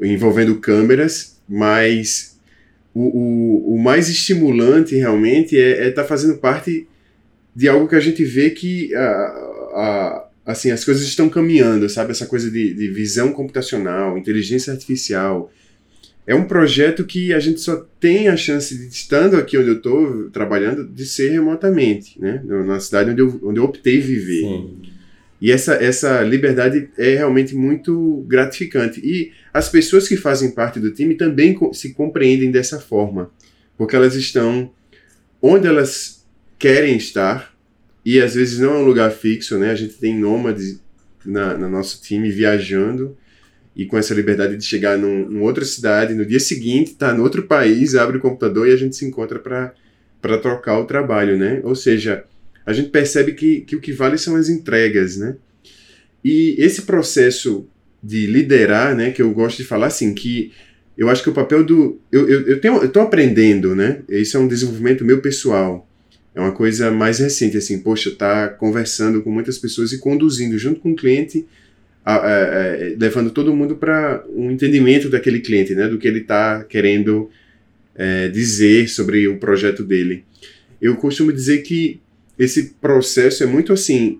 envolvendo 0.00 0.56
câmeras, 0.56 1.40
mas 1.48 2.35
o, 2.96 3.72
o, 3.72 3.74
o 3.74 3.78
mais 3.78 4.08
estimulante 4.08 4.96
realmente 4.96 5.54
é 5.58 5.72
estar 5.72 5.84
é 5.84 5.90
tá 5.90 6.04
fazendo 6.04 6.38
parte 6.38 6.88
de 7.54 7.68
algo 7.68 7.86
que 7.86 7.94
a 7.94 8.00
gente 8.00 8.24
vê 8.24 8.48
que 8.48 8.94
a, 8.94 9.00
a, 9.00 10.28
assim, 10.46 10.70
as 10.70 10.82
coisas 10.82 11.02
estão 11.02 11.28
caminhando, 11.28 11.88
sabe? 11.90 12.12
Essa 12.12 12.24
coisa 12.24 12.50
de, 12.50 12.72
de 12.72 12.88
visão 12.88 13.32
computacional, 13.32 14.16
inteligência 14.16 14.72
artificial. 14.72 15.52
É 16.26 16.34
um 16.34 16.44
projeto 16.44 17.04
que 17.04 17.34
a 17.34 17.38
gente 17.38 17.60
só 17.60 17.86
tem 18.00 18.28
a 18.28 18.36
chance 18.36 18.74
de, 18.74 18.88
estando 18.88 19.36
aqui 19.36 19.58
onde 19.58 19.68
eu 19.68 19.76
estou 19.76 20.30
trabalhando, 20.30 20.88
de 20.88 21.04
ser 21.04 21.30
remotamente, 21.30 22.18
né? 22.18 22.42
Na 22.44 22.80
cidade 22.80 23.10
onde 23.10 23.20
eu, 23.20 23.40
onde 23.44 23.60
eu 23.60 23.64
optei 23.64 24.00
viver. 24.00 24.40
Sim. 24.40 24.96
E 25.40 25.52
essa, 25.52 25.74
essa 25.74 26.22
liberdade 26.22 26.88
é 26.96 27.16
realmente 27.16 27.54
muito 27.54 28.24
gratificante. 28.26 29.00
E 29.00 29.32
as 29.56 29.70
pessoas 29.70 30.06
que 30.06 30.18
fazem 30.18 30.50
parte 30.50 30.78
do 30.78 30.92
time 30.92 31.14
também 31.14 31.58
se 31.72 31.94
compreendem 31.94 32.50
dessa 32.50 32.78
forma, 32.78 33.30
porque 33.74 33.96
elas 33.96 34.14
estão 34.14 34.70
onde 35.40 35.66
elas 35.66 36.26
querem 36.58 36.94
estar, 36.98 37.56
e 38.04 38.20
às 38.20 38.34
vezes 38.34 38.58
não 38.58 38.74
é 38.74 38.78
um 38.80 38.84
lugar 38.84 39.10
fixo, 39.10 39.58
né? 39.58 39.70
A 39.70 39.74
gente 39.74 39.94
tem 39.94 40.14
nômades 40.14 40.78
na, 41.24 41.56
no 41.56 41.70
nosso 41.70 42.02
time 42.02 42.30
viajando 42.30 43.16
e 43.74 43.86
com 43.86 43.96
essa 43.96 44.12
liberdade 44.12 44.58
de 44.58 44.64
chegar 44.64 44.98
num, 44.98 45.26
numa 45.26 45.44
outra 45.44 45.64
cidade, 45.64 46.12
no 46.12 46.26
dia 46.26 46.38
seguinte, 46.38 46.94
tá 46.94 47.14
no 47.14 47.22
outro 47.22 47.44
país, 47.44 47.94
abre 47.94 48.18
o 48.18 48.20
computador 48.20 48.68
e 48.68 48.72
a 48.72 48.76
gente 48.76 48.94
se 48.94 49.06
encontra 49.06 49.38
para 49.38 50.38
trocar 50.38 50.78
o 50.78 50.84
trabalho, 50.84 51.38
né? 51.38 51.62
Ou 51.64 51.74
seja, 51.74 52.24
a 52.66 52.74
gente 52.74 52.90
percebe 52.90 53.32
que, 53.32 53.62
que 53.62 53.74
o 53.74 53.80
que 53.80 53.92
vale 53.92 54.18
são 54.18 54.36
as 54.36 54.50
entregas, 54.50 55.16
né? 55.16 55.34
E 56.22 56.56
esse 56.58 56.82
processo 56.82 57.66
de 58.06 58.26
liderar, 58.26 58.94
né, 58.94 59.10
que 59.10 59.20
eu 59.20 59.30
gosto 59.32 59.58
de 59.58 59.64
falar 59.64 59.88
assim, 59.88 60.14
que 60.14 60.52
eu 60.96 61.10
acho 61.10 61.22
que 61.22 61.28
o 61.28 61.34
papel 61.34 61.62
do. 61.62 62.00
Eu, 62.10 62.28
eu, 62.28 62.46
eu, 62.46 62.60
tenho, 62.60 62.76
eu 62.76 62.88
tô 62.88 63.00
aprendendo, 63.00 63.74
né? 63.74 64.00
Isso 64.08 64.36
é 64.36 64.40
um 64.40 64.48
desenvolvimento 64.48 65.04
meu 65.04 65.20
pessoal. 65.20 65.86
É 66.34 66.40
uma 66.40 66.52
coisa 66.52 66.90
mais 66.90 67.18
recente, 67.18 67.56
assim, 67.56 67.80
poxa, 67.80 68.10
tá 68.10 68.48
conversando 68.48 69.22
com 69.22 69.30
muitas 69.30 69.58
pessoas 69.58 69.92
e 69.92 69.98
conduzindo 69.98 70.56
junto 70.58 70.80
com 70.80 70.92
o 70.92 70.96
cliente, 70.96 71.46
a, 72.04 72.14
a, 72.14 72.18
a, 72.18 72.76
levando 72.98 73.30
todo 73.30 73.54
mundo 73.54 73.76
para 73.76 74.24
um 74.34 74.50
entendimento 74.50 75.10
daquele 75.10 75.40
cliente, 75.40 75.74
né? 75.74 75.86
Do 75.86 75.98
que 75.98 76.08
ele 76.08 76.20
está 76.20 76.64
querendo 76.64 77.28
é, 77.94 78.28
dizer 78.28 78.88
sobre 78.88 79.28
o 79.28 79.38
projeto 79.38 79.82
dele. 79.82 80.24
Eu 80.80 80.96
costumo 80.96 81.32
dizer 81.32 81.58
que 81.58 82.00
esse 82.38 82.74
processo 82.80 83.42
é 83.42 83.46
muito 83.46 83.72
assim, 83.72 84.18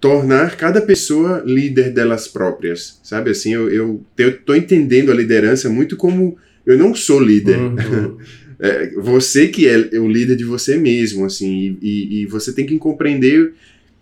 tornar 0.00 0.56
cada 0.56 0.80
pessoa 0.80 1.42
líder 1.46 1.92
delas 1.92 2.26
próprias, 2.26 2.98
sabe? 3.02 3.30
Assim, 3.30 3.52
eu, 3.52 3.68
eu, 3.68 4.04
eu 4.16 4.38
tô 4.38 4.54
entendendo 4.54 5.12
a 5.12 5.14
liderança 5.14 5.68
muito 5.68 5.96
como 5.96 6.38
eu 6.64 6.78
não 6.78 6.94
sou 6.94 7.20
líder. 7.20 7.58
Uhum. 7.58 8.16
é, 8.58 8.90
você 8.92 9.48
que 9.48 9.68
é 9.68 9.76
o 9.98 10.08
líder 10.08 10.36
de 10.36 10.44
você 10.44 10.76
mesmo, 10.78 11.26
assim, 11.26 11.78
e, 11.82 12.22
e, 12.22 12.26
você 12.26 12.52
tem 12.52 12.64
que 12.64 12.78
compreender 12.78 13.52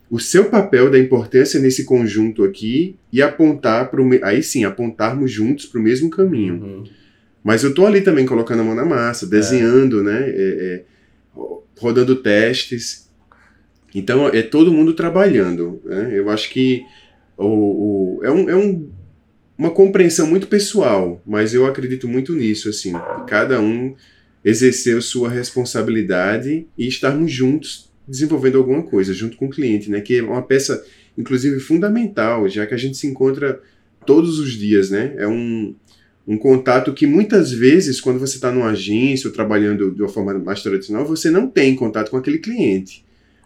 o 0.08 0.20
seu 0.20 0.44
papel 0.44 0.88
da 0.88 0.98
importância 0.98 1.60
nesse 1.60 1.84
conjunto 1.84 2.44
aqui 2.44 2.94
e 3.12 3.20
apontar 3.20 3.90
para 3.90 4.00
aí 4.22 4.42
sim, 4.42 4.64
apontarmos 4.64 5.30
juntos 5.30 5.66
para 5.66 5.80
o 5.80 5.82
mesmo 5.82 6.08
caminho. 6.08 6.54
Uhum. 6.54 6.84
Mas 7.42 7.64
eu 7.64 7.74
tô 7.74 7.84
ali 7.86 8.00
também 8.02 8.24
colocando 8.24 8.60
a 8.60 8.64
mão 8.64 8.74
na 8.74 8.84
massa, 8.84 9.26
desenhando, 9.26 10.00
é. 10.00 10.02
né? 10.04 10.30
É, 10.30 10.34
é 10.34 10.82
rodando 11.78 12.16
testes. 12.16 13.07
Então 13.94 14.28
é 14.28 14.42
todo 14.42 14.72
mundo 14.72 14.94
trabalhando. 14.94 15.80
Né? 15.84 16.12
Eu 16.14 16.30
acho 16.30 16.50
que 16.50 16.84
o, 17.36 18.18
o, 18.18 18.24
é, 18.24 18.30
um, 18.30 18.50
é 18.50 18.56
um, 18.56 18.88
uma 19.56 19.70
compreensão 19.70 20.26
muito 20.26 20.46
pessoal, 20.46 21.22
mas 21.26 21.54
eu 21.54 21.66
acredito 21.66 22.08
muito 22.08 22.34
nisso, 22.34 22.68
assim, 22.68 22.92
cada 23.26 23.60
um 23.60 23.94
exercer 24.44 25.00
sua 25.02 25.28
responsabilidade 25.28 26.66
e 26.76 26.86
estarmos 26.86 27.32
juntos 27.32 27.90
desenvolvendo 28.06 28.58
alguma 28.58 28.82
coisa 28.82 29.12
junto 29.12 29.36
com 29.36 29.46
o 29.46 29.50
cliente, 29.50 29.90
né? 29.90 30.00
Que 30.00 30.18
é 30.18 30.22
uma 30.22 30.42
peça, 30.42 30.82
inclusive, 31.16 31.60
fundamental, 31.60 32.48
já 32.48 32.66
que 32.66 32.72
a 32.72 32.78
gente 32.78 32.96
se 32.96 33.06
encontra 33.06 33.60
todos 34.06 34.38
os 34.38 34.52
dias, 34.52 34.90
né? 34.90 35.14
É 35.18 35.28
um, 35.28 35.74
um 36.26 36.38
contato 36.38 36.94
que 36.94 37.06
muitas 37.06 37.52
vezes, 37.52 38.00
quando 38.00 38.18
você 38.18 38.36
está 38.36 38.50
numa 38.50 38.70
agência 38.70 39.28
ou 39.28 39.34
trabalhando 39.34 39.90
de 39.90 40.00
uma 40.00 40.08
forma 40.08 40.38
mais 40.38 40.62
tradicional, 40.62 41.04
você 41.04 41.30
não 41.30 41.48
tem 41.48 41.74
contato 41.74 42.10
com 42.10 42.16
aquele 42.16 42.38
cliente. 42.38 43.04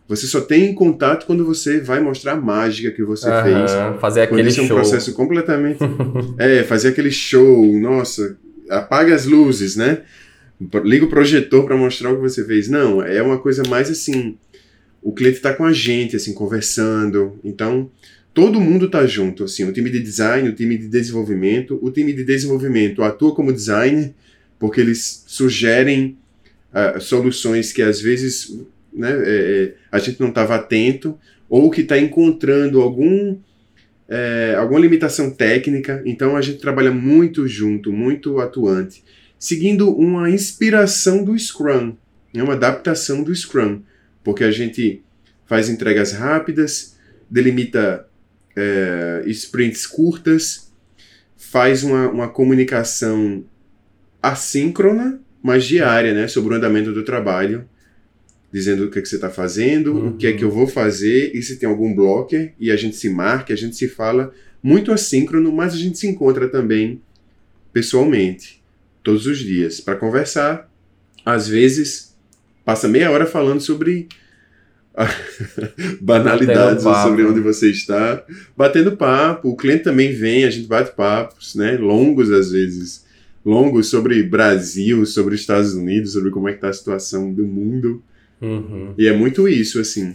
Você 0.09 0.27
só 0.27 0.41
tem 0.41 0.75
contato 0.75 1.27
quando 1.27 1.45
você 1.45 1.81
vai 1.81 2.01
mostrar 2.01 2.33
a 2.33 2.37
mágica 2.37 2.91
que 2.91 3.03
você 3.03 3.29
uhum, 3.29 3.43
fez. 3.43 3.71
Fazer 4.01 4.23
aquele 4.23 4.49
isso 4.49 4.57
show. 4.57 4.65
é 4.65 4.67
um 4.67 4.75
processo 4.75 5.13
completamente. 5.15 5.79
é, 6.39 6.63
fazer 6.65 6.89
aquele 6.89 7.11
show, 7.11 7.65
nossa, 7.81 8.37
apaga 8.69 9.15
as 9.15 9.25
luzes, 9.25 9.77
né? 9.77 10.03
Liga 10.85 11.05
o 11.05 11.09
projetor 11.09 11.65
para 11.65 11.77
mostrar 11.77 12.13
o 12.13 12.17
que 12.17 12.23
você 12.23 12.45
fez. 12.45 12.69
Não, 12.69 13.03
é 13.03 13.23
uma 13.23 13.39
coisa 13.39 13.63
mais 13.69 13.91
assim. 13.91 14.37
O 15.01 15.13
cliente 15.13 15.39
está 15.39 15.53
com 15.53 15.65
a 15.65 15.73
gente, 15.73 16.15
assim, 16.15 16.33
conversando. 16.33 17.39
Então, 17.43 17.91
todo 18.33 18.61
mundo 18.61 18.87
está 18.87 19.05
junto, 19.07 19.45
assim, 19.45 19.65
o 19.65 19.73
time 19.73 19.91
de 19.91 20.01
design, 20.01 20.49
o 20.49 20.55
time 20.55 20.79
de 20.79 20.89
desenvolvimento. 20.89 21.79
O 21.83 21.91
time 21.91 22.13
de 22.13 22.25
desenvolvimento 22.25 23.03
atua 23.03 23.35
como 23.35 23.53
designer, 23.53 24.15
porque 24.59 24.81
eles 24.81 25.25
sugerem 25.27 26.17
uh, 26.73 27.01
soluções 27.01 27.73
que 27.73 27.83
às 27.83 28.01
vezes 28.01 28.55
né, 28.93 29.11
é, 29.11 29.65
é, 29.65 29.75
a 29.91 29.99
gente 29.99 30.21
não 30.21 30.29
estava 30.29 30.55
atento, 30.55 31.19
ou 31.49 31.71
que 31.71 31.81
está 31.81 31.99
encontrando 31.99 32.81
algum, 32.81 33.39
é, 34.09 34.55
alguma 34.59 34.81
limitação 34.81 35.31
técnica. 35.31 36.03
Então 36.05 36.37
a 36.37 36.43
gente 36.43 36.59
trabalha 36.59 36.91
muito 36.91 37.47
junto, 37.47 37.93
muito 37.93 38.39
atuante, 38.39 39.03
seguindo 39.39 39.91
uma 39.91 40.31
inspiração 40.31 41.25
do 41.25 41.39
Scrum, 41.39 41.95
né, 42.33 42.43
uma 42.43 42.55
adaptação 42.55 43.23
do 43.23 43.35
Scrum, 43.35 43.81
porque 44.23 44.45
a 44.45 44.51
gente 44.51 45.03
faz 45.47 45.69
entregas 45.69 46.13
rápidas, 46.13 46.97
delimita 47.31 48.07
é, 48.57 49.23
sprints 49.27 49.87
curtas, 49.87 50.73
faz 51.37 51.83
uma, 51.83 52.09
uma 52.09 52.29
comunicação 52.29 53.45
assíncrona, 54.23 55.21
mas 55.43 55.65
diária, 55.65 56.15
né, 56.15 56.29
sobre 56.29 56.55
o 56.55 56.57
andamento 56.57 56.93
do 56.93 57.03
trabalho 57.03 57.69
dizendo 58.53 58.85
o 58.85 58.91
que, 58.91 58.99
é 58.99 59.03
que 59.03 59.09
você 59.09 59.15
está 59.15 59.31
fazendo, 59.31 59.95
uhum. 59.95 60.09
o 60.09 60.17
que 60.17 60.27
é 60.27 60.33
que 60.33 60.45
eu 60.45 60.51
vou 60.51 60.67
fazer, 60.67 61.35
e 61.35 61.43
se 61.43 61.57
tem 61.57 61.69
algum 61.69 61.95
blocker, 61.95 62.53
e 62.61 62.71
a 62.71 62.77
gente 62.77 62.97
se 62.97 63.09
marca, 63.09 63.55
a 63.55 63.57
gente 63.57 63.75
se 63.77 63.89
fala 63.89 64.33
muito 64.63 64.93
assíncrono, 64.93 65.51
mas 65.51 65.73
a 65.73 65.77
gente 65.79 65.99
se 65.99 66.07
encontra 66.07 66.47
também 66.49 67.01
pessoalmente, 67.73 68.63
todos 69.03 69.27
os 69.27 69.39
dias, 69.39 69.81
para 69.81 69.97
conversar. 69.97 70.71
Às 71.25 71.49
vezes, 71.49 72.15
passa 72.65 72.87
meia 72.87 73.11
hora 73.11 73.25
falando 73.25 73.61
sobre 73.61 74.09
banalidades 76.01 76.83
sobre 76.83 77.25
onde 77.25 77.41
você 77.41 77.71
está, 77.71 78.23
batendo 78.55 78.97
papo. 78.97 79.49
O 79.49 79.57
cliente 79.57 79.85
também 79.85 80.13
vem, 80.13 80.45
a 80.45 80.51
gente 80.51 80.69
bate 80.69 80.95
papos, 80.95 81.55
né? 81.55 81.79
Longos 81.79 82.31
às 82.31 82.51
vezes, 82.51 83.05
longos 83.45 83.89
sobre 83.89 84.23
Brasil, 84.23 85.07
sobre 85.07 85.35
Estados 85.35 85.73
Unidos, 85.73 86.13
sobre 86.13 86.31
como 86.31 86.49
é 86.49 86.53
que 86.53 86.59
está 86.59 86.69
a 86.69 86.73
situação 86.75 87.33
do 87.33 87.45
mundo. 87.45 88.03
Uhum. 88.43 88.95
E 88.99 89.07
é 89.07 89.13
muito 89.13 89.49
isso, 89.49 89.81
assim. 89.81 90.13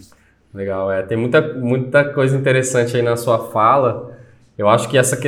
Legal, 0.54 0.90
é. 0.92 1.02
Tem 1.02 1.16
muita, 1.16 1.40
muita 1.54 2.04
coisa 2.04 2.36
interessante 2.36 2.96
aí 2.96 3.02
na 3.02 3.16
sua 3.16 3.50
fala. 3.50 4.16
Eu 4.56 4.68
acho 4.68 4.88
que 4.88 4.98
essa, 4.98 5.18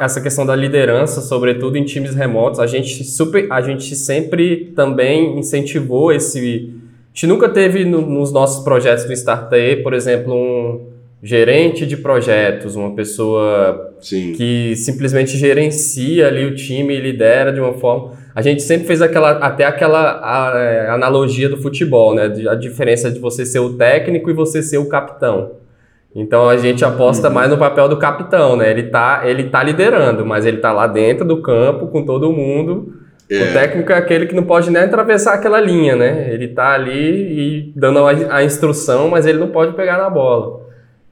essa 0.00 0.20
questão 0.20 0.44
da 0.44 0.56
liderança, 0.56 1.20
sobretudo 1.20 1.78
em 1.78 1.84
times 1.84 2.14
remotos, 2.14 2.58
a 2.58 2.66
gente, 2.66 3.04
super, 3.04 3.50
a 3.50 3.60
gente 3.60 3.94
sempre 3.94 4.72
também 4.74 5.38
incentivou 5.38 6.12
esse. 6.12 6.38
A 6.38 7.14
gente 7.14 7.26
nunca 7.26 7.48
teve 7.48 7.84
no, 7.84 8.00
nos 8.00 8.32
nossos 8.32 8.64
projetos 8.64 9.04
do 9.04 9.12
Startup, 9.12 9.82
por 9.82 9.94
exemplo, 9.94 10.34
um 10.34 10.92
gerente 11.22 11.86
de 11.86 11.96
projetos, 11.96 12.74
uma 12.74 12.92
pessoa 12.92 13.94
Sim. 14.00 14.32
que 14.32 14.74
simplesmente 14.74 15.36
gerencia 15.38 16.26
ali 16.26 16.44
o 16.44 16.56
time 16.56 16.94
e 16.94 17.00
lidera 17.00 17.52
de 17.52 17.60
uma 17.60 17.74
forma 17.74 18.14
a 18.34 18.40
gente 18.40 18.62
sempre 18.62 18.86
fez 18.86 19.02
aquela, 19.02 19.32
até 19.32 19.64
aquela 19.64 20.20
a, 20.22 20.58
é, 20.58 20.88
analogia 20.88 21.48
do 21.48 21.56
futebol, 21.56 22.14
né? 22.14 22.32
A 22.48 22.54
diferença 22.54 23.10
de 23.10 23.18
você 23.18 23.44
ser 23.44 23.58
o 23.58 23.74
técnico 23.74 24.30
e 24.30 24.32
você 24.32 24.62
ser 24.62 24.78
o 24.78 24.88
capitão. 24.88 25.52
Então 26.14 26.48
a 26.48 26.56
gente 26.56 26.84
aposta 26.84 27.28
uhum. 27.28 27.34
mais 27.34 27.50
no 27.50 27.58
papel 27.58 27.88
do 27.88 27.96
capitão, 27.96 28.56
né? 28.56 28.70
Ele 28.70 28.84
tá, 28.84 29.22
ele 29.24 29.44
tá 29.44 29.62
liderando, 29.62 30.24
mas 30.24 30.46
ele 30.46 30.58
tá 30.58 30.72
lá 30.72 30.86
dentro 30.86 31.26
do 31.26 31.40
campo 31.42 31.88
com 31.88 32.04
todo 32.04 32.32
mundo. 32.32 32.94
É. 33.30 33.42
O 33.42 33.52
técnico 33.52 33.92
é 33.92 33.96
aquele 33.96 34.26
que 34.26 34.34
não 34.34 34.42
pode 34.42 34.70
nem 34.70 34.82
atravessar 34.82 35.34
aquela 35.34 35.60
linha, 35.60 35.96
né? 35.96 36.32
Ele 36.32 36.48
tá 36.48 36.72
ali 36.72 37.68
e 37.68 37.72
dando 37.74 38.00
a, 38.00 38.36
a 38.36 38.44
instrução, 38.44 39.08
mas 39.08 39.26
ele 39.26 39.38
não 39.38 39.48
pode 39.48 39.74
pegar 39.74 39.98
na 39.98 40.10
bola. 40.10 40.62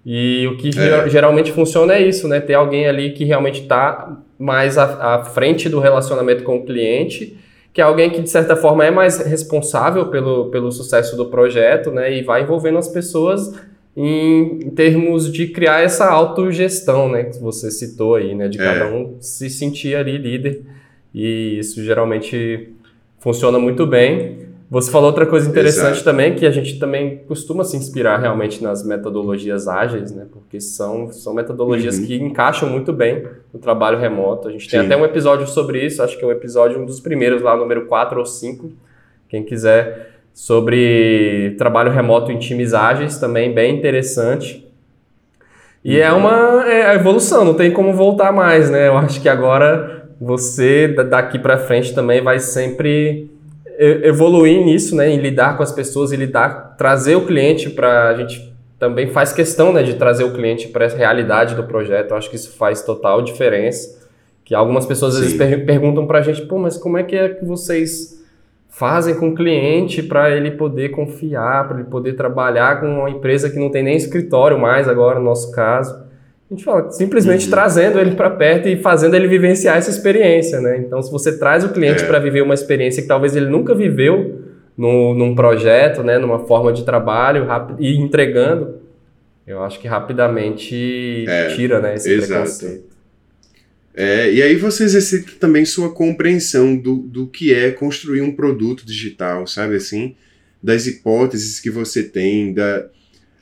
E 0.04 0.46
o 0.46 0.56
que 0.56 0.70
é. 0.78 1.08
geralmente 1.08 1.52
funciona 1.52 1.94
é 1.94 2.02
isso, 2.02 2.26
né? 2.28 2.40
Ter 2.40 2.54
alguém 2.54 2.86
ali 2.86 3.10
que 3.10 3.24
realmente 3.24 3.62
está 3.62 4.18
mais 4.40 4.78
à, 4.78 5.16
à, 5.16 5.24
frente 5.24 5.68
do 5.68 5.78
relacionamento 5.78 6.42
com 6.42 6.56
o 6.56 6.64
cliente, 6.64 7.36
que 7.74 7.80
é 7.80 7.84
alguém 7.84 8.08
que, 8.08 8.22
de 8.22 8.30
certa 8.30 8.56
forma, 8.56 8.84
é 8.84 8.90
mais 8.90 9.18
responsável 9.18 10.06
pelo, 10.06 10.50
pelo 10.50 10.72
sucesso 10.72 11.14
do 11.14 11.26
projeto, 11.26 11.90
né? 11.90 12.16
E 12.16 12.22
vai 12.22 12.42
envolvendo 12.42 12.78
as 12.78 12.88
pessoas 12.88 13.54
em, 13.94 14.60
em 14.64 14.70
termos 14.70 15.30
de 15.30 15.48
criar 15.48 15.82
essa 15.82 16.06
autogestão, 16.06 17.08
né? 17.10 17.24
Que 17.24 17.38
você 17.38 17.70
citou 17.70 18.14
aí, 18.14 18.34
né? 18.34 18.48
De 18.48 18.58
é. 18.58 18.64
cada 18.64 18.86
um 18.86 19.16
se 19.20 19.50
sentir 19.50 19.94
ali 19.94 20.16
líder. 20.16 20.62
E 21.14 21.58
isso 21.58 21.84
geralmente 21.84 22.70
funciona 23.18 23.58
muito 23.58 23.86
bem. 23.86 24.49
Você 24.70 24.88
falou 24.88 25.08
outra 25.08 25.26
coisa 25.26 25.50
interessante 25.50 25.94
Exato. 25.94 26.04
também, 26.04 26.36
que 26.36 26.46
a 26.46 26.50
gente 26.52 26.78
também 26.78 27.22
costuma 27.26 27.64
se 27.64 27.76
inspirar 27.76 28.18
realmente 28.18 28.62
nas 28.62 28.86
metodologias 28.86 29.66
ágeis, 29.66 30.12
né? 30.12 30.26
Porque 30.30 30.60
são, 30.60 31.10
são 31.10 31.34
metodologias 31.34 31.98
uhum. 31.98 32.06
que 32.06 32.14
encaixam 32.14 32.68
muito 32.68 32.92
bem 32.92 33.26
no 33.52 33.58
trabalho 33.58 33.98
remoto. 33.98 34.46
A 34.46 34.52
gente 34.52 34.64
Sim. 34.64 34.70
tem 34.70 34.80
até 34.80 34.96
um 34.96 35.04
episódio 35.04 35.44
sobre 35.48 35.84
isso, 35.84 36.00
acho 36.00 36.16
que 36.16 36.24
é 36.24 36.28
um 36.28 36.30
episódio, 36.30 36.80
um 36.80 36.86
dos 36.86 37.00
primeiros 37.00 37.42
lá, 37.42 37.56
número 37.56 37.86
4 37.86 38.20
ou 38.20 38.24
5. 38.24 38.70
Quem 39.28 39.42
quiser, 39.42 40.12
sobre 40.32 41.56
trabalho 41.58 41.90
remoto 41.90 42.30
em 42.30 42.38
times 42.38 42.72
ágeis, 42.72 43.18
também 43.18 43.52
bem 43.52 43.76
interessante. 43.76 44.64
E 45.84 45.98
é 45.98 46.12
uhum. 46.12 46.16
é 46.16 46.20
uma 46.20 46.70
é 46.70 46.86
a 46.90 46.94
evolução, 46.94 47.44
não 47.44 47.54
tem 47.54 47.72
como 47.72 47.92
voltar 47.92 48.32
mais, 48.32 48.70
né? 48.70 48.86
Eu 48.86 48.96
acho 48.96 49.20
que 49.20 49.28
agora 49.28 50.08
você, 50.20 50.86
daqui 50.86 51.40
para 51.40 51.58
frente, 51.58 51.92
também 51.92 52.22
vai 52.22 52.38
sempre 52.38 53.29
evoluir 53.80 54.62
nisso, 54.62 54.94
né, 54.94 55.10
em 55.10 55.16
lidar 55.16 55.56
com 55.56 55.62
as 55.62 55.72
pessoas 55.72 56.12
e 56.12 56.16
lidar, 56.16 56.76
trazer 56.76 57.16
o 57.16 57.26
cliente 57.26 57.70
para 57.70 58.10
a 58.10 58.14
gente 58.14 58.50
também 58.78 59.08
faz 59.08 59.32
questão 59.32 59.72
né, 59.72 59.82
de 59.82 59.94
trazer 59.94 60.24
o 60.24 60.32
cliente 60.32 60.68
para 60.68 60.86
essa 60.86 60.96
realidade 60.96 61.54
do 61.54 61.64
projeto. 61.64 62.12
Eu 62.12 62.16
acho 62.16 62.30
que 62.30 62.36
isso 62.36 62.56
faz 62.56 62.82
total 62.82 63.20
diferença. 63.20 64.00
Que 64.42 64.54
algumas 64.54 64.86
pessoas 64.86 65.14
às 65.16 65.20
vezes 65.20 65.36
per 65.36 65.66
perguntam 65.66 66.06
para 66.06 66.18
a 66.18 66.22
gente, 66.22 66.42
pô, 66.42 66.58
mas 66.58 66.78
como 66.78 66.96
é 66.96 67.02
que 67.02 67.14
é 67.14 67.28
que 67.28 67.44
vocês 67.44 68.20
fazem 68.70 69.14
com 69.14 69.28
o 69.28 69.34
cliente 69.34 70.02
para 70.02 70.30
ele 70.34 70.52
poder 70.52 70.90
confiar, 70.90 71.68
para 71.68 71.80
ele 71.80 71.88
poder 71.88 72.14
trabalhar 72.14 72.80
com 72.80 72.86
uma 72.86 73.10
empresa 73.10 73.50
que 73.50 73.58
não 73.58 73.70
tem 73.70 73.82
nem 73.82 73.96
escritório 73.96 74.58
mais 74.58 74.88
agora, 74.88 75.18
no 75.18 75.26
nosso 75.26 75.52
caso. 75.52 76.09
A 76.50 76.54
gente 76.54 76.64
fala 76.64 76.90
simplesmente 76.90 77.44
uhum. 77.44 77.50
trazendo 77.50 78.00
ele 78.00 78.16
para 78.16 78.28
perto 78.28 78.68
e 78.68 78.76
fazendo 78.76 79.14
ele 79.14 79.28
vivenciar 79.28 79.76
essa 79.76 79.88
experiência, 79.88 80.60
né? 80.60 80.78
Então, 80.78 81.00
se 81.00 81.10
você 81.10 81.38
traz 81.38 81.62
o 81.62 81.68
cliente 81.68 82.02
é. 82.02 82.06
para 82.06 82.18
viver 82.18 82.42
uma 82.42 82.54
experiência 82.54 83.00
que 83.00 83.06
talvez 83.06 83.36
ele 83.36 83.46
nunca 83.46 83.72
viveu 83.72 84.42
no, 84.76 85.14
num 85.14 85.32
projeto, 85.34 86.02
né, 86.02 86.18
numa 86.18 86.40
forma 86.40 86.72
de 86.72 86.84
trabalho 86.84 87.46
e 87.78 87.96
entregando, 87.96 88.80
eu 89.46 89.62
acho 89.62 89.78
que 89.78 89.86
rapidamente 89.86 91.24
é, 91.28 91.54
tira 91.54 91.80
né, 91.80 91.94
esse 91.94 92.10
exato. 92.10 92.42
preconceito. 92.42 92.90
É, 93.94 94.32
e 94.32 94.42
aí 94.42 94.56
você 94.56 94.84
exercita 94.84 95.32
também 95.38 95.64
sua 95.64 95.92
compreensão 95.92 96.76
do, 96.76 96.96
do 96.96 97.28
que 97.28 97.54
é 97.54 97.70
construir 97.70 98.22
um 98.22 98.34
produto 98.34 98.84
digital, 98.84 99.46
sabe 99.46 99.76
assim? 99.76 100.16
Das 100.60 100.86
hipóteses 100.86 101.60
que 101.60 101.70
você 101.70 102.02
tem, 102.02 102.52
da, 102.52 102.86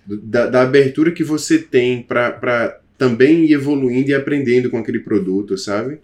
da, 0.06 0.46
da 0.46 0.62
abertura 0.62 1.12
que 1.12 1.24
você 1.24 1.58
tem 1.58 2.02
para 2.02 2.80
também 2.98 3.50
evoluindo 3.50 4.10
e 4.10 4.14
aprendendo 4.14 4.68
com 4.68 4.76
aquele 4.76 4.98
produto, 4.98 5.56
sabe? 5.56 6.00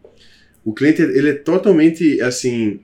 O 0.64 0.72
cliente 0.72 1.02
ele 1.02 1.30
é 1.30 1.34
totalmente 1.34 2.20
assim 2.22 2.80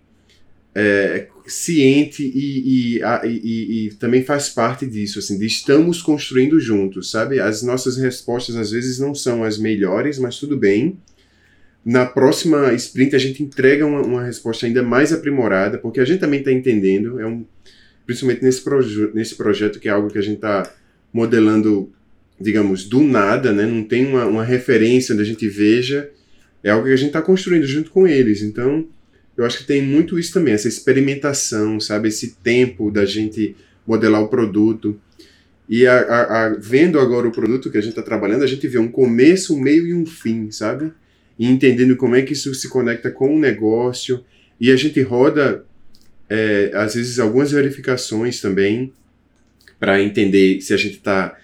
é, 0.75 1.29
ciente 1.47 2.23
e, 2.23 2.99
e, 2.99 3.01
e, 3.25 3.87
e, 3.87 3.95
também 3.95 4.23
faz 4.23 4.49
parte 4.49 4.87
disso, 4.87 5.19
assim, 5.19 5.39
de 5.39 5.47
estamos 5.47 6.03
construindo 6.03 6.61
juntos, 6.61 7.11
sabe? 7.11 7.41
As 7.41 7.63
nossas 7.63 7.97
respostas 7.97 8.57
às 8.57 8.71
vezes 8.71 8.99
não 8.99 9.15
são 9.15 9.43
as 9.43 9.59
melhores, 9.59 10.19
mas 10.19 10.39
tudo 10.39 10.57
bem. 10.57 10.99
Na 11.85 12.05
próxima 12.05 12.73
sprint 12.75 13.17
a 13.17 13.19
gente 13.19 13.43
entrega 13.43 13.87
uma, 13.87 14.03
uma 14.03 14.25
resposta 14.25 14.67
ainda 14.67 14.83
mais 14.83 15.13
aprimorada, 15.13 15.79
porque 15.79 15.99
a 15.99 16.05
gente 16.05 16.21
também 16.21 16.41
está 16.41 16.53
entendendo, 16.53 17.19
é 17.19 17.27
um, 17.27 17.45
principalmente 18.07 18.43
nesse, 18.43 18.61
proje 18.63 19.11
nesse 19.15 19.35
projeto 19.35 19.81
que 19.81 19.89
é 19.89 19.93
algo 19.93 20.11
que 20.11 20.19
a 20.19 20.23
gente 20.23 20.37
está 20.37 20.71
modelando, 21.13 21.91
digamos, 22.41 22.85
do 22.85 23.03
nada, 23.03 23.53
né? 23.53 23.67
Não 23.67 23.83
tem 23.83 24.07
uma, 24.07 24.25
uma 24.27 24.45
referência 24.45 25.13
onde 25.13 25.23
a 25.23 25.27
gente 25.27 25.47
veja, 25.49 26.11
é 26.63 26.71
algo 26.71 26.87
que 26.87 26.93
a 26.93 26.97
gente 26.97 27.09
está 27.09 27.23
construindo 27.23 27.67
junto 27.67 27.91
com 27.91 28.07
eles, 28.07 28.43
então 28.43 28.87
eu 29.37 29.45
acho 29.45 29.59
que 29.59 29.67
tem 29.67 29.83
muito 29.83 30.19
isso 30.19 30.33
também, 30.33 30.55
essa 30.55 30.69
experimentação, 30.69 31.81
sabe? 31.81 32.09
Esse 32.09 32.37
tempo 32.43 32.91
da 32.91 33.05
gente 33.07 33.57
modelar 33.87 34.23
o 34.23 34.29
produto. 34.29 35.01
E 35.69 35.87
a, 35.87 35.99
a, 35.99 36.47
a, 36.47 36.49
vendo 36.59 36.99
agora 36.99 37.29
o 37.29 37.33
produto 37.33 37.71
que 37.71 37.79
a 37.79 37.81
gente 37.81 37.91
está 37.91 38.03
trabalhando, 38.03 38.43
a 38.43 38.47
gente 38.47 38.67
vê 38.69 38.79
um 38.79 38.91
começo, 38.91 39.55
um 39.55 39.61
meio 39.61 39.87
e 39.87 39.95
um 39.95 40.05
fim, 40.05 40.51
sabe? 40.51 40.93
E 41.39 41.47
entendendo 41.47 41.97
como 41.97 42.17
é 42.17 42.23
que 42.23 42.33
isso 42.33 42.53
se 42.55 42.69
conecta 42.69 43.11
com 43.11 43.35
o 43.35 43.39
negócio. 43.39 44.23
E 44.61 44.71
a 44.71 44.77
gente 44.77 45.01
roda, 45.01 45.65
é, 46.29 46.71
às 46.75 46.95
vezes, 46.95 47.19
algumas 47.19 47.53
verificações 47.53 48.41
também 48.41 48.93
para 49.79 50.03
entender 50.03 50.61
se 50.61 50.75
a 50.75 50.77
gente 50.77 50.97
está, 50.97 51.35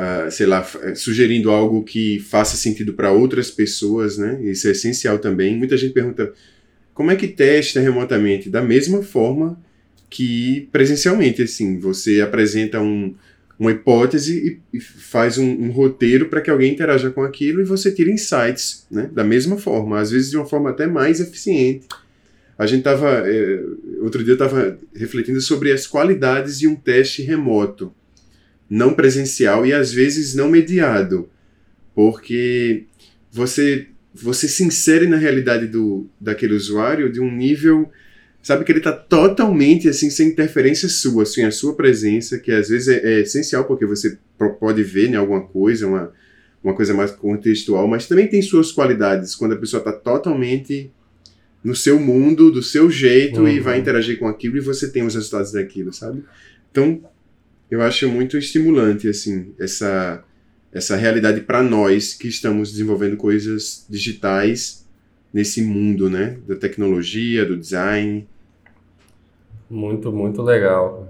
ah, 0.00 0.30
sei 0.30 0.46
lá, 0.46 0.64
sugerindo 0.94 1.50
algo 1.50 1.82
que 1.82 2.20
faça 2.20 2.56
sentido 2.56 2.92
para 2.92 3.10
outras 3.10 3.50
pessoas, 3.50 4.16
né? 4.16 4.40
Isso 4.44 4.68
é 4.68 4.70
essencial 4.70 5.18
também. 5.18 5.56
Muita 5.56 5.76
gente 5.76 5.92
pergunta 5.92 6.32
como 6.94 7.10
é 7.10 7.16
que 7.16 7.26
testa 7.26 7.80
remotamente? 7.80 8.48
Da 8.48 8.62
mesma 8.62 9.02
forma 9.02 9.60
que 10.08 10.68
presencialmente, 10.70 11.42
assim, 11.42 11.80
você 11.80 12.20
apresenta 12.20 12.80
um, 12.80 13.12
uma 13.58 13.72
hipótese 13.72 14.60
e, 14.72 14.76
e 14.76 14.80
faz 14.80 15.36
um, 15.36 15.50
um 15.64 15.72
roteiro 15.72 16.28
para 16.28 16.40
que 16.40 16.48
alguém 16.48 16.72
interaja 16.72 17.10
com 17.10 17.24
aquilo 17.24 17.60
e 17.60 17.64
você 17.64 17.90
tira 17.90 18.08
insights, 18.08 18.86
né? 18.88 19.10
Da 19.12 19.24
mesma 19.24 19.58
forma, 19.58 19.98
às 19.98 20.12
vezes 20.12 20.30
de 20.30 20.36
uma 20.36 20.46
forma 20.46 20.70
até 20.70 20.86
mais 20.86 21.18
eficiente. 21.18 21.88
A 22.56 22.66
gente 22.68 22.80
estava, 22.80 23.28
é, 23.28 23.64
outro 24.00 24.22
dia 24.22 24.34
eu 24.34 24.44
estava 24.44 24.78
refletindo 24.94 25.40
sobre 25.40 25.72
as 25.72 25.88
qualidades 25.88 26.56
de 26.56 26.68
um 26.68 26.76
teste 26.76 27.20
remoto, 27.20 27.92
não 28.68 28.94
presencial 28.94 29.64
e 29.64 29.72
às 29.72 29.92
vezes 29.92 30.34
não 30.34 30.48
mediado, 30.48 31.28
porque 31.94 32.84
você 33.30 33.88
você 34.20 34.48
se 34.48 34.64
insere 34.64 35.06
na 35.06 35.16
realidade 35.16 35.66
do, 35.66 36.06
daquele 36.20 36.54
usuário 36.54 37.12
de 37.12 37.20
um 37.20 37.30
nível, 37.30 37.88
sabe, 38.42 38.64
que 38.64 38.72
ele 38.72 38.80
está 38.80 38.92
totalmente 38.92 39.88
assim, 39.88 40.10
sem 40.10 40.28
interferência 40.28 40.88
sua, 40.88 41.24
sem 41.24 41.44
a 41.44 41.50
sua 41.50 41.74
presença, 41.74 42.38
que 42.38 42.50
às 42.50 42.68
vezes 42.68 42.88
é, 42.88 43.00
é 43.04 43.20
essencial 43.20 43.64
porque 43.64 43.86
você 43.86 44.18
pode 44.58 44.82
ver 44.82 45.06
em 45.06 45.10
né, 45.10 45.16
alguma 45.18 45.42
coisa, 45.42 45.86
uma, 45.86 46.12
uma 46.64 46.74
coisa 46.74 46.94
mais 46.94 47.10
contextual, 47.12 47.86
mas 47.86 48.06
também 48.06 48.26
tem 48.26 48.42
suas 48.42 48.72
qualidades 48.72 49.34
quando 49.34 49.52
a 49.52 49.56
pessoa 49.56 49.78
está 49.78 49.92
totalmente 49.92 50.90
no 51.62 51.74
seu 51.74 51.98
mundo, 52.00 52.50
do 52.50 52.62
seu 52.62 52.90
jeito 52.90 53.40
uhum. 53.40 53.48
e 53.48 53.60
vai 53.60 53.78
interagir 53.78 54.18
com 54.18 54.26
aquilo 54.26 54.56
e 54.56 54.60
você 54.60 54.90
tem 54.90 55.04
os 55.04 55.14
resultados 55.14 55.52
daquilo, 55.52 55.92
sabe? 55.92 56.24
Então, 56.70 57.02
eu 57.70 57.82
acho 57.82 58.08
muito 58.08 58.36
estimulante, 58.36 59.08
assim, 59.08 59.52
essa 59.58 60.24
essa 60.70 60.96
realidade 60.96 61.40
para 61.40 61.62
nós 61.62 62.12
que 62.12 62.28
estamos 62.28 62.70
desenvolvendo 62.70 63.16
coisas 63.16 63.86
digitais 63.88 64.86
nesse 65.32 65.62
mundo, 65.62 66.10
né, 66.10 66.36
da 66.46 66.56
tecnologia, 66.56 67.44
do 67.44 67.56
design. 67.56 68.28
Muito, 69.68 70.12
muito 70.12 70.42
legal. 70.42 71.08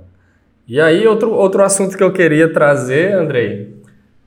E 0.66 0.80
aí 0.80 1.06
outro 1.06 1.32
outro 1.32 1.62
assunto 1.62 1.96
que 1.96 2.02
eu 2.02 2.12
queria 2.12 2.52
trazer, 2.52 3.14
Andrei, 3.14 3.74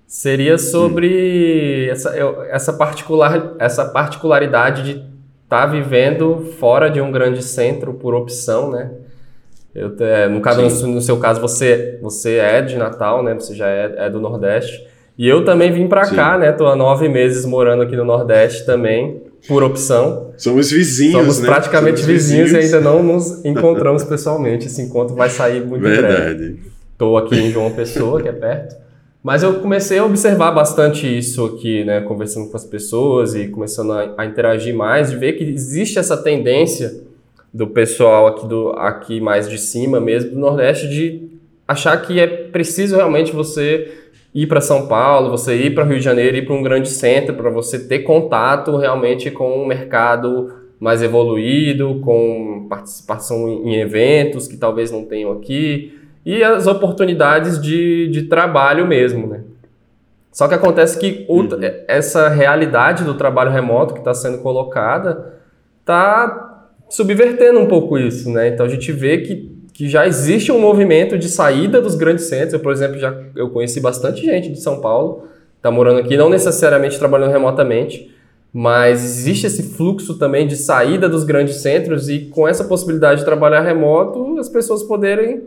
seria 0.08 0.58
sobre 0.58 1.88
essa, 1.90 2.14
essa 2.50 2.74
particular 2.74 3.56
essa 3.60 3.86
particularidade 3.86 4.84
de 4.84 4.92
estar 4.92 5.66
tá 5.66 5.66
vivendo 5.68 6.54
fora 6.60 6.90
de 6.90 7.00
um 7.00 7.12
grande 7.12 7.44
centro 7.44 7.94
por 7.94 8.14
opção, 8.14 8.72
né? 8.72 8.92
Eu, 9.74 9.96
é, 10.00 10.28
no 10.28 10.42
caso, 10.42 10.62
no, 10.86 10.96
no, 10.96 11.02
seu 11.02 11.18
caso, 11.18 11.40
você, 11.40 11.98
você 12.02 12.36
é 12.36 12.62
de 12.62 12.76
Natal, 12.78 13.24
né? 13.24 13.34
Você 13.34 13.56
já 13.56 13.68
é, 13.68 13.94
é 13.98 14.10
do 14.10 14.20
Nordeste. 14.20 14.86
E 15.18 15.28
eu 15.28 15.46
também 15.46 15.72
vim 15.72 15.88
para 15.88 16.10
cá, 16.10 16.38
né? 16.38 16.52
Tô 16.52 16.68
há 16.68 16.76
nove 16.76 17.08
meses 17.08 17.46
morando 17.46 17.84
aqui 17.84 17.96
no 17.96 18.04
Nordeste 18.04 18.66
também, 18.66 19.22
por 19.48 19.64
opção. 19.64 20.32
Somos 20.38 20.72
vizinhos, 20.72 21.14
Somos 21.14 21.40
né? 21.40 21.48
praticamente 21.48 22.02
Somos 22.02 22.14
vizinhos, 22.14 22.52
vizinhos, 22.52 22.72
e 22.72 22.76
ainda 22.76 22.90
não 22.90 23.04
nos 23.04 23.44
encontramos 23.46 24.04
pessoalmente. 24.04 24.68
Esse 24.68 24.82
encontro 24.82 25.16
vai 25.16 25.30
sair 25.30 25.66
muito 25.66 25.84
Verdade. 25.84 26.16
breve. 26.16 26.60
Tô 26.98 27.18
aqui 27.18 27.36
em 27.36 27.52
João 27.52 27.72
Pessoa, 27.72 28.22
que 28.22 28.28
é 28.28 28.34
perto. 28.34 28.76
Mas 29.24 29.44
eu 29.44 29.60
comecei 29.60 30.00
a 30.00 30.06
observar 30.06 30.52
bastante 30.52 31.06
isso 31.06 31.46
aqui, 31.46 31.84
né? 31.86 32.02
Conversando 32.02 32.50
com 32.50 32.58
as 32.58 32.66
pessoas 32.66 33.36
e 33.36 33.48
começando 33.48 33.94
a, 33.94 34.16
a 34.18 34.26
interagir 34.26 34.76
mais, 34.76 35.12
de 35.12 35.18
ver 35.18 35.34
que 35.34 35.44
existe 35.44 36.00
essa 36.00 36.18
tendência 36.18 36.92
do 37.54 37.68
pessoal 37.68 38.28
aqui, 38.28 38.48
do, 38.48 38.70
aqui 38.70 39.20
mais 39.20 39.50
de 39.50 39.58
cima 39.58 40.00
mesmo, 40.00 40.32
do 40.32 40.40
Nordeste, 40.40 40.88
de 40.88 41.30
achar 41.68 41.98
que 42.02 42.20
é 42.20 42.28
preciso 42.28 42.96
realmente 42.96 43.32
você 43.32 43.92
ir 44.34 44.48
para 44.48 44.62
São 44.62 44.88
Paulo, 44.88 45.30
você 45.30 45.56
ir 45.56 45.76
para 45.76 45.84
Rio 45.84 45.98
de 45.98 46.04
Janeiro, 46.04 46.38
ir 46.38 46.46
para 46.46 46.56
um 46.56 46.64
grande 46.64 46.90
centro, 46.90 47.36
para 47.36 47.50
você 47.50 47.80
ter 47.88 48.00
contato 48.00 48.78
realmente 48.78 49.30
com 49.30 49.64
um 49.64 49.66
mercado 49.66 50.54
mais 50.80 51.04
evoluído, 51.04 52.00
com 52.04 52.66
participação 52.70 53.48
em 53.48 53.76
eventos 53.76 54.48
que 54.48 54.58
talvez 54.58 54.90
não 54.90 55.06
tenham 55.06 55.32
aqui, 55.32 55.98
e 56.26 56.44
as 56.44 56.68
oportunidades 56.68 57.62
de, 57.62 58.08
de 58.08 58.24
trabalho 58.24 58.88
mesmo, 58.88 59.28
né? 59.28 59.42
Só 60.32 60.48
que 60.48 60.54
acontece 60.54 60.98
que 60.98 61.26
uhum. 61.28 61.50
essa 61.88 62.30
realidade 62.30 63.04
do 63.04 63.16
trabalho 63.16 63.52
remoto 63.52 63.94
que 63.94 64.00
está 64.00 64.14
sendo 64.14 64.38
colocada 64.38 65.34
está 65.82 66.51
subvertendo 66.92 67.60
um 67.60 67.66
pouco 67.66 67.98
isso, 67.98 68.30
né? 68.30 68.50
Então 68.50 68.66
a 68.66 68.70
gente 68.70 68.92
vê 68.92 69.18
que 69.20 69.62
que 69.74 69.90
já 69.90 70.06
existe 70.06 70.52
um 70.52 70.60
movimento 70.60 71.18
de 71.18 71.28
saída 71.28 71.82
dos 71.82 71.96
grandes 71.96 72.26
centros. 72.26 72.54
Eu, 72.54 72.60
por 72.60 72.72
exemplo, 72.72 73.00
já 73.00 73.18
eu 73.36 73.50
conheci 73.50 73.80
bastante 73.80 74.24
gente 74.24 74.52
de 74.52 74.62
São 74.62 74.80
Paulo, 74.80 75.24
está 75.58 75.72
morando 75.72 76.00
aqui, 76.00 76.16
não 76.16 76.30
necessariamente 76.30 77.00
trabalhando 77.00 77.32
remotamente, 77.32 78.14
mas 78.54 79.04
existe 79.04 79.48
esse 79.48 79.64
fluxo 79.64 80.20
também 80.20 80.46
de 80.46 80.56
saída 80.56 81.10
dos 81.10 81.24
grandes 81.24 81.56
centros 81.62 82.10
e 82.10 82.26
com 82.26 82.48
essa 82.48 82.64
possibilidade 82.66 83.22
de 83.22 83.26
trabalhar 83.26 83.62
remoto, 83.62 84.38
as 84.38 84.50
pessoas 84.50 84.84
poderem 84.84 85.42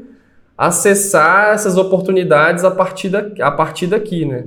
acessar 0.59 1.55
essas 1.55 1.77
oportunidades 1.77 2.65
a 2.65 2.73
partir, 2.73 3.11
da, 3.11 3.27
a 3.41 3.51
partir 3.51 3.87
daqui, 3.87 4.25
né? 4.25 4.47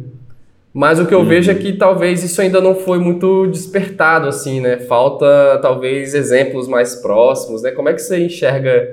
Mas 0.78 1.00
o 1.00 1.08
que 1.08 1.14
eu 1.16 1.22
uhum. 1.22 1.28
vejo 1.28 1.50
é 1.50 1.56
que 1.56 1.74
talvez 1.74 2.24
isso 2.24 2.40
ainda 2.40 2.62
não 2.62 2.76
foi 2.76 3.00
muito 3.00 3.48
despertado, 3.48 4.28
assim, 4.28 4.62
né? 4.62 4.78
Falta 4.78 5.58
talvez 5.60 6.14
exemplos 6.14 6.68
mais 6.68 6.94
próximos, 6.94 7.64
né? 7.64 7.72
Como 7.72 7.90
é 7.90 7.94
que 7.94 8.00
você 8.00 8.20
enxerga 8.20 8.88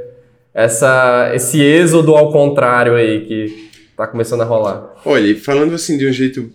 essa, 0.54 1.30
esse 1.34 1.60
êxodo 1.60 2.14
ao 2.14 2.32
contrário 2.32 2.94
aí 2.94 3.26
que 3.26 3.68
está 3.90 4.06
começando 4.06 4.40
a 4.40 4.46
rolar? 4.46 4.94
Olha, 5.04 5.36
falando 5.36 5.74
assim 5.74 5.98
de 5.98 6.06
um 6.06 6.12
jeito 6.12 6.50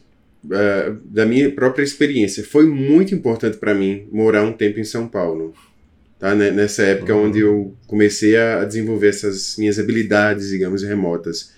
uh, 0.45 0.97
da 1.05 1.27
minha 1.27 1.51
própria 1.51 1.83
experiência, 1.83 2.43
foi 2.43 2.65
muito 2.65 3.13
importante 3.13 3.57
para 3.57 3.75
mim 3.75 4.07
morar 4.11 4.41
um 4.41 4.51
tempo 4.51 4.79
em 4.79 4.83
São 4.83 5.07
Paulo. 5.07 5.53
Tá? 6.17 6.33
Nessa 6.33 6.81
época 6.81 7.13
uhum. 7.13 7.27
onde 7.27 7.41
eu 7.41 7.75
comecei 7.85 8.35
a 8.35 8.65
desenvolver 8.65 9.09
essas 9.09 9.57
minhas 9.59 9.77
habilidades, 9.77 10.49
digamos, 10.49 10.81
remotas. 10.81 11.53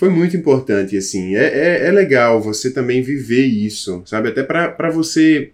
Foi 0.00 0.08
muito 0.08 0.34
importante, 0.34 0.96
assim. 0.96 1.36
É, 1.36 1.44
é, 1.44 1.86
é 1.88 1.92
legal 1.92 2.40
você 2.40 2.70
também 2.70 3.02
viver 3.02 3.44
isso, 3.44 4.02
sabe? 4.06 4.30
Até 4.30 4.42
para 4.42 4.88
você 4.88 5.50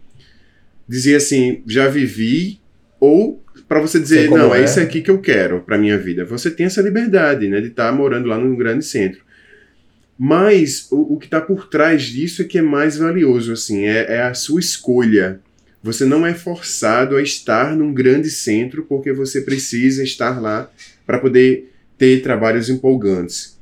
dizer 0.88 1.16
assim, 1.16 1.64
já 1.66 1.88
vivi, 1.88 2.60
ou 3.00 3.42
para 3.66 3.80
você 3.80 3.98
dizer, 3.98 4.30
não, 4.30 4.54
é. 4.54 4.60
é 4.60 4.64
isso 4.64 4.78
aqui 4.78 5.02
que 5.02 5.10
eu 5.10 5.18
quero 5.18 5.62
para 5.62 5.76
minha 5.76 5.98
vida. 5.98 6.24
Você 6.26 6.48
tem 6.48 6.64
essa 6.64 6.80
liberdade, 6.80 7.48
né, 7.48 7.60
de 7.60 7.66
estar 7.66 7.90
tá 7.90 7.92
morando 7.92 8.28
lá 8.28 8.38
num 8.38 8.54
grande 8.54 8.84
centro. 8.84 9.20
Mas 10.16 10.86
o, 10.92 11.14
o 11.14 11.18
que 11.18 11.26
está 11.26 11.40
por 11.40 11.68
trás 11.68 12.04
disso 12.04 12.42
é 12.42 12.44
que 12.44 12.58
é 12.58 12.62
mais 12.62 12.96
valioso, 12.96 13.52
assim, 13.52 13.84
é, 13.84 14.14
é 14.14 14.22
a 14.22 14.32
sua 14.32 14.60
escolha. 14.60 15.40
Você 15.82 16.04
não 16.04 16.24
é 16.24 16.32
forçado 16.32 17.16
a 17.16 17.22
estar 17.22 17.74
num 17.74 17.92
grande 17.92 18.30
centro 18.30 18.84
porque 18.84 19.12
você 19.12 19.40
precisa 19.40 20.04
estar 20.04 20.40
lá 20.40 20.70
para 21.04 21.18
poder 21.18 21.72
ter 21.98 22.22
trabalhos 22.22 22.68
empolgantes. 22.68 23.55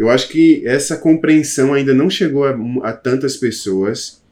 Eu 0.00 0.08
acho 0.08 0.30
que 0.30 0.66
essa 0.66 0.96
compreensão 0.96 1.74
ainda 1.74 1.92
não 1.92 2.08
chegou 2.08 2.46
a, 2.46 2.58
a 2.84 2.90
tantas 2.94 3.36
pessoas. 3.36 4.22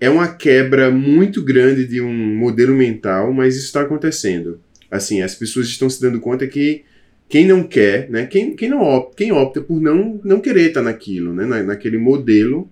É 0.00 0.08
uma 0.08 0.26
quebra 0.26 0.90
muito 0.90 1.44
grande 1.44 1.86
de 1.86 2.00
um 2.00 2.34
modelo 2.34 2.74
mental, 2.74 3.30
mas 3.30 3.56
isso 3.56 3.66
está 3.66 3.82
acontecendo. 3.82 4.58
Assim, 4.90 5.20
as 5.20 5.34
pessoas 5.34 5.66
estão 5.66 5.90
se 5.90 6.00
dando 6.00 6.18
conta 6.18 6.46
que 6.46 6.82
quem 7.28 7.46
não 7.46 7.62
quer, 7.62 8.08
né, 8.08 8.24
quem, 8.24 8.56
quem, 8.56 8.70
não 8.70 8.80
opta, 8.80 9.16
quem 9.18 9.32
opta 9.32 9.60
por 9.60 9.82
não, 9.82 10.18
não 10.24 10.40
querer 10.40 10.68
estar 10.68 10.80
naquilo, 10.80 11.34
né, 11.34 11.44
na, 11.44 11.62
naquele 11.62 11.98
modelo, 11.98 12.66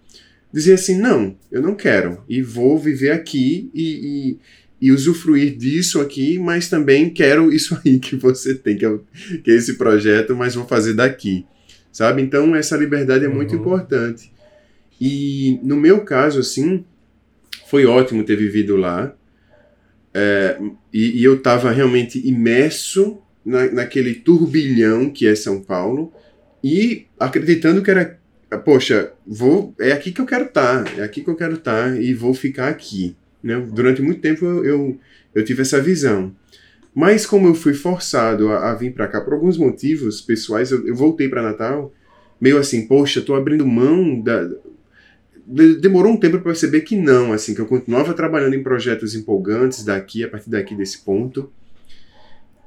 dizer 0.50 0.72
assim, 0.72 0.98
não, 0.98 1.36
eu 1.52 1.60
não 1.60 1.74
quero, 1.74 2.24
e 2.26 2.40
vou 2.40 2.78
viver 2.78 3.10
aqui 3.10 3.68
e, 3.74 4.38
e, 4.80 4.86
e, 4.88 4.92
usufruir 4.92 5.58
disso 5.58 6.00
aqui, 6.00 6.38
mas 6.38 6.70
também 6.70 7.10
quero 7.10 7.52
isso 7.52 7.78
aí 7.84 7.98
que 7.98 8.16
você 8.16 8.54
tem, 8.54 8.78
que 8.78 8.86
é, 8.86 8.98
que 9.44 9.50
é 9.50 9.54
esse 9.54 9.74
projeto, 9.74 10.34
mas 10.34 10.54
vou 10.54 10.66
fazer 10.66 10.94
daqui, 10.94 11.44
sabe? 11.94 12.20
Então, 12.20 12.56
essa 12.56 12.76
liberdade 12.76 13.24
é 13.24 13.28
muito 13.28 13.54
uhum. 13.54 13.60
importante. 13.60 14.32
E 15.00 15.60
no 15.62 15.76
meu 15.76 16.00
caso, 16.00 16.40
assim, 16.40 16.84
foi 17.66 17.86
ótimo 17.86 18.24
ter 18.24 18.36
vivido 18.36 18.76
lá, 18.76 19.14
é, 20.12 20.58
e, 20.92 21.20
e 21.20 21.24
eu 21.24 21.36
estava 21.36 21.70
realmente 21.70 22.20
imerso 22.26 23.18
na, 23.44 23.70
naquele 23.70 24.14
turbilhão 24.14 25.08
que 25.08 25.26
é 25.26 25.34
São 25.34 25.60
Paulo 25.60 26.12
e 26.62 27.06
acreditando 27.18 27.82
que 27.82 27.90
era, 27.90 28.18
poxa, 28.64 29.12
vou, 29.26 29.74
é 29.78 29.92
aqui 29.92 30.10
que 30.10 30.20
eu 30.20 30.26
quero 30.26 30.46
estar, 30.46 30.84
tá, 30.84 31.00
é 31.00 31.04
aqui 31.04 31.22
que 31.22 31.30
eu 31.30 31.36
quero 31.36 31.54
estar 31.54 31.90
tá, 31.90 32.00
e 32.00 32.12
vou 32.12 32.34
ficar 32.34 32.68
aqui. 32.68 33.16
Né? 33.42 33.56
Durante 33.72 34.02
muito 34.02 34.20
tempo 34.20 34.44
eu, 34.44 34.64
eu, 34.64 35.00
eu 35.34 35.44
tive 35.44 35.62
essa 35.62 35.80
visão. 35.80 36.34
Mas 36.94 37.26
como 37.26 37.48
eu 37.48 37.54
fui 37.54 37.74
forçado 37.74 38.50
a, 38.50 38.70
a 38.70 38.74
vir 38.74 38.92
para 38.92 39.08
cá 39.08 39.20
por 39.20 39.32
alguns 39.32 39.58
motivos 39.58 40.20
pessoais, 40.20 40.70
eu, 40.70 40.86
eu 40.86 40.94
voltei 40.94 41.28
para 41.28 41.42
Natal 41.42 41.92
meio 42.40 42.58
assim, 42.58 42.86
poxa, 42.86 43.20
estou 43.20 43.36
abrindo 43.36 43.66
mão 43.66 44.20
da, 44.20 44.48
demorou 45.46 46.12
um 46.12 46.16
tempo 46.16 46.36
para 46.38 46.52
perceber 46.52 46.80
que 46.80 46.96
não, 46.96 47.32
assim, 47.32 47.54
que 47.54 47.60
eu 47.60 47.66
continuava 47.66 48.14
trabalhando 48.14 48.54
em 48.54 48.62
projetos 48.62 49.14
empolgantes 49.14 49.84
daqui, 49.84 50.24
a 50.24 50.28
partir 50.28 50.50
daqui 50.50 50.74
desse 50.74 50.98
ponto, 50.98 51.50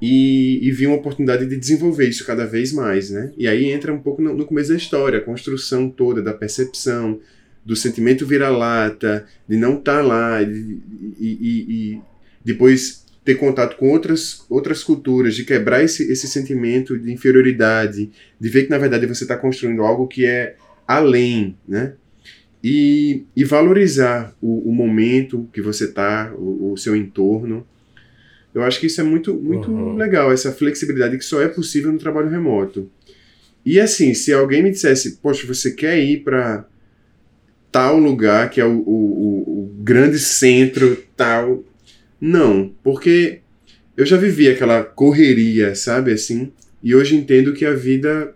e, 0.00 0.60
e 0.62 0.70
vi 0.70 0.86
uma 0.86 0.96
oportunidade 0.96 1.44
de 1.46 1.56
desenvolver 1.56 2.08
isso 2.08 2.24
cada 2.24 2.46
vez 2.46 2.72
mais, 2.72 3.10
né? 3.10 3.32
E 3.36 3.48
aí 3.48 3.64
entra 3.64 3.92
um 3.92 3.98
pouco 3.98 4.22
no, 4.22 4.32
no 4.32 4.46
começo 4.46 4.70
da 4.70 4.76
história, 4.76 5.18
a 5.18 5.22
construção 5.22 5.90
toda 5.90 6.22
da 6.22 6.32
percepção, 6.32 7.18
do 7.64 7.74
sentimento 7.74 8.24
vira-lata, 8.24 9.26
de 9.48 9.56
não 9.56 9.78
estar 9.78 9.96
tá 9.96 10.02
lá, 10.02 10.40
e, 10.40 10.80
e, 11.18 11.66
e, 11.68 12.00
depois 12.44 13.04
ter 13.28 13.34
contato 13.34 13.76
com 13.76 13.90
outras, 13.90 14.46
outras 14.48 14.82
culturas, 14.82 15.34
de 15.34 15.44
quebrar 15.44 15.84
esse, 15.84 16.10
esse 16.10 16.26
sentimento 16.26 16.98
de 16.98 17.12
inferioridade, 17.12 18.10
de 18.40 18.48
ver 18.48 18.64
que 18.64 18.70
na 18.70 18.78
verdade 18.78 19.04
você 19.04 19.24
está 19.24 19.36
construindo 19.36 19.82
algo 19.82 20.08
que 20.08 20.24
é 20.24 20.56
além, 20.86 21.54
né? 21.68 21.92
E, 22.64 23.26
e 23.36 23.44
valorizar 23.44 24.34
o, 24.40 24.70
o 24.70 24.72
momento 24.72 25.46
que 25.52 25.60
você 25.60 25.84
está, 25.84 26.32
o, 26.38 26.72
o 26.72 26.76
seu 26.78 26.96
entorno. 26.96 27.66
Eu 28.54 28.62
acho 28.62 28.80
que 28.80 28.86
isso 28.86 29.02
é 29.02 29.04
muito, 29.04 29.34
muito 29.34 29.70
uhum. 29.70 29.94
legal, 29.94 30.32
essa 30.32 30.50
flexibilidade 30.50 31.18
que 31.18 31.24
só 31.24 31.42
é 31.42 31.48
possível 31.48 31.92
no 31.92 31.98
trabalho 31.98 32.30
remoto. 32.30 32.90
E 33.62 33.78
assim, 33.78 34.14
se 34.14 34.32
alguém 34.32 34.62
me 34.62 34.70
dissesse, 34.70 35.18
poxa, 35.18 35.46
você 35.46 35.72
quer 35.72 36.02
ir 36.02 36.24
para 36.24 36.66
tal 37.70 37.98
lugar 37.98 38.48
que 38.48 38.58
é 38.58 38.64
o, 38.64 38.78
o, 38.78 39.64
o, 39.64 39.74
grande 39.80 40.18
centro 40.18 40.96
tal. 41.14 41.62
Não, 42.20 42.72
porque 42.82 43.40
eu 43.96 44.06
já 44.06 44.16
vivi 44.16 44.48
aquela 44.48 44.82
correria, 44.82 45.74
sabe, 45.74 46.12
assim, 46.12 46.52
e 46.82 46.94
hoje 46.94 47.16
entendo 47.16 47.52
que 47.52 47.64
a 47.64 47.74
vida 47.74 48.34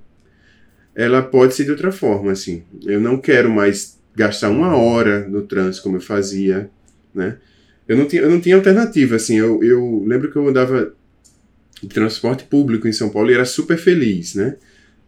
ela 0.95 1.23
pode 1.23 1.55
ser 1.55 1.64
de 1.64 1.71
outra 1.71 1.90
forma, 1.90 2.33
assim. 2.33 2.62
Eu 2.85 3.01
não 3.01 3.18
quero 3.18 3.51
mais 3.51 3.99
gastar 4.14 4.51
uma 4.51 4.77
hora 4.77 5.27
no 5.29 5.42
trânsito 5.42 5.85
como 5.85 5.97
eu 5.97 6.01
fazia, 6.01 6.71
né? 7.14 7.38
eu 7.88 7.97
não 7.97 8.07
tinha, 8.07 8.23
eu 8.23 8.31
não 8.31 8.40
tinha 8.40 8.57
alternativa, 8.57 9.16
assim, 9.16 9.37
eu, 9.37 9.62
eu 9.62 10.05
lembro 10.07 10.31
que 10.31 10.37
eu 10.37 10.49
andava 10.49 10.95
de 11.83 11.88
transporte 11.88 12.45
público 12.45 12.87
em 12.87 12.92
São 12.92 13.11
Paulo 13.11 13.31
e 13.31 13.35
era 13.35 13.45
super 13.45 13.77
feliz, 13.77 14.35
né? 14.35 14.57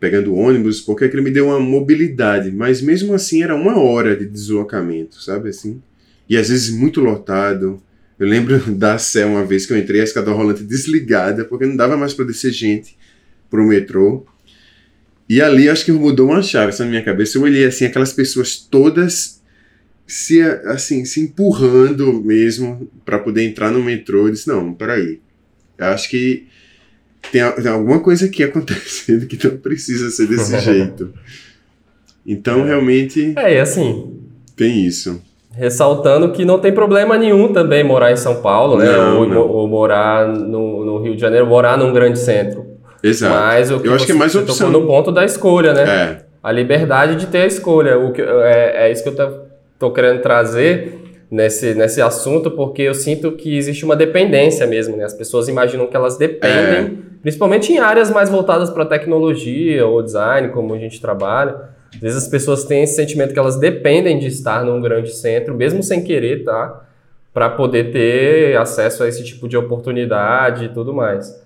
Pegando 0.00 0.34
ônibus, 0.34 0.80
porque 0.80 1.04
aquilo 1.04 1.22
me 1.22 1.30
deu 1.30 1.46
uma 1.46 1.60
mobilidade, 1.60 2.50
mas 2.50 2.82
mesmo 2.82 3.14
assim 3.14 3.42
era 3.42 3.54
uma 3.54 3.78
hora 3.78 4.16
de 4.16 4.26
deslocamento, 4.26 5.22
sabe 5.22 5.50
assim? 5.50 5.80
E 6.28 6.36
às 6.36 6.48
vezes 6.48 6.70
muito 6.70 7.00
lotado. 7.00 7.80
Eu 8.18 8.26
lembro 8.26 8.58
da 8.74 8.98
Sé 8.98 9.24
uma 9.24 9.44
vez 9.44 9.66
que 9.66 9.72
eu 9.72 9.78
entrei, 9.78 10.00
a 10.00 10.04
escada 10.04 10.30
rolante 10.30 10.62
desligada, 10.62 11.44
porque 11.44 11.66
não 11.66 11.76
dava 11.76 11.96
mais 11.96 12.14
para 12.14 12.24
descer 12.24 12.52
gente 12.52 12.96
pro 13.50 13.66
metrô. 13.66 14.26
E 15.28 15.40
ali 15.40 15.68
acho 15.68 15.84
que 15.84 15.92
mudou 15.92 16.28
uma 16.28 16.42
chave 16.42 16.78
na 16.78 16.84
minha 16.84 17.02
cabeça. 17.02 17.38
Eu 17.38 17.42
olhei 17.42 17.64
assim, 17.64 17.86
aquelas 17.86 18.12
pessoas 18.12 18.56
todas 18.56 19.42
se 20.06 20.42
assim 20.42 21.04
se 21.06 21.20
empurrando 21.20 22.22
mesmo 22.22 22.90
para 23.06 23.18
poder 23.18 23.42
entrar 23.42 23.70
no 23.70 23.82
metrô. 23.82 24.26
Eu 24.26 24.32
disse 24.32 24.48
não, 24.48 24.74
peraí, 24.74 25.20
eu 25.78 25.86
acho 25.86 26.10
que 26.10 26.46
tem, 27.32 27.40
tem 27.52 27.70
alguma 27.72 28.00
coisa 28.00 28.26
aqui 28.26 28.42
acontecendo 28.44 29.26
que 29.26 29.42
não 29.46 29.56
precisa 29.56 30.10
ser 30.10 30.26
desse 30.26 30.58
jeito. 30.60 31.14
Então 32.26 32.64
é. 32.64 32.66
realmente 32.66 33.32
é 33.36 33.60
assim 33.60 34.14
tem 34.56 34.86
isso. 34.86 35.20
Ressaltando 35.56 36.30
que 36.30 36.44
não 36.44 36.58
tem 36.58 36.72
problema 36.72 37.16
nenhum 37.16 37.52
também 37.52 37.84
morar 37.84 38.10
em 38.10 38.16
São 38.16 38.42
Paulo, 38.42 38.76
né? 38.76 38.90
Não, 38.90 39.18
ou, 39.18 39.26
não. 39.28 39.48
ou, 39.48 39.68
morar 39.68 40.26
no, 40.26 40.84
no, 40.84 40.98
Rio 40.98 41.14
de 41.14 41.20
Janeiro, 41.20 41.46
morar 41.46 41.78
num 41.78 41.92
grande 41.92 42.18
centro. 42.18 42.66
Exato. 43.02 43.34
Mas 43.34 43.70
o 43.70 43.78
que 43.78 43.86
eu 43.86 43.94
acho 43.94 44.06
que 44.06 44.12
é 44.12 44.14
mais 44.14 44.34
opção. 44.34 44.70
no 44.70 44.86
ponto 44.86 45.12
da 45.12 45.24
escolha, 45.24 45.72
né? 45.72 45.82
É. 45.82 46.24
A 46.42 46.50
liberdade 46.50 47.16
de 47.16 47.26
ter 47.26 47.42
a 47.42 47.46
escolha. 47.46 47.98
O 47.98 48.12
que, 48.12 48.20
é, 48.20 48.86
é 48.86 48.92
isso 48.92 49.02
que 49.02 49.08
eu 49.08 49.44
estou 49.74 49.92
querendo 49.92 50.20
trazer 50.22 51.04
nesse, 51.30 51.74
nesse 51.74 52.00
assunto, 52.00 52.50
porque 52.50 52.82
eu 52.82 52.94
sinto 52.94 53.32
que 53.32 53.56
existe 53.56 53.84
uma 53.84 53.96
dependência 53.96 54.66
mesmo, 54.66 54.96
né? 54.96 55.04
As 55.04 55.14
pessoas 55.14 55.48
imaginam 55.48 55.86
que 55.86 55.96
elas 55.96 56.16
dependem, 56.16 56.78
é. 56.78 56.90
principalmente 57.22 57.72
em 57.72 57.78
áreas 57.78 58.10
mais 58.10 58.28
voltadas 58.28 58.70
para 58.70 58.84
tecnologia 58.84 59.86
ou 59.86 60.02
design, 60.02 60.48
como 60.48 60.74
a 60.74 60.78
gente 60.78 61.00
trabalha. 61.00 61.73
Às 61.94 62.00
vezes 62.00 62.22
as 62.24 62.28
pessoas 62.28 62.64
têm 62.64 62.82
esse 62.82 62.96
sentimento 62.96 63.32
que 63.32 63.38
elas 63.38 63.58
dependem 63.58 64.18
de 64.18 64.26
estar 64.26 64.64
num 64.64 64.80
grande 64.80 65.12
centro, 65.14 65.54
mesmo 65.54 65.82
sem 65.82 66.02
querer, 66.02 66.44
tá? 66.44 66.86
Para 67.32 67.50
poder 67.50 67.92
ter 67.92 68.56
acesso 68.56 69.02
a 69.02 69.08
esse 69.08 69.24
tipo 69.24 69.48
de 69.48 69.56
oportunidade 69.56 70.66
e 70.66 70.68
tudo 70.68 70.92
mais. 70.92 71.42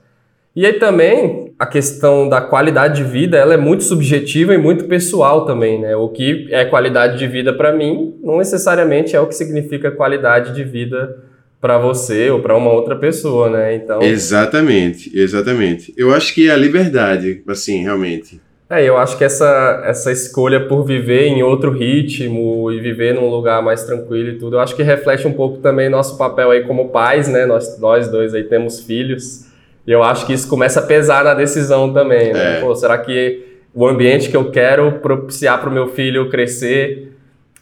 E 0.54 0.66
aí 0.66 0.72
também 0.74 1.52
a 1.58 1.66
questão 1.66 2.28
da 2.28 2.40
qualidade 2.40 3.02
de 3.02 3.08
vida, 3.08 3.36
ela 3.36 3.54
é 3.54 3.56
muito 3.56 3.84
subjetiva 3.84 4.54
e 4.54 4.58
muito 4.58 4.84
pessoal 4.86 5.44
também, 5.44 5.80
né? 5.80 5.94
O 5.96 6.08
que 6.08 6.48
é 6.50 6.64
qualidade 6.64 7.18
de 7.18 7.26
vida 7.26 7.52
para 7.52 7.72
mim 7.72 8.14
não 8.22 8.38
necessariamente 8.38 9.14
é 9.14 9.20
o 9.20 9.26
que 9.26 9.34
significa 9.34 9.90
qualidade 9.90 10.54
de 10.54 10.64
vida 10.64 11.16
para 11.60 11.78
você 11.78 12.30
ou 12.30 12.40
para 12.40 12.56
uma 12.56 12.72
outra 12.72 12.96
pessoa, 12.96 13.50
né? 13.50 13.74
Então 13.74 14.02
Exatamente, 14.02 15.16
exatamente. 15.16 15.92
Eu 15.96 16.14
acho 16.14 16.34
que 16.34 16.48
é 16.48 16.52
a 16.52 16.56
liberdade, 16.56 17.42
assim, 17.48 17.82
realmente. 17.82 18.40
É, 18.70 18.84
eu 18.84 18.98
acho 18.98 19.16
que 19.16 19.24
essa, 19.24 19.82
essa 19.86 20.12
escolha 20.12 20.66
por 20.66 20.84
viver 20.84 21.26
em 21.26 21.42
outro 21.42 21.70
ritmo 21.70 22.70
e 22.70 22.78
viver 22.78 23.14
num 23.14 23.30
lugar 23.30 23.62
mais 23.62 23.82
tranquilo 23.84 24.28
e 24.28 24.38
tudo, 24.38 24.56
eu 24.56 24.60
acho 24.60 24.76
que 24.76 24.82
reflete 24.82 25.26
um 25.26 25.32
pouco 25.32 25.58
também 25.58 25.88
nosso 25.88 26.18
papel 26.18 26.50
aí 26.50 26.64
como 26.64 26.90
pais, 26.90 27.28
né? 27.28 27.46
Nós, 27.46 27.78
nós 27.80 28.08
dois 28.08 28.34
aí 28.34 28.44
temos 28.44 28.80
filhos. 28.80 29.46
E 29.86 29.90
eu 29.90 30.02
acho 30.02 30.26
que 30.26 30.34
isso 30.34 30.46
começa 30.46 30.80
a 30.80 30.82
pesar 30.82 31.24
na 31.24 31.32
decisão 31.32 31.94
também. 31.94 32.30
Né? 32.34 32.58
É. 32.58 32.60
Pô, 32.60 32.74
será 32.74 32.98
que 32.98 33.42
o 33.72 33.86
ambiente 33.86 34.28
que 34.28 34.36
eu 34.36 34.50
quero 34.50 34.92
propiciar 35.00 35.58
para 35.58 35.70
o 35.70 35.72
meu 35.72 35.88
filho 35.88 36.28
crescer 36.28 37.14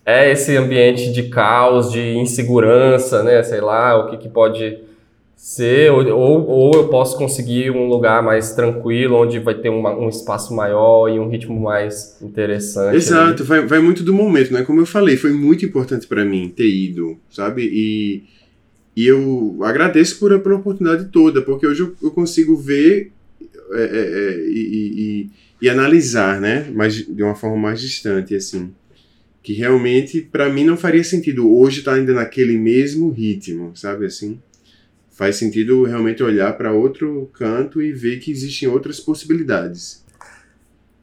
é 0.04 0.30
esse 0.32 0.56
ambiente 0.56 1.12
de 1.12 1.24
caos, 1.24 1.92
de 1.92 2.16
insegurança, 2.16 3.22
né? 3.22 3.44
Sei 3.44 3.60
lá, 3.60 3.96
o 3.96 4.10
que, 4.10 4.16
que 4.16 4.28
pode 4.28 4.76
ser, 5.36 5.92
ou, 5.92 6.46
ou, 6.48 6.74
eu 6.74 6.88
posso 6.88 7.16
conseguir 7.16 7.70
um 7.70 7.86
lugar 7.88 8.22
mais 8.22 8.54
tranquilo, 8.54 9.16
onde 9.16 9.38
vai 9.38 9.54
ter 9.54 9.68
uma, 9.68 9.94
um 9.94 10.08
espaço 10.08 10.54
maior 10.54 11.08
e 11.08 11.20
um 11.20 11.28
ritmo 11.28 11.60
mais 11.60 12.20
interessante. 12.20 12.96
Exato, 12.96 13.44
vai, 13.44 13.64
vai 13.64 13.78
muito 13.78 14.02
do 14.02 14.12
momento, 14.12 14.52
né? 14.52 14.62
Como 14.62 14.80
eu 14.80 14.86
falei, 14.86 15.16
foi 15.16 15.32
muito 15.32 15.64
importante 15.64 16.06
para 16.06 16.24
mim 16.24 16.48
ter 16.48 16.68
ido, 16.68 17.16
sabe? 17.30 17.62
E 17.70 18.24
e 18.96 19.06
eu 19.06 19.58
agradeço 19.60 20.18
por, 20.18 20.40
pela 20.40 20.56
oportunidade 20.56 21.10
toda, 21.12 21.42
porque 21.42 21.66
hoje 21.66 21.82
eu, 21.82 21.94
eu 22.02 22.10
consigo 22.10 22.56
ver 22.56 23.12
é, 23.72 23.82
é, 23.82 23.84
é, 23.84 24.48
e, 24.48 24.92
e, 24.96 25.30
e 25.60 25.68
analisar, 25.68 26.40
né? 26.40 26.70
Mas 26.72 26.94
de 26.94 27.22
uma 27.22 27.34
forma 27.34 27.58
mais 27.58 27.78
distante, 27.80 28.34
assim. 28.34 28.72
Que 29.42 29.52
realmente, 29.52 30.22
para 30.22 30.48
mim, 30.48 30.64
não 30.64 30.78
faria 30.78 31.04
sentido 31.04 31.52
hoje 31.52 31.80
estar 31.80 31.92
tá 31.92 31.96
ainda 31.98 32.14
naquele 32.14 32.56
mesmo 32.56 33.10
ritmo, 33.10 33.72
sabe 33.74 34.06
assim? 34.06 34.40
Faz 35.16 35.36
sentido 35.36 35.82
realmente 35.84 36.22
olhar 36.22 36.56
para 36.58 36.72
outro 36.72 37.30
canto 37.32 37.80
e 37.80 37.90
ver 37.90 38.18
que 38.18 38.30
existem 38.30 38.68
outras 38.68 39.00
possibilidades. 39.00 40.04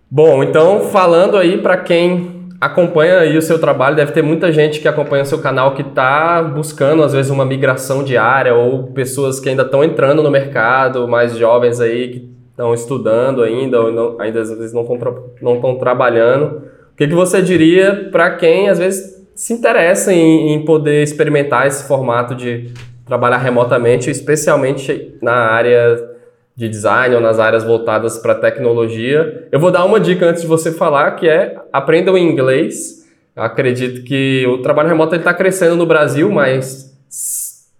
Bom, 0.09 0.43
então 0.43 0.81
falando 0.91 1.35
aí 1.35 1.57
para 1.57 1.77
quem 1.77 2.43
acompanha 2.61 3.17
aí 3.17 3.35
o 3.35 3.41
seu 3.41 3.57
trabalho, 3.57 3.95
deve 3.95 4.11
ter 4.11 4.21
muita 4.21 4.51
gente 4.51 4.79
que 4.79 4.87
acompanha 4.87 5.23
o 5.23 5.25
seu 5.25 5.39
canal 5.39 5.73
que 5.73 5.81
está 5.81 6.43
buscando 6.43 7.01
às 7.01 7.11
vezes 7.11 7.31
uma 7.31 7.43
migração 7.43 8.03
diária 8.03 8.53
ou 8.53 8.83
pessoas 8.83 9.39
que 9.39 9.49
ainda 9.49 9.63
estão 9.63 9.83
entrando 9.83 10.21
no 10.21 10.29
mercado, 10.29 11.07
mais 11.07 11.35
jovens 11.35 11.79
aí 11.79 12.09
que 12.09 12.29
estão 12.51 12.71
estudando 12.71 13.41
ainda 13.41 13.81
ou 13.81 13.91
não, 13.91 14.21
ainda 14.21 14.41
às 14.41 14.49
vezes 14.51 14.73
não 14.73 14.83
estão 14.83 15.75
trabalhando. 15.79 16.61
O 16.93 16.95
que, 16.95 17.07
que 17.07 17.15
você 17.15 17.41
diria 17.41 18.09
para 18.11 18.35
quem 18.35 18.69
às 18.69 18.77
vezes 18.77 19.25
se 19.33 19.53
interessa 19.53 20.13
em, 20.13 20.53
em 20.53 20.63
poder 20.63 21.01
experimentar 21.01 21.65
esse 21.65 21.87
formato 21.87 22.35
de 22.35 22.71
trabalhar 23.05 23.37
remotamente, 23.37 24.09
especialmente 24.09 25.15
na 25.21 25.33
área 25.33 26.13
de 26.55 26.69
design 26.69 27.15
ou 27.15 27.21
nas 27.21 27.39
áreas 27.39 27.63
voltadas 27.63 28.17
para 28.17 28.35
tecnologia. 28.35 29.47
Eu 29.51 29.59
vou 29.59 29.71
dar 29.71 29.85
uma 29.85 29.99
dica 29.99 30.25
antes 30.25 30.41
de 30.41 30.47
você 30.47 30.71
falar, 30.71 31.11
que 31.11 31.27
é 31.27 31.55
aprendam 31.71 32.17
inglês. 32.17 33.03
Eu 33.35 33.43
acredito 33.43 34.03
que 34.03 34.45
o 34.47 34.59
trabalho 34.59 34.89
remoto 34.89 35.15
está 35.15 35.33
crescendo 35.33 35.75
no 35.75 35.85
Brasil, 35.85 36.31
mas 36.31 36.93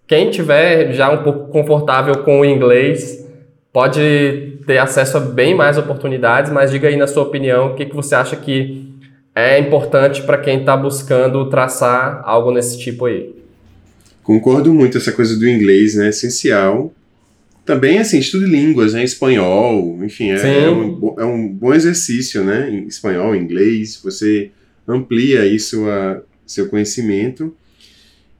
quem 0.06 0.30
tiver 0.30 0.92
já 0.92 1.10
um 1.10 1.22
pouco 1.22 1.50
confortável 1.50 2.18
com 2.18 2.40
o 2.40 2.44
inglês 2.44 3.24
pode 3.72 4.58
ter 4.66 4.78
acesso 4.78 5.16
a 5.16 5.20
bem 5.20 5.54
mais 5.54 5.78
oportunidades, 5.78 6.50
mas 6.50 6.70
diga 6.70 6.88
aí 6.88 6.96
na 6.96 7.06
sua 7.06 7.22
opinião 7.22 7.68
o 7.68 7.74
que, 7.74 7.86
que 7.86 7.94
você 7.94 8.14
acha 8.14 8.36
que 8.36 8.92
é 9.34 9.58
importante 9.58 10.22
para 10.22 10.38
quem 10.38 10.60
está 10.60 10.76
buscando 10.76 11.48
traçar 11.48 12.22
algo 12.24 12.50
nesse 12.52 12.78
tipo 12.78 13.06
aí. 13.06 13.43
Concordo 14.24 14.74
muito 14.74 14.98
essa 14.98 15.12
coisa 15.12 15.38
do 15.38 15.48
inglês, 15.48 15.94
né? 15.94 16.08
Essencial 16.08 16.92
também, 17.64 17.98
assim, 17.98 18.18
estude 18.18 18.44
línguas, 18.44 18.92
né? 18.92 19.02
Espanhol, 19.02 20.04
enfim, 20.04 20.30
é, 20.30 20.64
é, 20.64 20.70
um, 20.70 21.14
é 21.18 21.24
um 21.24 21.48
bom 21.48 21.72
exercício, 21.72 22.44
né? 22.44 22.68
Em 22.70 22.86
espanhol, 22.86 23.34
inglês, 23.34 23.98
você 24.02 24.50
amplia 24.86 25.46
isso 25.46 25.88
a 25.88 26.20
seu 26.46 26.68
conhecimento. 26.68 27.56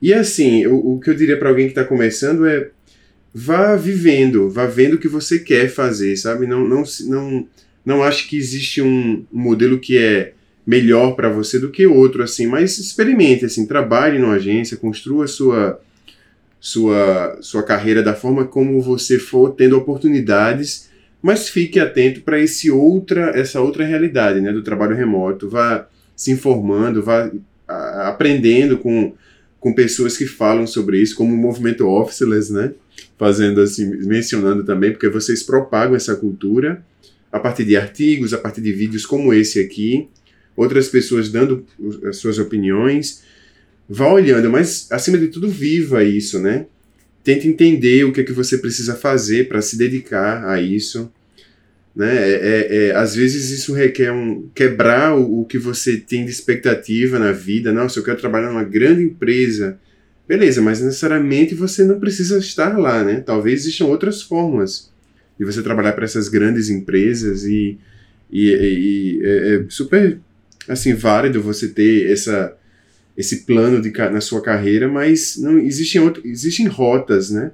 E 0.00 0.12
assim, 0.12 0.66
o, 0.66 0.94
o 0.94 1.00
que 1.00 1.08
eu 1.08 1.14
diria 1.14 1.38
para 1.38 1.48
alguém 1.48 1.66
que 1.66 1.72
está 1.72 1.84
começando 1.84 2.46
é 2.46 2.68
vá 3.32 3.74
vivendo, 3.76 4.50
vá 4.50 4.66
vendo 4.66 4.94
o 4.94 4.98
que 4.98 5.08
você 5.08 5.38
quer 5.38 5.68
fazer, 5.68 6.16
sabe? 6.16 6.46
Não, 6.46 6.68
não, 6.68 6.84
não, 7.06 7.48
não 7.84 8.02
acho 8.02 8.28
que 8.28 8.36
existe 8.36 8.82
um 8.82 9.24
modelo 9.32 9.78
que 9.78 9.96
é 9.96 10.34
melhor 10.66 11.14
para 11.14 11.28
você 11.28 11.58
do 11.58 11.70
que 11.70 11.86
outro, 11.86 12.22
assim, 12.22 12.46
mas 12.46 12.78
experimente, 12.78 13.44
assim, 13.44 13.66
trabalhe 13.66 14.18
numa 14.18 14.34
agência, 14.34 14.76
construa 14.76 15.26
sua 15.26 15.80
sua, 16.64 17.36
sua 17.42 17.62
carreira 17.62 18.02
da 18.02 18.14
forma 18.14 18.46
como 18.46 18.80
você 18.80 19.18
for 19.18 19.50
tendo 19.50 19.76
oportunidades, 19.76 20.88
mas 21.20 21.46
fique 21.46 21.78
atento 21.78 22.22
para 22.22 22.40
esse 22.40 22.70
outra, 22.70 23.38
essa 23.38 23.60
outra 23.60 23.84
realidade 23.84 24.40
né, 24.40 24.50
do 24.50 24.62
trabalho 24.62 24.96
remoto. 24.96 25.46
Vá 25.46 25.86
se 26.16 26.32
informando, 26.32 27.02
vá 27.02 27.30
a, 27.68 28.08
aprendendo 28.08 28.78
com, 28.78 29.12
com 29.60 29.74
pessoas 29.74 30.16
que 30.16 30.24
falam 30.24 30.66
sobre 30.66 30.98
isso, 30.98 31.14
como 31.14 31.34
o 31.34 31.36
movimento 31.36 31.86
Officeless, 31.86 32.50
né? 32.50 32.72
Fazendo 33.18 33.60
assim, 33.60 33.86
mencionando 34.06 34.64
também, 34.64 34.90
porque 34.90 35.10
vocês 35.10 35.42
propagam 35.42 35.94
essa 35.94 36.16
cultura 36.16 36.82
a 37.30 37.38
partir 37.38 37.64
de 37.64 37.76
artigos, 37.76 38.32
a 38.32 38.38
partir 38.38 38.62
de 38.62 38.72
vídeos 38.72 39.04
como 39.04 39.34
esse 39.34 39.60
aqui, 39.60 40.08
outras 40.56 40.88
pessoas 40.88 41.28
dando 41.28 41.64
as 42.04 42.16
suas 42.16 42.38
opiniões 42.38 43.22
vá 43.88 44.10
olhando, 44.12 44.50
mas 44.50 44.86
acima 44.90 45.18
de 45.18 45.28
tudo 45.28 45.48
viva 45.48 46.02
isso, 46.02 46.38
né? 46.38 46.66
Tente 47.22 47.48
entender 47.48 48.04
o 48.04 48.12
que 48.12 48.20
é 48.20 48.24
que 48.24 48.32
você 48.32 48.58
precisa 48.58 48.94
fazer 48.94 49.48
para 49.48 49.62
se 49.62 49.76
dedicar 49.76 50.46
a 50.46 50.60
isso. 50.60 51.10
Né? 51.94 52.12
É, 52.16 52.32
é, 52.32 52.76
é, 52.88 52.96
às 52.96 53.14
vezes 53.14 53.50
isso 53.50 53.72
requer 53.72 54.12
um 54.12 54.48
quebrar 54.54 55.16
o, 55.16 55.40
o, 55.40 55.44
que 55.44 55.58
você 55.58 55.96
tem 55.96 56.24
de 56.24 56.30
expectativa 56.30 57.18
na 57.18 57.32
vida. 57.32 57.88
Se 57.88 57.98
eu 57.98 58.02
quero 58.02 58.18
trabalhar 58.18 58.48
numa 58.48 58.64
grande 58.64 59.04
empresa, 59.04 59.78
beleza, 60.28 60.60
mas 60.60 60.80
necessariamente 60.80 61.54
você 61.54 61.84
não 61.84 62.00
precisa 62.00 62.38
estar 62.38 62.76
lá, 62.78 63.02
né? 63.02 63.20
Talvez 63.20 63.60
existam 63.60 63.86
outras 63.86 64.20
formas 64.20 64.90
de 65.38 65.44
você 65.44 65.62
trabalhar 65.62 65.92
para 65.92 66.04
essas 66.04 66.28
grandes 66.28 66.68
empresas 66.68 67.44
e, 67.44 67.78
e, 68.30 68.50
e 68.50 69.20
é, 69.22 69.54
é 69.54 69.64
super 69.68 70.18
assim 70.68 70.94
válido 70.94 71.42
você 71.42 71.68
ter 71.68 72.10
essa 72.10 72.56
esse 73.16 73.44
plano 73.44 73.80
de, 73.80 73.90
na 73.90 74.20
sua 74.20 74.42
carreira, 74.42 74.88
mas 74.88 75.36
não 75.36 75.58
existem, 75.58 76.00
outro, 76.00 76.22
existem 76.26 76.66
rotas, 76.66 77.30
né? 77.30 77.52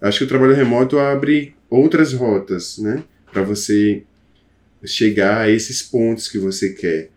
Acho 0.00 0.18
que 0.18 0.24
o 0.24 0.28
trabalho 0.28 0.54
remoto 0.54 0.98
abre 0.98 1.54
outras 1.70 2.12
rotas, 2.12 2.78
né? 2.78 3.02
Para 3.32 3.42
você 3.42 4.02
chegar 4.84 5.40
a 5.40 5.50
esses 5.50 5.82
pontos 5.82 6.28
que 6.28 6.38
você 6.38 6.70
quer. 6.74 7.08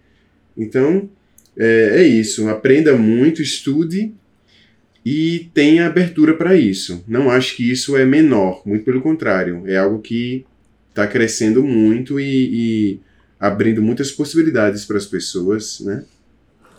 Então, 0.58 1.10
é, 1.58 2.02
é 2.02 2.04
isso. 2.04 2.48
Aprenda 2.48 2.96
muito, 2.96 3.42
estude 3.42 4.14
e 5.06 5.50
tenha 5.54 5.86
abertura 5.86 6.34
para 6.36 6.56
isso. 6.56 7.04
Não 7.08 7.30
acho 7.30 7.56
que 7.58 7.70
isso 7.70 7.98
é 7.98 8.06
menor, 8.06 8.62
muito 8.66 8.86
pelo 8.86 9.02
contrário. 9.02 9.64
É 9.66 9.78
algo 9.78 10.00
que 10.00 10.46
está 10.90 11.06
crescendo 11.06 11.64
muito 11.64 12.20
e, 12.20 12.24
e 12.24 13.00
abrindo 13.40 13.82
muitas 13.82 14.12
possibilidades 14.12 14.86
para 14.86 14.98
as 14.98 15.06
pessoas, 15.06 15.80
né? 15.82 16.04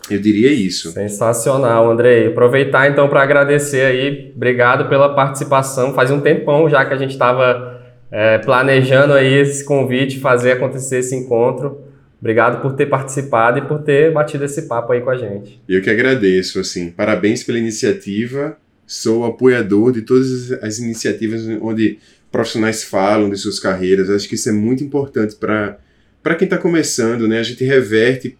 Eu 0.09 0.19
diria 0.19 0.51
isso. 0.51 0.91
Sensacional, 0.91 1.91
Andrei. 1.91 2.27
Aproveitar 2.27 2.89
então 2.89 3.07
para 3.07 3.21
agradecer 3.21 3.85
aí. 3.85 4.31
Obrigado 4.35 4.89
pela 4.89 5.13
participação. 5.13 5.93
Faz 5.93 6.09
um 6.09 6.19
tempão 6.19 6.69
já 6.69 6.83
que 6.83 6.93
a 6.93 6.97
gente 6.97 7.11
estava 7.11 7.79
é, 8.11 8.39
planejando 8.39 9.13
aí 9.13 9.33
esse 9.41 9.63
convite, 9.63 10.19
fazer 10.19 10.53
acontecer 10.53 10.99
esse 10.99 11.15
encontro. 11.15 11.83
Obrigado 12.19 12.61
por 12.61 12.73
ter 12.73 12.87
participado 12.87 13.59
e 13.59 13.61
por 13.61 13.83
ter 13.83 14.11
batido 14.11 14.43
esse 14.43 14.63
papo 14.63 14.91
aí 14.91 15.01
com 15.01 15.09
a 15.09 15.17
gente. 15.17 15.61
Eu 15.69 15.81
que 15.81 15.89
agradeço, 15.89 16.59
assim. 16.59 16.89
Parabéns 16.89 17.43
pela 17.43 17.59
iniciativa. 17.59 18.57
Sou 18.85 19.23
apoiador 19.25 19.91
de 19.91 20.01
todas 20.01 20.51
as 20.63 20.79
iniciativas 20.79 21.47
onde 21.61 21.99
profissionais 22.31 22.83
falam 22.83 23.29
de 23.29 23.37
suas 23.37 23.59
carreiras. 23.59 24.09
Acho 24.09 24.27
que 24.27 24.35
isso 24.35 24.49
é 24.49 24.51
muito 24.51 24.83
importante 24.83 25.35
para 25.35 25.77
para 26.21 26.35
quem 26.35 26.45
está 26.45 26.57
começando, 26.57 27.27
né? 27.27 27.39
A 27.39 27.43
gente 27.43 27.63
reverte 27.63 28.37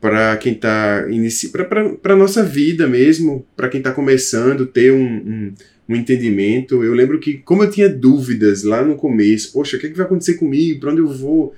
para 0.00 0.36
quem 0.36 0.52
está 0.52 1.04
para 2.02 2.14
a 2.14 2.16
nossa 2.16 2.42
vida 2.42 2.86
mesmo, 2.86 3.44
para 3.56 3.68
quem 3.68 3.78
está 3.78 3.92
começando, 3.92 4.66
ter 4.66 4.92
um, 4.92 5.02
um, 5.02 5.54
um, 5.88 5.96
entendimento. 5.96 6.84
Eu 6.84 6.94
lembro 6.94 7.18
que, 7.18 7.38
como 7.38 7.64
eu 7.64 7.70
tinha 7.70 7.88
dúvidas 7.88 8.62
lá 8.62 8.84
no 8.84 8.94
começo, 8.94 9.52
poxa, 9.52 9.76
o 9.76 9.80
que, 9.80 9.86
é 9.86 9.90
que 9.90 9.96
vai 9.96 10.06
acontecer 10.06 10.34
comigo? 10.34 10.80
Para 10.80 10.92
onde 10.92 11.00
eu 11.00 11.08
vou? 11.08 11.54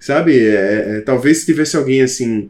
Sabe? 0.00 0.38
É, 0.38 0.96
é, 0.96 1.00
talvez 1.00 1.38
se 1.38 1.46
tivesse 1.46 1.76
alguém 1.76 2.00
assim, 2.00 2.48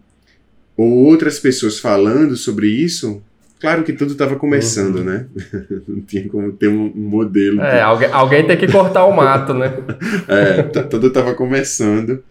ou 0.77 0.91
outras 0.91 1.41
pessoas 1.41 1.79
falando 1.79 2.37
sobre 2.37 2.69
isso, 2.69 3.23
claro 3.67 3.83
que 3.83 3.93
tudo 3.93 4.13
estava 4.13 4.37
começando, 4.37 4.99
uhum. 4.99 5.05
né? 5.05 5.27
Não 5.89 6.01
tinha 6.03 6.29
como 6.29 6.53
ter 6.53 6.69
um, 6.69 6.93
modelo. 6.95 7.61
É, 7.61 7.81
alguém, 7.81 8.09
alguém 8.13 8.47
tem 8.47 8.57
que 8.57 8.71
cortar 8.71 9.05
o 9.07 9.13
mato, 9.13 9.53
né? 9.53 9.73
é, 10.29 10.63
tudo 10.63 11.09
estava 11.09 11.35
começando. 11.35 12.23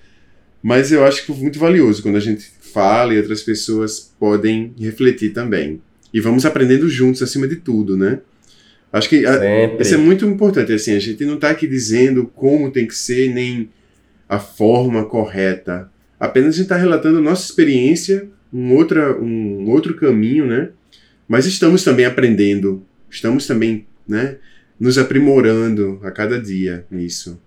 Mas 0.64 0.94
eu 0.94 1.04
acho 1.04 1.20
que 1.20 1.28
foi 1.28 1.36
muito 1.36 1.60
valioso 1.60 2.02
quando 2.02 2.16
a 2.16 2.22
gente 2.22 2.50
fala 2.74 3.14
e 3.14 3.18
outras 3.18 3.44
pessoas 3.44 4.14
podem 4.18 4.74
refletir 4.80 5.34
também. 5.34 5.82
E 6.14 6.22
vamos 6.22 6.46
aprendendo 6.46 6.88
juntos 6.88 7.22
acima 7.22 7.50
de 7.50 7.58
tudo, 7.58 7.98
né? 7.98 8.20
Acho 8.94 9.10
que 9.10 9.26
a, 9.26 9.76
isso 9.78 9.94
é 9.94 9.98
muito 9.98 10.26
importante. 10.26 10.72
Assim, 10.72 10.96
a 10.96 11.00
gente 11.00 11.26
não 11.26 11.36
está 11.36 11.50
aqui 11.50 11.68
dizendo 11.68 12.32
como 12.34 12.72
tem 12.72 12.88
que 12.88 12.96
ser, 12.96 13.28
nem 13.34 13.68
a 14.30 14.40
forma 14.40 15.04
correta. 15.04 15.92
Apenas 16.18 16.54
a 16.54 16.58
gente 16.58 16.64
está 16.64 16.78
relatando 16.78 17.22
nossa 17.22 17.44
experiência, 17.44 18.26
um, 18.54 18.74
outra, 18.74 19.20
um 19.20 19.70
outro 19.70 19.96
caminho, 19.96 20.46
né? 20.46 20.70
Mas 21.28 21.46
estamos 21.46 21.84
também 21.84 22.06
aprendendo, 22.06 22.84
estamos 23.10 23.48
também 23.48 23.86
né, 24.08 24.38
nos 24.80 24.98
aprimorando 24.98 26.00
a 26.04 26.12
cada 26.12 26.40
dia 26.40 26.86
nisso. 26.90 27.42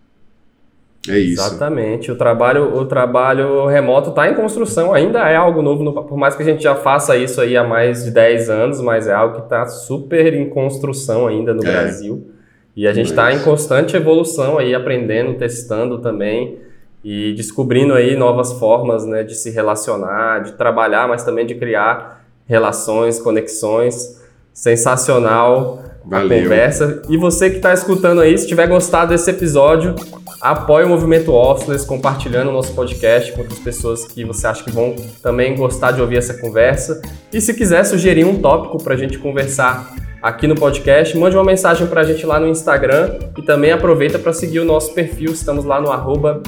É 1.09 1.19
isso. 1.19 1.41
Exatamente. 1.41 2.11
O 2.11 2.17
trabalho, 2.17 2.77
o 2.77 2.85
trabalho 2.85 3.67
remoto 3.67 4.11
está 4.11 4.29
em 4.29 4.35
construção, 4.35 4.93
ainda 4.93 5.29
é 5.29 5.37
algo 5.37 5.63
novo, 5.63 5.83
no, 5.83 5.93
por 5.93 6.19
mais 6.19 6.35
que 6.35 6.43
a 6.43 6.45
gente 6.45 6.63
já 6.63 6.75
faça 6.75 7.17
isso 7.17 7.41
aí 7.41 7.57
há 7.57 7.65
mais 7.65 8.05
de 8.05 8.11
10 8.11 8.51
anos, 8.51 8.81
mas 8.81 9.07
é 9.07 9.15
algo 9.15 9.37
que 9.37 9.43
está 9.43 9.67
super 9.67 10.35
em 10.35 10.49
construção 10.49 11.27
ainda 11.27 11.55
no 11.55 11.65
é. 11.67 11.71
Brasil. 11.71 12.31
E 12.77 12.87
a 12.87 12.93
gente 12.93 13.11
está 13.11 13.33
em 13.33 13.41
constante 13.41 13.97
evolução 13.97 14.59
aí, 14.59 14.75
aprendendo, 14.75 15.35
testando 15.35 15.99
também 15.99 16.59
e 17.03 17.33
descobrindo 17.33 17.95
aí 17.95 18.17
novas 18.17 18.53
formas 18.53 19.05
né, 19.05 19.23
de 19.23 19.35
se 19.35 19.51
relacionar, 19.51 20.43
de 20.43 20.53
trabalhar, 20.53 21.09
mas 21.09 21.25
também 21.25 21.47
de 21.47 21.55
criar 21.55 22.18
relações, 22.49 23.21
conexões. 23.21 24.19
Sensacional. 24.53 25.85
Valeu. 26.05 26.39
a 26.39 26.43
conversa. 26.43 27.03
E 27.09 27.19
você 27.19 27.51
que 27.51 27.57
está 27.57 27.75
escutando 27.75 28.23
aí, 28.23 28.37
se 28.37 28.47
tiver 28.47 28.67
gostado 28.67 29.11
desse 29.11 29.31
episódio, 29.31 29.95
apoie 30.41 30.85
o 30.85 30.89
Movimento 30.89 31.33
Officeless 31.33 31.87
compartilhando 31.87 32.49
o 32.49 32.53
nosso 32.53 32.73
podcast 32.73 33.31
com 33.33 33.43
outras 33.43 33.59
pessoas 33.59 34.07
que 34.07 34.25
você 34.25 34.47
acha 34.47 34.65
que 34.65 34.73
vão 34.73 34.97
também 35.23 35.55
gostar 35.55 35.93
de 35.93 36.01
ouvir 36.01 36.17
essa 36.17 36.33
conversa. 36.35 37.03
E 37.31 37.41
se 37.43 37.53
quiser 37.53 37.85
sugerir 37.85 38.25
um 38.25 38.41
tópico 38.41 38.83
para 38.83 38.95
a 38.95 38.97
gente 38.97 39.19
conversar 39.19 39.95
aqui 40.23 40.47
no 40.47 40.55
podcast, 40.55 41.17
mande 41.17 41.37
uma 41.37 41.45
mensagem 41.45 41.87
para 41.87 42.01
a 42.01 42.05
gente 42.05 42.25
lá 42.25 42.41
no 42.41 42.49
Instagram 42.49 43.19
e 43.37 43.43
também 43.43 43.71
aproveita 43.71 44.19
para 44.19 44.33
seguir 44.33 44.61
o 44.61 44.65
nosso 44.65 44.95
perfil, 44.95 45.31
estamos 45.31 45.65
lá 45.65 45.81
no 45.81 45.93
arroba 45.93 46.43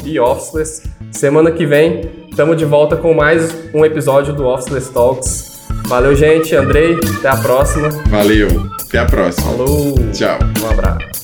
Semana 1.13 1.51
que 1.51 1.67
vem 1.67 2.01
estamos 2.31 2.57
de 2.57 2.65
volta 2.65 2.97
com 2.97 3.13
mais 3.13 3.55
um 3.75 3.85
episódio 3.85 4.33
do 4.33 4.47
Officeless 4.47 4.91
Talks. 4.91 5.50
Valeu, 5.91 6.15
gente. 6.15 6.55
Andrei, 6.55 6.97
até 7.19 7.29
a 7.29 7.37
próxima. 7.37 7.89
Valeu, 8.07 8.47
até 8.81 9.01
a 9.01 9.07
próxima. 9.07 9.51
Falou. 9.51 9.95
Tchau. 10.13 10.39
Um 10.63 10.71
abraço. 10.71 11.20